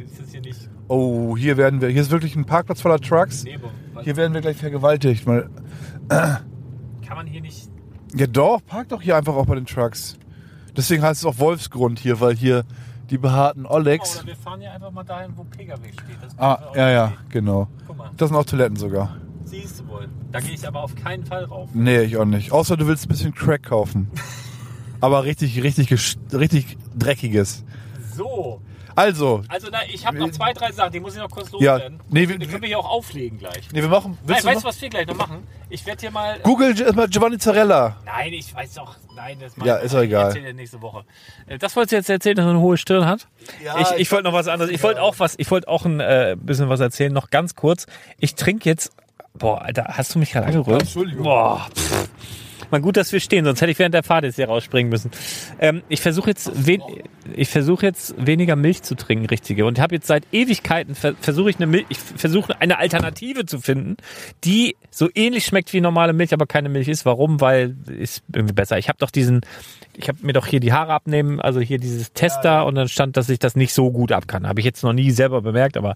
ist 0.03 0.19
das 0.19 0.31
hier 0.31 0.41
nicht 0.41 0.69
Oh, 0.87 1.37
hier 1.37 1.55
werden 1.57 1.81
wir. 1.81 1.89
Hier 1.89 2.01
ist 2.01 2.11
wirklich 2.11 2.35
ein 2.35 2.45
Parkplatz 2.45 2.81
voller 2.81 2.99
Trucks. 2.99 3.45
Hier 4.01 4.15
werden 4.17 4.33
wir 4.33 4.41
gleich 4.41 4.57
vergewaltigt. 4.57 5.25
Mal. 5.25 5.49
kann 6.09 6.41
man 7.15 7.27
hier 7.27 7.41
nicht. 7.41 7.69
Ja 8.15 8.27
doch, 8.27 8.63
park 8.65 8.89
doch 8.89 9.01
hier 9.01 9.15
einfach 9.17 9.35
auch 9.35 9.45
bei 9.45 9.55
den 9.55 9.65
Trucks. 9.65 10.17
Deswegen 10.75 11.03
heißt 11.03 11.21
es 11.21 11.25
auch 11.25 11.37
Wolfsgrund 11.39 11.99
hier, 11.99 12.19
weil 12.19 12.35
hier 12.35 12.63
die 13.09 13.17
behaarten 13.17 13.65
Oh, 13.65 13.73
Olex. 13.75 14.17
oder 14.17 14.27
wir 14.27 14.35
fahren 14.35 14.61
hier 14.61 14.71
einfach 14.71 14.91
mal 14.91 15.03
dahin, 15.03 15.31
wo 15.35 15.43
Pkw 15.43 15.75
steht. 15.91 16.17
Ah, 16.37 16.59
ja, 16.75 16.89
ja, 16.89 17.05
okay. 17.05 17.15
genau. 17.29 17.67
Guck 17.85 17.97
mal, 17.97 18.09
Das 18.17 18.29
sind 18.29 18.37
auch 18.37 18.45
Toiletten 18.45 18.75
sogar. 18.77 19.17
siehst 19.45 19.81
du 19.81 19.87
wohl. 19.87 20.07
Da 20.31 20.39
gehe 20.39 20.53
ich 20.53 20.67
aber 20.67 20.81
auf 20.81 20.95
keinen 20.95 21.25
Fall 21.25 21.43
rauf. 21.43 21.69
Nee, 21.73 22.01
ich 22.01 22.17
auch 22.17 22.25
nicht. 22.25 22.51
Außer 22.51 22.75
du 22.77 22.87
willst 22.87 23.05
ein 23.05 23.09
bisschen 23.09 23.33
Crack 23.35 23.63
kaufen. 23.63 24.09
Aber 25.01 25.25
richtig, 25.25 25.61
richtig, 25.61 25.91
richtig 26.31 26.77
dreckiges. 26.97 27.65
So. 28.15 28.61
Also, 28.95 29.41
Also, 29.47 29.67
na, 29.71 29.79
ich 29.91 30.05
habe 30.05 30.17
noch 30.17 30.31
zwei, 30.31 30.53
drei 30.53 30.71
Sachen, 30.71 30.91
die 30.91 30.99
muss 30.99 31.13
ich 31.15 31.19
noch 31.21 31.29
kurz 31.29 31.49
Ja, 31.59 31.73
loswerden. 31.73 31.99
nee, 32.09 32.27
wir- 32.27 32.37
die 32.37 32.47
können 32.47 32.61
wir 32.61 32.67
hier 32.69 32.79
auch 32.79 32.89
auflegen 32.89 33.39
gleich. 33.39 33.67
nee, 33.71 33.81
wir 33.81 33.89
machen. 33.89 34.17
Nein, 34.25 34.43
weißt 34.43 34.63
du, 34.63 34.67
was 34.67 34.81
wir 34.81 34.89
gleich 34.89 35.07
noch 35.07 35.15
machen? 35.15 35.47
Ich 35.69 35.85
werde 35.85 36.01
hier 36.01 36.11
mal. 36.11 36.39
Google 36.43 36.73
Gi- 36.73 36.91
mal 36.93 37.07
Giovanni 37.07 37.37
Zarella. 37.37 37.97
Nein, 38.05 38.33
ich 38.33 38.53
weiß 38.53 38.75
doch. 38.75 38.95
Nein, 39.15 39.37
das 39.39 39.53
Ja, 39.63 39.75
ist 39.77 39.93
doch 39.93 40.01
egal. 40.01 40.35
Ich 40.35 40.53
nächste 40.55 40.81
Woche. 40.81 41.03
Äh, 41.47 41.57
Das 41.57 41.75
wolltest 41.75 41.91
du 41.91 41.95
jetzt 41.97 42.09
erzählen, 42.09 42.35
dass 42.35 42.45
er 42.45 42.49
eine 42.51 42.59
hohe 42.59 42.77
Stirn 42.77 43.05
hat? 43.05 43.27
Ja, 43.63 43.79
ich 43.79 43.91
ich 43.91 43.97
ich 44.01 44.11
wollte 44.11 44.25
noch 44.25 44.33
was 44.33 44.47
anderes. 44.47 44.71
Ich 44.71 44.81
wollte 44.83 45.01
auch 45.01 45.15
was. 45.19 45.35
Ich 45.37 45.49
wollte 45.51 45.67
auch 45.67 45.85
ein 45.85 45.99
äh, 45.99 46.35
bisschen 46.39 46.69
was 46.69 46.79
erzählen. 46.79 47.11
Noch 47.13 47.29
ganz 47.29 47.55
kurz. 47.55 47.85
Ich 48.19 48.35
trinke 48.35 48.69
jetzt. 48.69 48.91
Boah, 49.35 49.63
Alter, 49.63 49.85
hast 49.89 50.13
du 50.13 50.19
mich 50.19 50.31
gerade 50.31 50.45
angerührt? 50.47 50.81
Entschuldigung. 50.83 51.23
Boah. 51.23 51.67
Pff. 51.75 52.09
Mal 52.73 52.81
gut, 52.81 52.97
dass 52.97 53.11
wir 53.11 53.19
stehen, 53.19 53.45
sonst 53.45 53.61
hätte 53.61 53.71
ich 53.71 53.77
während 53.77 53.93
der 53.93 54.01
Fahrt 54.01 54.23
jetzt 54.23 54.37
hier 54.37 54.47
rausspringen 54.47 54.89
müssen. 54.89 55.11
Ähm, 55.59 55.83
ich 55.89 56.01
versuche 56.01 56.31
jetzt, 56.31 56.51
ich 57.35 57.47
versuche 57.47 57.85
jetzt 57.85 58.15
weniger 58.17 58.55
Milch 58.55 58.81
zu 58.81 58.95
trinken, 58.95 59.27
richtige. 59.27 59.67
Und 59.67 59.79
habe 59.79 59.93
jetzt 59.93 60.07
seit 60.07 60.25
Ewigkeiten 60.31 60.95
ver 60.95 61.13
versuche 61.21 61.51
ich 61.51 61.57
eine 61.57 61.67
Milch, 61.67 61.85
ich 61.89 61.99
versuche 61.99 62.59
eine 62.59 62.79
Alternative 62.79 63.45
zu 63.45 63.59
finden, 63.59 63.97
die 64.43 64.75
so 64.89 65.07
ähnlich 65.13 65.45
schmeckt 65.45 65.71
wie 65.71 65.81
normale 65.81 66.13
Milch, 66.13 66.33
aber 66.33 66.47
keine 66.47 66.67
Milch 66.67 66.87
ist. 66.87 67.05
Warum? 67.05 67.41
Weil 67.41 67.75
ist 67.95 68.23
irgendwie 68.33 68.55
besser. 68.55 68.79
Ich 68.79 68.89
habe 68.89 68.97
doch 68.97 69.11
diesen, 69.11 69.41
ich 69.95 70.09
habe 70.09 70.17
mir 70.23 70.33
doch 70.33 70.47
hier 70.47 70.59
die 70.59 70.73
Haare 70.73 70.93
abnehmen, 70.93 71.39
also 71.39 71.59
hier 71.59 71.77
dieses 71.77 72.11
Tester 72.13 72.65
und 72.65 72.73
dann 72.73 72.87
stand, 72.87 73.17
dass 73.17 73.29
ich 73.29 73.37
das 73.37 73.55
nicht 73.55 73.75
so 73.75 73.91
gut 73.91 74.11
ab 74.11 74.27
kann. 74.27 74.47
Habe 74.47 74.61
ich 74.61 74.65
jetzt 74.65 74.81
noch 74.81 74.93
nie 74.93 75.11
selber 75.11 75.43
bemerkt, 75.43 75.77
aber 75.77 75.95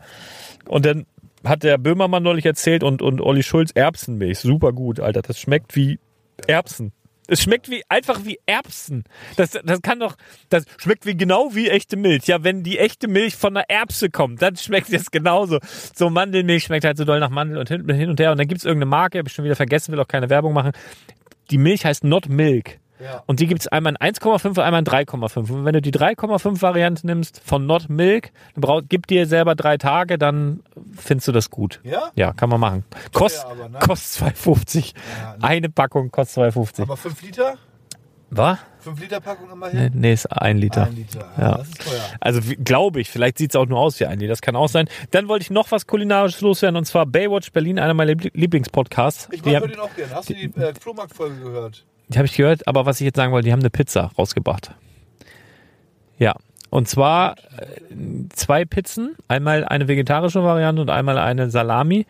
und 0.68 0.86
dann 0.86 1.08
hat 1.44 1.64
der 1.64 1.80
Böhmermann 1.80 2.22
neulich 2.22 2.46
erzählt 2.46 2.84
und, 2.84 3.02
und 3.02 3.20
Olli 3.20 3.42
Schulz 3.42 3.72
Erbsenmilch. 3.74 4.38
Super 4.38 4.74
gut, 4.74 5.00
Alter. 5.00 5.24
Das 5.24 5.40
schmeckt 5.40 5.76
wie 5.76 5.98
Erbsen. 6.46 6.92
Es 7.28 7.42
schmeckt 7.42 7.70
wie 7.70 7.84
einfach 7.90 8.24
wie 8.24 8.40
Erbsen. 8.46 9.04
Das, 9.36 9.52
das 9.52 9.82
kann 9.82 10.00
doch, 10.00 10.16
das 10.50 10.64
schmeckt 10.78 11.06
wie 11.06 11.18
genau 11.18 11.54
wie 11.54 11.70
echte 11.70 11.98
Milch. 11.98 12.28
Ja, 12.28 12.44
wenn 12.44 12.64
die 12.64 12.80
echte 12.80 13.10
Milch 13.10 13.36
von 13.36 13.56
einer 13.56 13.70
Erbse 13.70 14.10
kommt, 14.10 14.42
dann 14.42 14.56
schmeckt 14.56 14.94
es 14.94 15.12
genauso. 15.12 15.60
So 15.94 16.10
Mandelmilch 16.10 16.64
schmeckt 16.64 16.86
halt 16.86 16.98
so 16.98 17.04
doll 17.04 17.20
nach 17.20 17.30
Mandel 17.30 17.58
und 17.58 17.68
hin, 17.68 17.88
hin 17.90 18.10
und 18.10 18.20
her. 18.20 18.32
Und 18.32 18.38
dann 18.38 18.48
gibt's 18.48 18.64
irgendeine 18.64 18.90
Marke, 18.90 19.18
habe 19.18 19.28
ich 19.28 19.36
schon 19.36 19.44
wieder 19.44 19.58
vergessen, 19.58 19.92
will 19.92 20.00
auch 20.00 20.08
keine 20.08 20.30
Werbung 20.30 20.54
machen. 20.54 20.72
Die 21.52 21.58
Milch 21.58 21.86
heißt 21.86 22.06
Not 22.06 22.30
Milk. 22.30 22.80
Ja. 23.04 23.24
Und 23.28 23.40
die 23.40 23.48
gibt's 23.48 23.68
einmal 23.68 23.96
in 24.00 24.14
1,5 24.16 24.48
und 24.48 24.60
einmal 24.60 24.80
in 24.80 24.86
3,5. 24.86 25.52
Und 25.52 25.66
wenn 25.66 25.74
du 25.74 25.82
die 25.82 25.92
3,5 25.92 26.62
Variante 26.62 27.06
nimmst 27.06 27.42
von 27.46 27.66
Not 27.66 27.90
Milk, 27.90 28.32
dann 28.56 28.62
brauch, 28.62 28.82
gib 28.88 29.06
dir 29.08 29.26
selber 29.28 29.56
drei 29.56 29.78
Tage, 29.78 30.18
dann 30.18 30.62
findest 30.96 31.28
du 31.28 31.32
das 31.32 31.50
gut. 31.52 31.80
Ja? 31.84 32.10
Ja, 32.16 32.34
kann 32.34 32.50
man 32.50 32.60
machen. 32.60 32.84
Kost, 33.14 33.46
aber, 33.46 33.70
ne? 33.70 33.80
kostet 33.80 34.36
2,50. 34.38 34.94
Eine 35.42 35.70
Packung 35.70 36.10
kostet 36.12 36.56
2,50. 36.56 36.82
Aber 36.84 36.98
5 36.98 37.22
Liter? 37.22 37.56
Was? 38.30 38.58
5 38.80 39.00
Liter 39.00 39.22
Packung 39.22 39.48
Nee, 39.48 39.54
immerhin? 39.54 39.92
nee, 39.94 40.12
ist 40.14 40.26
ein 40.26 40.58
Liter. 40.58 40.88
Ein 40.88 40.96
Liter. 40.96 41.32
Ja. 41.38 41.58
Das 41.60 41.68
ist 41.70 41.82
teuer. 41.82 42.02
Also 42.20 42.42
glaube 42.64 43.00
ich, 43.00 43.10
vielleicht 43.10 43.38
sieht's 43.38 43.56
auch 43.56 43.66
nur 43.68 43.80
aus 43.80 44.00
wie 44.02 44.06
ein 44.06 44.20
Liter, 44.20 44.32
das 44.32 44.42
kann 44.42 44.56
auch 44.58 44.68
sein. 44.68 44.90
Dann 45.12 45.28
wollte 45.30 45.44
ich 45.44 45.50
noch 45.50 45.72
was 45.72 45.88
Kulinarisches 45.88 46.42
loswerden 46.42 46.76
und 46.78 46.86
zwar 46.86 47.06
Baywatch 47.06 47.52
Berlin, 47.54 47.80
einer 47.80 47.94
meiner 47.94 48.12
Liebl- 48.14 48.32
Lieblingspodcasts. 48.34 49.30
Ich 49.32 49.46
mag 49.46 49.62
den 49.70 49.80
auch 49.80 49.94
gerne. 49.96 50.14
Hast 50.16 50.30
du 50.30 50.34
die 50.34 50.46
äh, 50.60 50.74
Flohmarkt-Folge 50.80 51.40
gehört? 51.42 51.86
Die 52.10 52.18
habe 52.18 52.26
ich 52.26 52.36
gehört, 52.36 52.68
aber 52.68 52.86
was 52.86 53.00
ich 53.02 53.06
jetzt 53.06 53.18
sagen 53.18 53.32
wollte, 53.32 53.46
die 53.46 53.52
haben 53.54 53.60
eine 53.60 53.70
Pizza 53.70 54.12
rausgebracht. 54.18 54.72
Ja, 56.18 56.36
und 56.70 56.88
zwar 56.88 57.38
äh, 57.58 57.66
zwei 58.34 58.66
Pizzen, 58.66 59.16
einmal 59.28 59.64
eine 59.66 59.88
vegetarische 59.88 60.44
Variante 60.44 60.82
und 60.82 60.90
einmal 60.90 61.18
eine 61.18 61.50
Salami. 61.50 62.06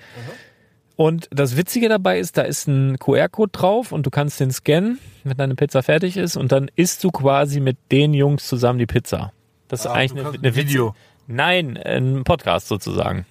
Und 0.95 1.27
das 1.31 1.55
Witzige 1.57 1.89
dabei 1.89 2.17
ist, 2.17 2.37
da 2.37 2.41
ist 2.41 2.67
ein 2.67 2.97
QR-Code 2.97 3.51
drauf 3.51 3.91
und 3.91 4.05
du 4.05 4.09
kannst 4.09 4.39
den 4.39 4.49
scannen, 4.51 4.97
wenn 5.23 5.37
deine 5.37 5.53
Pizza 5.55 5.83
fertig 5.83 6.17
ist 6.17 6.35
und 6.37 6.51
dann 6.51 6.71
isst 6.75 7.03
du 7.03 7.11
quasi 7.11 7.59
mit 7.59 7.77
den 7.91 8.13
Jungs 8.15 8.47
zusammen 8.47 8.79
die 8.79 8.87
Pizza. 8.87 9.31
Das 9.67 9.81
ist 9.81 9.87
Ah, 9.87 9.93
eigentlich 9.93 10.25
eine, 10.25 10.33
eine 10.35 10.47
ein 10.47 10.55
Video. 10.55 10.87
Witze- 10.89 10.97
Nein, 11.27 11.77
ein 11.77 12.23
Podcast 12.23 12.67
sozusagen. 12.67 13.25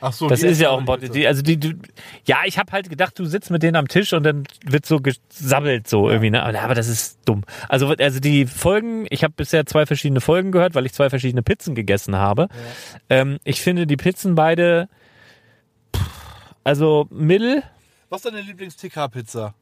Ach 0.00 0.12
so, 0.12 0.28
Das 0.28 0.42
ist 0.42 0.60
ja 0.60 0.70
auch 0.70 0.78
ein 0.78 0.84
Podcast. 0.84 1.16
Also 1.26 1.42
die, 1.42 1.56
die, 1.56 1.76
ja, 2.24 2.38
ich 2.44 2.58
habe 2.58 2.70
halt 2.72 2.88
gedacht, 2.88 3.18
du 3.18 3.24
sitzt 3.24 3.50
mit 3.50 3.62
denen 3.62 3.76
am 3.76 3.88
Tisch 3.88 4.12
und 4.12 4.22
dann 4.22 4.44
wird 4.64 4.86
so 4.86 5.00
gesammelt 5.00 5.88
so 5.88 6.08
irgendwie, 6.08 6.30
ne? 6.30 6.42
Aber, 6.42 6.60
aber 6.60 6.74
das 6.74 6.88
ist 6.88 7.18
dumm. 7.24 7.44
Also 7.68 7.88
also 7.88 8.20
die 8.20 8.46
Folgen, 8.46 9.06
ich 9.10 9.24
habe 9.24 9.34
bisher 9.36 9.66
zwei 9.66 9.86
verschiedene 9.86 10.20
Folgen 10.20 10.52
gehört, 10.52 10.74
weil 10.74 10.86
ich 10.86 10.92
zwei 10.92 11.10
verschiedene 11.10 11.42
Pizzen 11.42 11.74
gegessen 11.74 12.16
habe. 12.16 12.48
Ähm, 13.10 13.38
ich 13.44 13.60
finde 13.60 13.86
die 13.86 13.96
Pizzen 13.96 14.34
beide, 14.34 14.88
pff, 15.96 16.02
also 16.64 17.08
mittel. 17.10 17.62
Was 18.10 18.24
ist 18.24 18.32
deine 18.32 18.42
Lieblings-TK-Pizza? 18.42 19.54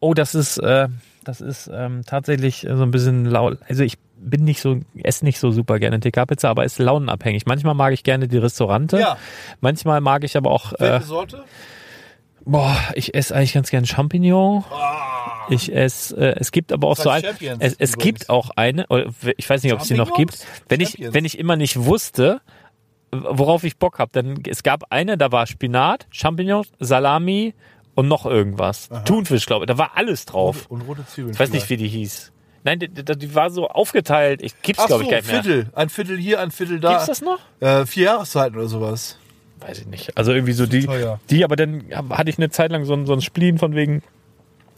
Oh, 0.00 0.14
das 0.14 0.34
ist, 0.34 0.56
äh, 0.58 0.88
das 1.24 1.40
ist 1.42 1.70
ähm, 1.72 2.02
tatsächlich 2.06 2.66
so 2.68 2.82
ein 2.82 2.90
bisschen 2.90 3.26
laut. 3.26 3.58
Also 3.68 3.82
ich 3.84 3.98
bin 4.22 4.44
nicht 4.44 4.60
so, 4.60 4.80
esse 5.02 5.24
nicht 5.24 5.38
so 5.38 5.50
super 5.50 5.78
gerne 5.78 5.98
TK-Pizza, 6.00 6.50
aber 6.50 6.64
ist 6.64 6.78
launenabhängig. 6.78 7.46
Manchmal 7.46 7.74
mag 7.74 7.92
ich 7.92 8.02
gerne 8.02 8.28
die 8.28 8.38
Restaurante. 8.38 8.98
Ja. 8.98 9.16
Manchmal 9.60 10.00
mag 10.00 10.24
ich 10.24 10.36
aber 10.36 10.50
auch, 10.50 10.72
äh, 10.74 10.78
Welche 10.80 11.06
Sorte? 11.06 11.44
boah, 12.44 12.76
ich 12.94 13.14
esse 13.14 13.34
eigentlich 13.34 13.52
ganz 13.54 13.70
gern 13.70 13.86
Champignon. 13.86 14.64
Ah, 14.70 15.46
Ich 15.48 15.74
esse, 15.74 16.16
äh, 16.16 16.36
es 16.38 16.52
gibt 16.52 16.72
aber 16.72 16.88
auch 16.88 16.96
so 16.96 17.08
ein, 17.10 17.24
es, 17.60 17.74
es 17.78 17.96
gibt 17.96 18.28
auch 18.28 18.50
eine, 18.56 18.86
ich 19.36 19.48
weiß 19.48 19.62
nicht, 19.62 19.72
ob 19.72 19.80
es 19.80 19.88
die 19.88 19.94
noch 19.94 20.14
gibt. 20.14 20.38
Wenn 20.68 20.80
ich, 20.80 20.90
Champions. 20.90 21.14
wenn 21.14 21.24
ich 21.24 21.38
immer 21.38 21.56
nicht 21.56 21.76
wusste, 21.84 22.40
worauf 23.12 23.64
ich 23.64 23.76
Bock 23.78 23.98
habe, 23.98 24.10
dann 24.12 24.42
es 24.48 24.62
gab 24.62 24.84
eine, 24.90 25.18
da 25.18 25.32
war 25.32 25.46
Spinat, 25.46 26.06
Champignon, 26.10 26.64
Salami 26.78 27.54
und 27.94 28.08
noch 28.08 28.24
irgendwas. 28.26 28.88
Thunfisch, 29.04 29.46
glaube 29.46 29.64
ich. 29.64 29.68
Da 29.68 29.78
war 29.78 29.96
alles 29.96 30.24
drauf. 30.26 30.66
Und 30.68 30.82
rote 30.82 31.04
Zwiebeln. 31.06 31.34
Ich 31.34 31.40
weiß 31.40 31.50
nicht, 31.50 31.68
wie 31.70 31.76
die 31.76 31.88
hieß. 31.88 32.32
Nein, 32.62 32.78
die, 32.78 32.88
die, 32.88 33.34
war 33.34 33.50
so 33.50 33.68
aufgeteilt. 33.68 34.42
Ich 34.42 34.60
gibt's 34.62 34.84
glaube 34.86 35.04
so, 35.04 35.08
ich 35.08 35.10
gar 35.10 35.16
nicht 35.22 35.32
mehr. 35.32 35.42
Viertel. 35.42 35.66
Ein 35.74 35.88
Viertel 35.88 36.18
hier, 36.18 36.40
ein 36.40 36.50
Viertel 36.50 36.78
da. 36.80 36.90
Gibt's 36.90 37.06
das 37.06 37.22
noch? 37.22 37.38
Äh, 37.60 37.86
vier 37.86 38.04
Jahreszeiten 38.04 38.56
oder 38.58 38.68
sowas. 38.68 39.16
Weiß 39.60 39.78
ich 39.80 39.86
nicht. 39.86 40.16
Also 40.16 40.32
irgendwie 40.32 40.52
so 40.52 40.66
die, 40.66 40.84
teuer. 40.86 41.20
die, 41.30 41.44
aber 41.44 41.56
dann 41.56 41.84
hatte 42.10 42.30
ich 42.30 42.38
eine 42.38 42.50
Zeit 42.50 42.70
lang 42.70 42.84
so, 42.84 42.94
ein- 42.94 43.06
so 43.06 43.12
ein 43.12 43.20
Spleen 43.22 43.58
von 43.58 43.74
wegen 43.74 44.02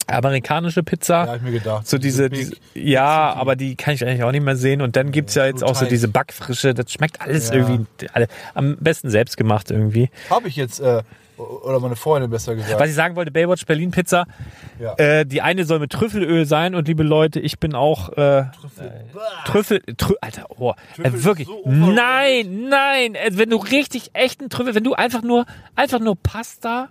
amerikanische 0.09 0.83
Pizza. 0.83 1.27
Ja, 1.27 1.37
ich 1.37 1.43
mir 1.43 1.53
gedacht. 1.53 1.87
So 1.87 1.97
diese, 1.99 2.29
diese 2.29 2.55
ja, 2.75 3.33
aber 3.35 3.55
die 3.57 3.77
kann 3.77 3.95
ich 3.95 4.05
eigentlich 4.05 4.23
auch 4.25 4.33
nicht 4.33 4.45
mehr 4.45 4.57
sehen. 4.57 4.83
Und 4.83 4.97
dann 4.97 5.13
gibt's 5.13 5.35
ja 5.35 5.47
jetzt 5.47 5.63
auch 5.63 5.75
so 5.77 5.87
diese 5.87 6.09
Backfrische. 6.09 6.75
Das 6.75 6.91
schmeckt 6.93 7.21
alles 7.21 7.49
Ja. 7.49 7.55
irgendwie 7.57 7.87
alle, 8.13 8.27
am 8.55 8.77
besten 8.79 9.11
selbst 9.11 9.37
gemacht 9.37 9.71
irgendwie. 9.71 10.11
Habe 10.29 10.49
ich 10.49 10.57
jetzt, 10.57 10.81
äh, 10.81 11.03
Oder 11.43 11.81
meine 11.81 11.97
Freundin 11.97 12.31
besser 12.31 12.55
gesagt. 12.55 12.79
Was 12.79 12.89
ich 12.89 12.95
sagen 12.95 13.17
wollte, 13.17 13.31
Baywatch 13.31 13.67
Berlin 13.67 13.91
Pizza. 13.91 14.27
Ja. 14.79 14.95
Äh, 14.97 15.27
die 15.27 15.43
eine 15.43 15.65
soll 15.65 15.79
mit 15.79 15.91
Trüffelöl 15.91 16.47
sein 16.47 16.75
und 16.75 16.89
liebe 16.89 17.03
Leute, 17.03 17.41
ich 17.41 17.59
bin 17.59 17.75
auch 17.75 18.11
äh, 18.11 18.45
Trüffel, 19.45 19.83
Trü 19.97 20.15
Alter, 20.21 20.47
oh, 20.49 20.75
Trüffel 20.97 21.13
äh, 21.13 21.17
ist 21.17 21.25
wirklich. 21.25 21.49
so 21.49 21.63
nein, 21.67 22.69
nein, 22.69 23.15
äh, 23.15 23.31
wenn 23.33 23.51
du 23.51 23.57
richtig 23.57 24.11
echten 24.15 24.51
Trüffel, 24.51 24.75
wenn 24.75 24.85
du 24.85 24.95
einfach 24.95 25.23
nur 25.23 25.47
einfach 25.77 26.01
nur 26.01 26.17
Pasta 26.17 26.89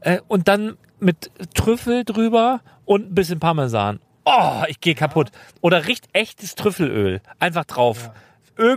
äh, 0.00 0.20
und 0.28 0.48
dann 0.48 0.76
mit 1.00 1.30
Trüffel 1.54 2.04
drüber 2.04 2.60
und 2.84 3.10
ein 3.10 3.14
bisschen 3.14 3.40
Parmesan. 3.40 4.00
Oh, 4.24 4.62
ich 4.68 4.80
gehe 4.80 4.94
kaputt. 4.94 5.30
Oder 5.60 5.86
richtig 5.86 6.10
echtes 6.12 6.54
Trüffelöl 6.54 7.20
einfach 7.38 7.64
drauf. 7.64 8.10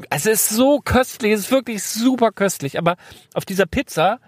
Also 0.10 0.30
es 0.30 0.44
ist 0.44 0.50
so 0.50 0.80
köstlich, 0.80 1.34
es 1.34 1.40
ist 1.42 1.52
wirklich 1.52 1.84
super 1.84 2.32
köstlich, 2.32 2.78
aber 2.78 2.98
auf 3.34 3.46
dieser 3.46 3.66
Pizza 3.66 4.20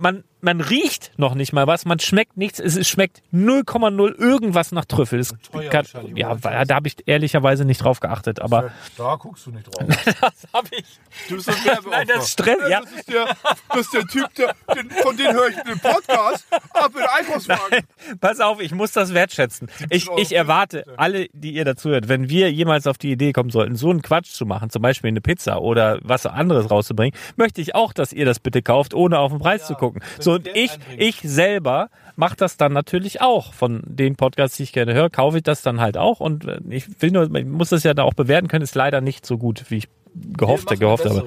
man, 0.00 0.24
man 0.42 0.60
riecht 0.60 1.12
noch 1.16 1.34
nicht 1.34 1.52
mal 1.52 1.66
was, 1.66 1.84
man 1.84 1.98
schmeckt 1.98 2.36
nichts, 2.36 2.58
es, 2.58 2.88
schmeckt 2.88 3.22
0,0 3.32 4.18
irgendwas 4.18 4.72
nach 4.72 4.84
Trüffel. 4.84 5.20
Teuer 5.52 5.70
kann, 5.70 5.86
ja, 6.14 6.34
da 6.34 6.74
habe 6.74 6.88
ich 6.88 6.96
ehrlicherweise 7.06 7.64
nicht 7.64 7.82
drauf 7.82 8.00
geachtet, 8.00 8.40
aber 8.40 8.70
da 8.96 9.16
guckst 9.16 9.46
du 9.46 9.50
nicht 9.50 9.66
drauf. 9.66 9.86
das 10.20 10.46
habe 10.52 10.68
ich. 10.72 10.84
Du 11.28 11.36
bist 11.36 11.48
Werbeopfer. 11.48 11.90
Nein, 11.90 12.06
das 12.08 12.30
stresst, 12.30 12.68
ja. 12.68 12.80
Das 12.80 12.92
ist 12.92 13.08
der, 13.08 13.36
das 13.68 13.80
ist 13.80 13.94
der 13.94 14.06
Typ, 14.06 14.34
der, 14.34 14.54
den, 14.74 14.90
von 14.90 15.16
dem 15.16 15.32
höre 15.32 15.48
ich 15.48 15.56
den 15.56 15.78
Podcast 15.78 16.46
ab 16.72 16.92
in 16.94 17.02
Einkaufswagen. 17.02 17.86
Pass 18.20 18.40
auf, 18.40 18.60
ich 18.60 18.72
muss 18.72 18.92
das 18.92 19.12
wertschätzen. 19.14 19.68
Ich, 19.90 20.08
ich 20.16 20.34
erwarte, 20.34 20.84
alle, 20.96 21.28
die 21.32 21.52
ihr 21.52 21.64
dazu 21.64 21.90
hört, 21.90 22.08
wenn 22.08 22.28
wir 22.28 22.50
jemals 22.52 22.86
auf 22.86 22.98
die 22.98 23.12
Idee 23.12 23.32
kommen 23.32 23.50
sollten, 23.50 23.76
so 23.76 23.90
einen 23.90 24.02
Quatsch 24.02 24.30
zu 24.32 24.46
machen, 24.46 24.70
zum 24.70 24.82
Beispiel 24.82 25.08
eine 25.08 25.20
Pizza 25.20 25.60
oder 25.60 25.98
was 26.02 26.26
anderes 26.26 26.70
rauszubringen, 26.70 27.18
möchte 27.36 27.60
ich 27.60 27.74
auch, 27.74 27.92
dass 27.92 28.12
ihr 28.12 28.24
das 28.24 28.40
bitte 28.40 28.62
kauft, 28.62 28.94
ohne 28.94 29.18
auf 29.18 29.32
den 29.32 29.40
Preis 29.40 29.66
zu 29.66 29.74
gucken. 29.74 30.02
So, 30.18 30.29
und 30.34 30.44
Geld 30.44 30.56
ich, 30.56 30.78
ich 30.96 31.20
selber 31.22 31.88
mache 32.16 32.36
das 32.36 32.56
dann 32.56 32.72
natürlich 32.72 33.20
auch. 33.20 33.52
Von 33.54 33.82
den 33.86 34.16
Podcasts, 34.16 34.56
die 34.56 34.64
ich 34.64 34.72
gerne 34.72 34.94
höre, 34.94 35.10
kaufe 35.10 35.38
ich 35.38 35.42
das 35.42 35.62
dann 35.62 35.80
halt 35.80 35.96
auch. 35.96 36.20
Und 36.20 36.44
äh, 36.46 36.60
ich 36.68 37.02
will 37.02 37.10
nur, 37.10 37.34
ich 37.34 37.46
muss 37.46 37.70
das 37.70 37.82
ja 37.82 37.94
da 37.94 38.02
auch 38.04 38.14
bewerten 38.14 38.48
können, 38.48 38.62
ist 38.62 38.74
leider 38.74 39.00
nicht 39.00 39.26
so 39.26 39.38
gut, 39.38 39.64
wie 39.68 39.78
ich 39.78 39.88
gehofft, 40.36 40.68
gehofft 40.78 41.04
habe. 41.04 41.26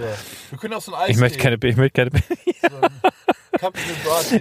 Wir 0.50 0.58
können 0.60 0.74
auch 0.74 0.82
so 0.82 0.94
ein 0.94 1.02
Eis 1.02 1.10
Ich 1.10 1.18
möchte 1.18 1.40
keine, 1.40 1.58
ich 1.62 1.78
möchte 1.78 2.10
keine. 2.10 2.24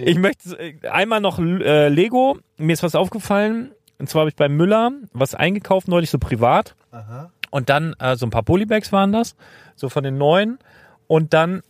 Ich 0.05 0.17
möchte 0.17 0.59
äh, 0.59 0.87
einmal 0.89 1.21
noch 1.21 1.39
äh, 1.39 1.87
Lego. 1.89 2.37
Mir 2.57 2.73
ist 2.73 2.83
was 2.83 2.95
aufgefallen. 2.95 3.71
Und 3.99 4.09
zwar 4.09 4.21
habe 4.21 4.29
ich 4.29 4.35
bei 4.35 4.49
Müller 4.49 4.91
was 5.13 5.35
eingekauft, 5.35 5.87
neulich 5.87 6.09
so 6.09 6.17
privat. 6.17 6.75
Aha. 6.91 7.31
Und 7.51 7.69
dann 7.69 7.95
äh, 7.99 8.15
so 8.15 8.25
ein 8.25 8.31
paar 8.31 8.43
Polybags 8.43 8.91
waren 8.91 9.11
das, 9.11 9.35
so 9.75 9.87
von 9.87 10.03
den 10.03 10.17
neuen. 10.17 10.59
Und 11.07 11.33
dann 11.33 11.61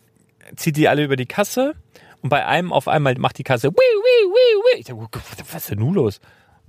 zieht 0.55 0.77
die 0.77 0.87
alle 0.87 1.03
über 1.03 1.15
die 1.15 1.25
Kasse. 1.25 1.73
Und 2.24 2.30
bei 2.30 2.45
einem 2.45 2.71
auf 2.71 2.88
einmal 2.88 3.15
macht 3.15 3.38
die 3.38 3.43
Kasse, 3.43 3.67
wii, 3.67 3.76
wii, 3.76 4.30
wii, 4.32 4.63
wii. 4.63 4.80
Ich 4.80 4.86
dachte, 4.86 5.43
was 5.51 5.63
ist 5.63 5.71
denn 5.71 5.80
nun 5.80 5.93
los? 5.93 6.19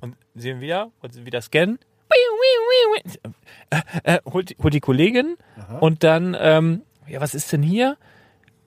Und 0.01 0.17
sehen 0.35 0.61
wir, 0.61 0.91
und 1.01 1.25
wieder 1.25 1.41
scannen. 1.41 1.79
Wii, 2.11 3.01
wii, 3.01 3.03
wii. 3.05 3.33
Äh, 4.05 4.17
äh, 4.17 4.21
holt, 4.31 4.57
holt 4.63 4.75
die 4.75 4.81
Kollegin 4.81 5.37
und 5.81 6.03
dann, 6.03 6.37
ähm, 6.39 6.83
ja, 7.07 7.21
was 7.21 7.35
ist 7.35 7.53
denn 7.53 7.63
hier? 7.63 7.97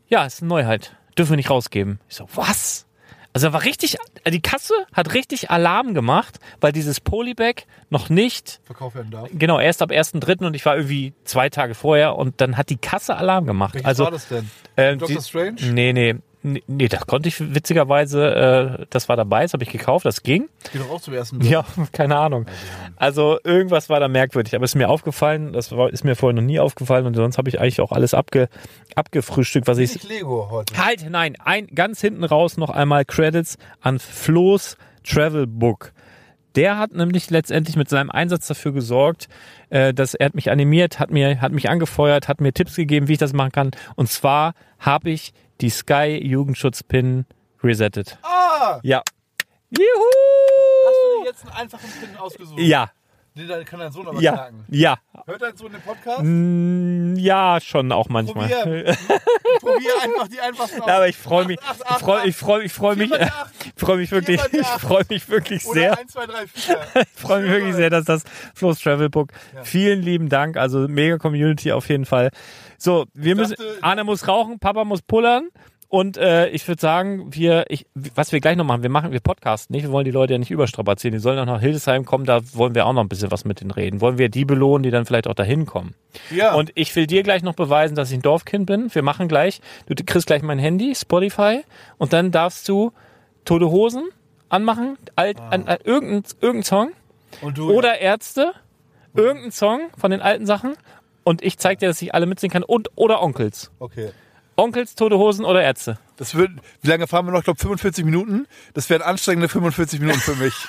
Ja, 0.07 0.25
ist 0.25 0.41
eine 0.41 0.49
Neuheit. 0.49 0.95
Dürfen 1.17 1.31
wir 1.31 1.37
nicht 1.37 1.49
rausgeben. 1.49 1.99
Ich 2.07 2.15
so, 2.15 2.27
was? 2.35 2.85
Also 3.33 3.53
war 3.53 3.63
richtig, 3.65 3.97
die 4.27 4.41
Kasse 4.41 4.73
hat 4.93 5.13
richtig 5.13 5.51
Alarm 5.51 5.93
gemacht, 5.93 6.39
weil 6.61 6.71
dieses 6.71 6.99
Polybag 7.01 7.65
noch 7.89 8.09
nicht 8.09 8.61
Verkauf 8.63 8.95
werden 8.95 9.11
darf. 9.11 9.29
Genau, 9.31 9.59
erst 9.59 9.81
ab 9.81 9.91
1.3. 9.91 10.45
und 10.45 10.55
ich 10.55 10.65
war 10.65 10.75
irgendwie 10.75 11.13
zwei 11.23 11.49
Tage 11.49 11.75
vorher 11.75 12.15
und 12.15 12.41
dann 12.41 12.57
hat 12.57 12.69
die 12.69 12.77
Kasse 12.77 13.15
Alarm 13.15 13.45
gemacht. 13.45 13.75
Welches 13.75 13.85
also, 13.85 14.05
war 14.05 14.11
das 14.11 14.27
denn? 14.29 14.49
ähm, 14.77 14.97
Dr. 14.99 15.17
die- 15.17 15.21
Strange? 15.21 15.55
Nee, 15.71 15.93
nee. 15.93 16.15
Nee, 16.67 16.87
das 16.87 17.05
konnte 17.07 17.29
ich 17.29 17.53
witzigerweise, 17.53 18.79
äh, 18.81 18.85
das 18.89 19.09
war 19.09 19.15
dabei, 19.15 19.43
das 19.43 19.53
habe 19.53 19.63
ich 19.63 19.69
gekauft, 19.69 20.05
das 20.05 20.23
ging. 20.23 20.49
Geht 20.71 20.81
doch 20.81 20.89
auch 20.89 21.01
zum 21.01 21.13
ersten 21.13 21.41
Ja, 21.41 21.65
keine 21.91 22.17
Ahnung. 22.17 22.45
Also 22.95 23.39
irgendwas 23.43 23.89
war 23.89 23.99
da 23.99 24.07
merkwürdig, 24.07 24.55
aber 24.55 24.65
es 24.65 24.71
ist 24.71 24.75
mir 24.75 24.89
aufgefallen, 24.89 25.53
das 25.53 25.71
war, 25.71 25.89
ist 25.91 26.03
mir 26.03 26.15
vorher 26.15 26.35
noch 26.35 26.45
nie 26.45 26.59
aufgefallen 26.59 27.05
und 27.05 27.15
sonst 27.15 27.37
habe 27.37 27.49
ich 27.49 27.59
eigentlich 27.59 27.81
auch 27.81 27.91
alles 27.91 28.13
abge, 28.13 28.49
abgefrühstückt, 28.95 29.67
was 29.67 29.77
ich 29.77 29.93
Nicht 29.93 30.09
Lego 30.09 30.49
heute. 30.49 30.77
Halt, 30.83 31.09
nein, 31.09 31.35
ein, 31.43 31.67
ganz 31.67 32.01
hinten 32.01 32.23
raus 32.23 32.57
noch 32.57 32.69
einmal 32.69 33.05
Credits 33.05 33.57
an 33.81 33.99
Flo's 33.99 34.77
Travel 35.03 35.47
Book. 35.47 35.93
Der 36.57 36.79
hat 36.79 36.91
nämlich 36.91 37.29
letztendlich 37.29 37.75
mit 37.75 37.87
seinem 37.87 38.09
Einsatz 38.09 38.47
dafür 38.47 38.73
gesorgt, 38.73 39.27
äh, 39.69 39.93
dass 39.93 40.15
er 40.15 40.25
hat 40.25 40.35
mich 40.35 40.49
animiert, 40.49 40.99
hat 40.99 41.11
mir, 41.11 41.39
hat 41.39 41.51
mich 41.51 41.69
angefeuert, 41.69 42.27
hat 42.27 42.41
mir 42.41 42.51
Tipps 42.51 42.75
gegeben, 42.75 43.07
wie 43.07 43.13
ich 43.13 43.19
das 43.19 43.33
machen 43.33 43.51
kann. 43.51 43.71
Und 43.95 44.09
zwar 44.09 44.55
habe 44.79 45.11
ich 45.11 45.33
die 45.61 45.69
Sky 45.69 46.19
Jugendschutz-Pin 46.23 47.25
resettet. 47.63 48.17
Ah! 48.23 48.79
Ja. 48.83 48.99
Hast 48.99 49.77
du 49.77 49.81
Juhu! 49.81 51.23
dir 51.23 51.29
jetzt 51.29 51.43
einen 51.45 51.53
einfachen 51.55 51.89
Pin 51.99 52.17
ausgesucht? 52.17 52.59
Ja, 52.59 52.91
Nee, 53.39 53.45
dann 53.45 53.63
kann 53.65 53.79
dein 53.79 53.91
Sohn 53.91 54.07
aber 54.07 54.19
ja, 54.19 54.31
knacken. 54.31 54.65
ja. 54.69 54.97
Hört 55.27 55.41
dein 55.43 55.55
Sohn 55.55 55.71
den 55.71 55.81
Podcast? 55.81 56.21
Mm, 56.23 57.13
Ja, 57.17 57.59
schon 57.61 57.91
auch 57.91 58.09
manchmal. 58.09 58.49
Probier. 58.49 58.83
Probier 59.59 59.91
einfach 60.03 60.27
die 60.27 60.39
einfachsten 60.39 60.81
aus. 60.81 60.87
Ja, 60.87 60.95
aber 60.95 61.07
ich 61.07 61.17
freue 61.17 61.45
mich, 61.45 61.59
Acht, 61.61 61.75
ich 61.79 61.85
acht, 61.85 61.99
freue 61.99 62.17
acht, 62.21 62.25
ich 62.25 62.35
freue 62.35 62.63
ich 62.63 62.73
freue 62.73 62.95
mich, 62.95 63.11
ich 63.75 63.79
freue 63.79 63.97
mich 63.97 64.09
wirklich, 64.11 64.41
ich 64.51 64.65
freue 64.65 65.03
mich 65.07 65.29
wirklich 65.29 65.63
sehr. 65.63 65.99
1, 65.99 66.13
2, 66.13 66.25
3, 66.25 66.47
4. 66.47 66.79
Ich 66.95 67.21
freue 67.21 67.41
mich 67.43 67.51
wirklich 67.51 67.75
sehr, 67.75 67.91
dass 67.91 68.05
das 68.05 68.23
Flo's 68.55 68.79
Travelbook. 68.79 69.29
Vielen 69.61 70.01
lieben 70.01 70.29
Dank. 70.29 70.57
Also 70.57 70.87
mega 70.87 71.19
Community 71.19 71.71
auf 71.73 71.87
jeden 71.89 72.05
Fall. 72.05 72.31
So, 72.77 73.05
wir 73.13 73.35
müssen. 73.35 73.55
dachte- 73.81 74.03
muss 74.03 74.27
rauchen, 74.27 74.59
Papa 74.59 74.83
muss 74.83 75.01
pullern. 75.01 75.49
Und 75.89 76.17
äh, 76.17 76.49
ich 76.49 76.67
würde 76.67 76.81
sagen, 76.81 77.33
wir, 77.33 77.65
ich, 77.69 77.85
was 77.93 78.33
wir 78.33 78.41
gleich 78.41 78.57
noch 78.57 78.65
machen, 78.65 78.83
wir 78.83 78.89
machen, 78.89 79.13
wir 79.13 79.21
podcasten 79.21 79.73
nicht, 79.73 79.83
wir 79.83 79.91
wollen 79.93 80.03
die 80.03 80.11
Leute 80.11 80.33
ja 80.33 80.37
nicht 80.39 80.51
überstrapazieren, 80.51 81.13
die 81.13 81.19
sollen 81.21 81.39
auch 81.39 81.45
nach 81.45 81.61
Hildesheim 81.61 82.03
kommen, 82.03 82.25
da 82.25 82.41
wollen 82.53 82.75
wir 82.75 82.85
auch 82.85 82.91
noch 82.91 83.01
ein 83.03 83.07
bisschen 83.07 83.31
was 83.31 83.45
mit 83.45 83.61
denen 83.61 83.71
reden. 83.71 84.01
Wollen 84.01 84.17
wir 84.17 84.27
die 84.27 84.43
belohnen, 84.43 84.83
die 84.83 84.91
dann 84.91 85.05
vielleicht 85.05 85.27
auch 85.27 85.33
dahin 85.33 85.65
kommen. 85.65 85.95
Ja. 86.29 86.55
Und 86.55 86.71
ich 86.75 86.93
will 86.97 87.07
dir 87.07 87.23
gleich 87.23 87.41
noch 87.41 87.53
beweisen, 87.55 87.95
dass 87.95 88.11
ich 88.11 88.17
ein 88.17 88.21
Dorfkind 88.21 88.65
bin. 88.65 88.93
Wir 88.93 89.01
machen 89.01 89.29
gleich, 89.29 89.61
du 89.85 89.95
kriegst 89.95 90.27
gleich 90.27 90.41
mein 90.41 90.59
Handy, 90.59 90.93
Spotify, 90.93 91.61
und 91.97 92.11
dann 92.11 92.31
darfst 92.31 92.67
du 92.67 92.91
Tote 93.45 93.69
Hosen 93.69 94.09
anmachen, 94.49 94.97
alt, 95.15 95.39
an, 95.39 95.67
an, 95.67 95.77
irgendein, 95.85 96.23
irgendein 96.41 96.63
Song. 96.63 96.91
Und 97.41 97.57
du, 97.57 97.71
Oder 97.71 97.99
Ärzte, 98.01 98.51
irgendein 99.13 99.51
Song 99.51 99.79
von 99.97 100.11
den 100.11 100.21
alten 100.21 100.45
Sachen. 100.45 100.73
Und 101.27 101.41
ich 101.41 101.57
zeig 101.57 101.79
dir, 101.79 101.89
dass 101.89 102.01
ich 102.01 102.13
alle 102.13 102.25
mitsingen 102.25 102.53
kann. 102.53 102.63
Und 102.63 102.87
oder 102.95 103.21
Onkels. 103.21 103.69
Okay. 103.79 104.11
Onkels, 104.55 104.95
Tote 104.95 105.17
Hosen 105.17 105.43
oder 105.43 105.61
Ärzte. 105.61 105.99
Das 106.15 106.35
wird, 106.35 106.51
wie 106.81 106.87
lange 106.87 107.05
fahren 107.05 107.25
wir 107.25 107.33
noch? 107.33 107.39
Ich 107.39 107.43
glaube 107.43 107.59
45 107.59 108.05
Minuten. 108.05 108.47
Das 108.73 108.89
wären 108.89 109.01
anstrengende 109.01 109.49
45 109.49 109.99
Minuten 109.99 110.21
für 110.21 110.35
mich. 110.35 110.53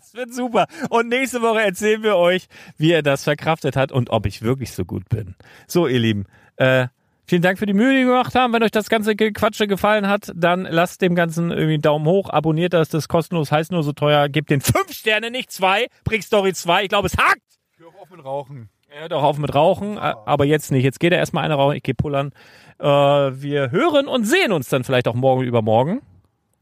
Es 0.00 0.14
wird 0.14 0.32
super. 0.32 0.66
Und 0.90 1.08
nächste 1.08 1.40
Woche 1.42 1.62
erzählen 1.62 2.02
wir 2.02 2.16
euch, 2.16 2.46
wie 2.76 2.92
er 2.92 3.02
das 3.02 3.24
verkraftet 3.24 3.74
hat 3.74 3.90
und 3.90 4.10
ob 4.10 4.26
ich 4.26 4.42
wirklich 4.42 4.72
so 4.72 4.84
gut 4.84 5.08
bin. 5.08 5.34
So, 5.66 5.88
ihr 5.88 5.98
Lieben. 5.98 6.26
Äh, 6.56 6.88
Vielen 7.24 7.42
Dank 7.42 7.58
für 7.58 7.66
die 7.66 7.72
Mühe, 7.72 7.92
die 7.92 8.06
wir 8.06 8.12
gemacht 8.12 8.34
haben. 8.34 8.52
Wenn 8.52 8.62
euch 8.62 8.70
das 8.70 8.88
ganze 8.88 9.16
Quatsche 9.16 9.66
gefallen 9.66 10.06
hat, 10.06 10.30
dann 10.36 10.62
lasst 10.70 11.02
dem 11.02 11.14
Ganzen 11.14 11.50
irgendwie 11.50 11.74
einen 11.74 11.82
Daumen 11.82 12.06
hoch, 12.06 12.30
abonniert 12.30 12.74
das, 12.74 12.90
das 12.90 13.04
ist 13.04 13.08
kostenlos, 13.08 13.50
heißt 13.50 13.72
nur 13.72 13.82
so 13.82 13.92
teuer, 13.92 14.28
gebt 14.28 14.50
den 14.50 14.60
fünf 14.60 14.92
Sterne, 14.92 15.30
nicht 15.30 15.50
zwei, 15.50 15.88
Brick 16.04 16.22
Story 16.22 16.52
2, 16.52 16.84
ich 16.84 16.88
glaube, 16.90 17.08
es 17.08 17.16
hakt! 17.16 17.42
Hör 17.78 17.88
auf 18.00 18.10
mit 18.10 18.24
Rauchen. 18.24 18.70
Hört 18.88 19.12
auch 19.12 19.22
auf 19.22 19.38
mit 19.38 19.54
Rauchen, 19.54 19.96
äh, 19.96 20.14
aber 20.24 20.44
jetzt 20.44 20.70
nicht. 20.72 20.82
Jetzt 20.84 20.98
geht 21.00 21.12
er 21.12 21.18
erstmal 21.18 21.44
eine 21.44 21.54
rauchen, 21.54 21.76
ich 21.76 21.82
gehe 21.82 21.94
pullern. 21.94 22.32
Äh, 22.78 22.84
wir 22.86 23.70
hören 23.70 24.08
und 24.08 24.24
sehen 24.24 24.52
uns 24.52 24.68
dann 24.68 24.82
vielleicht 24.84 25.08
auch 25.08 25.14
morgen 25.14 25.42
übermorgen. 25.42 26.00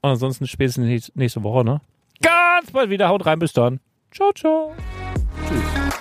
Und 0.03 0.11
ansonsten 0.11 0.47
spätestens 0.47 0.87
nächste- 0.87 1.13
nächste 1.19 1.43
Woche, 1.43 1.65
ne? 1.65 1.81
Ganz 2.23 2.71
bald 2.73 2.91
wieder. 2.91 3.09
Haut 3.09 3.27
rein, 3.27 3.39
bis 3.39 3.53
dann. 3.53 3.81
Ciao, 4.11 4.33
ciao. 4.33 4.73
Tschüss. 5.49 6.01